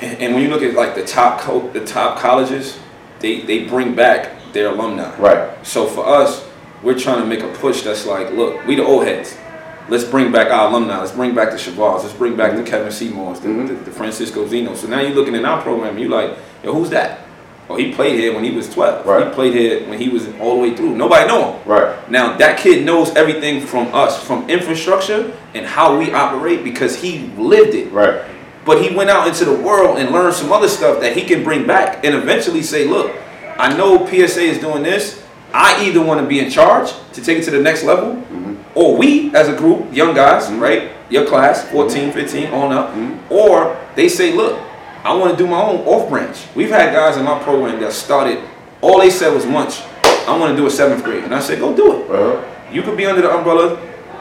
and, 0.00 0.18
and 0.20 0.34
when 0.34 0.42
you 0.42 0.48
look 0.50 0.62
at 0.62 0.74
like 0.74 0.94
the 0.94 1.04
top 1.04 1.40
co- 1.40 1.68
the 1.70 1.84
top 1.84 2.18
colleges, 2.18 2.78
they 3.20 3.40
they 3.42 3.64
bring 3.64 3.94
back 3.94 4.30
their 4.52 4.68
alumni. 4.68 5.14
right, 5.18 5.66
So 5.66 5.86
for 5.86 6.06
us, 6.06 6.46
we're 6.82 6.98
trying 6.98 7.20
to 7.20 7.26
make 7.26 7.42
a 7.42 7.48
push 7.58 7.82
that's 7.82 8.06
like, 8.06 8.30
look, 8.32 8.64
we 8.66 8.76
the 8.76 8.84
old 8.84 9.04
heads. 9.04 9.36
Let's 9.88 10.04
bring 10.04 10.32
back 10.32 10.50
our 10.50 10.70
alumni. 10.70 10.98
Let's 11.00 11.12
bring 11.12 11.34
back 11.34 11.50
the 11.50 11.58
Shavars. 11.58 12.02
Let's 12.04 12.14
bring 12.14 12.36
back 12.36 12.56
the 12.56 12.62
Kevin 12.62 12.90
Seymours, 12.90 13.40
the, 13.40 13.48
Mhm. 13.48 13.68
the, 13.68 13.74
the 13.74 13.90
Francisco 13.90 14.46
Zeno. 14.46 14.74
So 14.74 14.86
now 14.88 15.00
you're 15.00 15.10
looking 15.14 15.34
in 15.34 15.44
our 15.44 15.60
program, 15.60 15.98
you're 15.98 16.08
like, 16.08 16.38
yo, 16.62 16.72
who's 16.72 16.88
that? 16.90 17.23
Oh, 17.68 17.76
he 17.76 17.92
played 17.92 18.18
here 18.18 18.34
when 18.34 18.44
he 18.44 18.50
was 18.50 18.72
12. 18.72 19.06
Right. 19.06 19.26
He 19.26 19.32
played 19.32 19.54
here 19.54 19.88
when 19.88 19.98
he 19.98 20.08
was 20.10 20.28
all 20.38 20.56
the 20.56 20.62
way 20.62 20.76
through. 20.76 20.96
Nobody 20.96 21.26
know 21.26 21.52
him. 21.52 21.68
right, 21.68 22.10
Now 22.10 22.36
that 22.36 22.58
kid 22.58 22.84
knows 22.84 23.14
everything 23.16 23.64
from 23.64 23.94
us, 23.94 24.22
from 24.22 24.48
infrastructure 24.50 25.34
and 25.54 25.64
how 25.64 25.98
we 25.98 26.12
operate 26.12 26.62
because 26.62 27.00
he 27.00 27.20
lived 27.38 27.74
it. 27.74 27.90
right, 27.90 28.22
But 28.66 28.82
he 28.82 28.94
went 28.94 29.08
out 29.08 29.26
into 29.26 29.46
the 29.46 29.54
world 29.54 29.98
and 29.98 30.10
learned 30.10 30.34
some 30.34 30.52
other 30.52 30.68
stuff 30.68 31.00
that 31.00 31.16
he 31.16 31.22
can 31.22 31.42
bring 31.42 31.66
back 31.66 32.04
and 32.04 32.14
eventually 32.14 32.62
say, 32.62 32.86
look, 32.86 33.14
I 33.58 33.74
know 33.74 34.06
PSA 34.06 34.42
is 34.42 34.58
doing 34.58 34.82
this. 34.82 35.22
I 35.54 35.86
either 35.86 36.02
want 36.02 36.20
to 36.20 36.26
be 36.26 36.40
in 36.40 36.50
charge 36.50 36.92
to 37.12 37.22
take 37.22 37.38
it 37.38 37.44
to 37.44 37.52
the 37.52 37.60
next 37.60 37.84
level, 37.84 38.16
mm-hmm. 38.16 38.56
or 38.74 38.96
we 38.96 39.34
as 39.36 39.48
a 39.48 39.56
group, 39.56 39.94
young 39.94 40.12
guys, 40.12 40.46
mm-hmm. 40.46 40.60
right? 40.60 40.90
Your 41.08 41.24
class, 41.26 41.64
14, 41.70 42.10
mm-hmm. 42.10 42.10
15, 42.10 42.46
on 42.52 42.72
up, 42.72 43.30
or 43.30 43.80
they 43.94 44.08
say, 44.08 44.32
look, 44.32 44.60
I 45.04 45.14
want 45.14 45.36
to 45.36 45.44
do 45.44 45.48
my 45.48 45.60
own 45.60 45.80
off 45.86 46.08
branch. 46.08 46.46
We've 46.56 46.70
had 46.70 46.94
guys 46.94 47.16
in 47.18 47.24
my 47.24 47.38
program 47.42 47.78
that 47.80 47.92
started, 47.92 48.42
all 48.80 49.00
they 49.00 49.10
said 49.10 49.32
was 49.34 49.44
Munch. 49.44 49.82
I 50.26 50.36
want 50.38 50.52
to 50.52 50.56
do 50.56 50.66
a 50.66 50.70
seventh 50.70 51.04
grade. 51.04 51.24
And 51.24 51.34
I 51.34 51.40
said, 51.40 51.58
go 51.58 51.76
do 51.76 51.92
it. 52.02 52.10
uh-huh. 52.10 52.72
You 52.72 52.82
could 52.82 52.96
be 52.96 53.04
under 53.04 53.20
the 53.22 53.30
umbrella. 53.30 53.78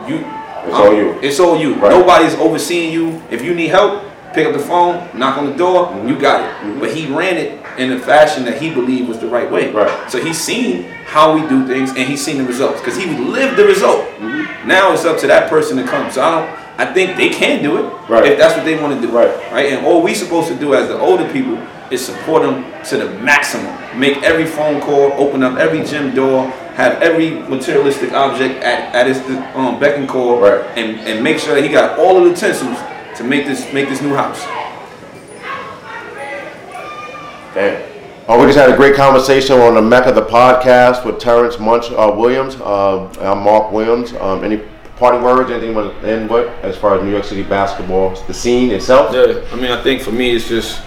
You, 0.07 0.17
It's 0.65 0.75
all 0.75 0.93
you. 0.93 1.19
It's 1.21 1.39
all 1.39 1.57
you. 1.57 1.75
Right. 1.75 1.89
Nobody's 1.89 2.35
overseeing 2.35 2.91
you. 2.93 3.21
If 3.31 3.41
you 3.41 3.55
need 3.55 3.67
help, 3.69 4.03
pick 4.33 4.45
up 4.45 4.53
the 4.53 4.59
phone, 4.59 4.95
knock 5.17 5.37
on 5.37 5.49
the 5.49 5.55
door. 5.55 5.87
Mm-hmm. 5.87 6.07
You 6.09 6.19
got 6.19 6.41
it. 6.65 6.79
But 6.79 6.93
he 6.93 7.07
ran 7.07 7.37
it 7.37 7.63
in 7.79 7.93
a 7.93 7.99
fashion 7.99 8.43
that 8.45 8.61
he 8.61 8.73
believed 8.73 9.07
was 9.07 9.19
the 9.19 9.27
right 9.27 9.49
way. 9.49 9.71
Right. 9.71 10.11
So 10.11 10.21
he's 10.21 10.37
seen 10.39 10.83
how 11.05 11.33
we 11.33 11.47
do 11.47 11.65
things, 11.65 11.89
and 11.91 11.99
he's 11.99 12.23
seen 12.23 12.37
the 12.37 12.43
results 12.43 12.79
because 12.81 12.97
he 12.97 13.05
lived 13.17 13.57
the 13.57 13.65
result. 13.65 14.01
Mm-hmm. 14.19 14.67
Now 14.67 14.91
it's 14.93 15.05
up 15.05 15.17
to 15.19 15.27
that 15.27 15.49
person 15.49 15.77
to 15.77 15.83
come. 15.85 16.11
So 16.11 16.21
I 16.21 16.31
don't. 16.45 16.62
I 16.83 16.93
think 16.93 17.15
they 17.15 17.29
can 17.29 17.63
do 17.63 17.77
it 17.77 17.85
Right. 18.09 18.25
if 18.25 18.37
that's 18.37 18.55
what 18.57 18.65
they 18.65 18.77
want 18.81 18.99
to 18.99 19.07
do. 19.07 19.13
Right. 19.15 19.33
Right. 19.51 19.71
And 19.71 19.85
all 19.85 20.01
we 20.01 20.13
supposed 20.13 20.49
to 20.49 20.55
do 20.55 20.73
as 20.75 20.87
the 20.89 20.99
older 20.99 21.31
people 21.31 21.57
is 21.91 22.03
support 22.05 22.41
them 22.43 22.65
to 22.89 22.97
the 22.97 23.09
maximum. 23.19 23.71
Make 23.97 24.21
every 24.23 24.45
phone 24.45 24.81
call, 24.81 25.13
open 25.13 25.43
up 25.43 25.57
every 25.57 25.83
gym 25.85 26.13
door, 26.13 26.47
have 26.75 27.01
every 27.01 27.29
materialistic 27.47 28.11
object 28.13 28.61
at, 28.63 28.93
at 28.95 29.07
his 29.07 29.19
um, 29.55 29.79
beck 29.79 29.97
and 29.97 30.09
call, 30.09 30.39
Right. 30.41 30.65
and, 30.75 30.99
and 31.07 31.23
make 31.23 31.37
sure 31.39 31.55
that 31.55 31.63
he 31.63 31.69
got 31.69 31.97
all 31.99 32.21
the 32.21 32.29
utensils 32.29 32.77
to 33.17 33.23
make 33.23 33.45
this 33.45 33.71
make 33.71 33.87
this 33.89 34.01
new 34.01 34.13
house. 34.15 34.41
Damn. 37.53 37.81
Oh, 38.27 38.39
we 38.39 38.45
just 38.47 38.57
had 38.57 38.71
a 38.71 38.75
great 38.75 38.95
conversation 38.95 39.59
on 39.59 39.75
the 39.75 39.81
Mecca 39.81 40.11
the 40.11 40.25
podcast 40.25 41.05
with 41.05 41.19
Terrance 41.19 41.59
Munch 41.59 41.91
uh, 41.91 42.11
Williams. 42.15 42.55
Uh, 42.55 43.07
I'm 43.21 43.43
Mark 43.43 43.71
Williams. 43.71 44.13
Um, 44.13 44.43
any 44.43 44.61
party 44.97 45.23
words, 45.23 45.49
anything 45.49 45.71
you 45.71 45.75
want 45.75 46.01
to 46.01 46.07
end 46.07 46.29
with 46.29 46.47
as 46.63 46.77
far 46.77 46.97
as 46.97 47.03
New 47.03 47.11
York 47.11 47.23
City 47.23 47.43
basketball, 47.43 48.15
the 48.27 48.33
scene 48.33 48.71
itself? 48.71 49.13
Yeah, 49.13 49.41
I 49.51 49.55
mean, 49.55 49.71
I 49.71 49.81
think 49.81 50.01
for 50.01 50.11
me, 50.11 50.35
it's 50.35 50.47
just 50.47 50.81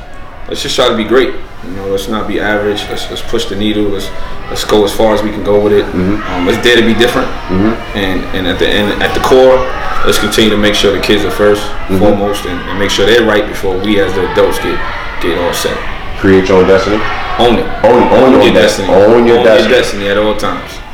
let's 0.49 0.63
just 0.63 0.77
try 0.77 0.89
to 0.89 0.97
be 0.97 1.05
great. 1.05 1.35
You 1.65 1.71
know, 1.73 1.89
let's 1.89 2.09
not 2.09 2.29
be 2.29 2.39
average. 2.39 2.83
Let's, 2.89 3.11
let's 3.11 3.23
push 3.23 3.47
the 3.47 3.57
needle. 3.57 3.85
Let's 3.85 4.09
let's 4.49 4.65
go 4.65 4.85
as 4.85 4.95
far 4.95 5.15
as 5.15 5.23
we 5.23 5.31
can 5.31 5.43
go 5.43 5.63
with 5.63 5.73
it. 5.73 5.85
Mm-hmm. 5.87 6.23
Um, 6.33 6.47
let's 6.47 6.63
dare 6.63 6.77
to 6.77 6.87
be 6.87 6.95
different. 6.95 7.29
Mm-hmm. 7.51 7.99
And 7.99 8.21
and 8.37 8.47
at 8.47 8.59
the 8.59 8.69
end, 8.69 9.03
at 9.03 9.13
the 9.15 9.21
core, 9.21 9.59
let's 10.07 10.19
continue 10.19 10.51
to 10.51 10.59
make 10.59 10.75
sure 10.75 10.95
the 10.95 11.03
kids 11.03 11.25
are 11.25 11.31
1st 11.31 11.57
mm-hmm. 11.57 11.99
foremost, 11.99 12.47
and, 12.47 12.59
and 12.71 12.79
make 12.79 12.91
sure 12.91 13.07
they're 13.07 13.27
right 13.27 13.47
before 13.47 13.79
we 13.79 14.01
as 14.01 14.15
the 14.15 14.31
adults 14.33 14.59
get 14.59 14.79
get 15.21 15.39
all 15.39 15.53
set. 15.53 15.77
Create 16.21 16.49
your 16.49 16.63
own 16.63 16.69
destiny. 16.69 16.97
Own 17.39 17.59
it. 17.59 17.67
Own, 17.85 18.03
own 18.09 18.33
your, 18.33 18.43
your 18.45 18.55
destiny. 18.55 18.89
destiny. 18.89 18.89
Own 18.89 19.27
your 19.27 19.45
destiny. 19.45 20.09
at 20.09 20.17
all 20.17 20.37
times. 20.37 20.86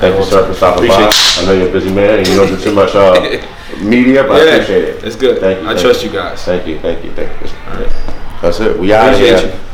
Thank 0.00 0.16
you, 0.18 0.24
sir, 0.24 0.46
for 0.46 0.54
stopping 0.54 0.88
by. 0.88 0.94
Appreciate 0.94 1.42
I 1.42 1.46
know 1.46 1.52
you're 1.60 1.68
a 1.68 1.72
busy 1.72 1.92
man 1.92 2.18
and 2.20 2.26
you 2.26 2.34
don't 2.36 2.48
do 2.48 2.56
too 2.58 2.74
much 2.74 2.94
uh, 2.94 3.20
media, 3.82 4.22
but 4.24 4.40
I 4.40 4.54
appreciate 4.54 4.84
it. 4.84 5.04
It's 5.04 5.14
good. 5.14 5.40
Thank 5.40 5.60
you. 5.60 5.66
I 5.68 5.74
thank 5.74 5.80
trust 5.80 6.02
you. 6.02 6.08
you 6.10 6.16
guys. 6.16 6.42
Thank 6.42 6.66
you, 6.66 6.78
thank 6.80 7.04
you, 7.04 7.12
thank 7.12 7.28
you. 7.40 7.48
All 7.66 7.80
right. 7.82 8.40
That's 8.40 8.60
it. 8.60 8.78
We 8.78 8.94
out 8.94 9.14
here. 9.18 9.38
you. 9.46 9.69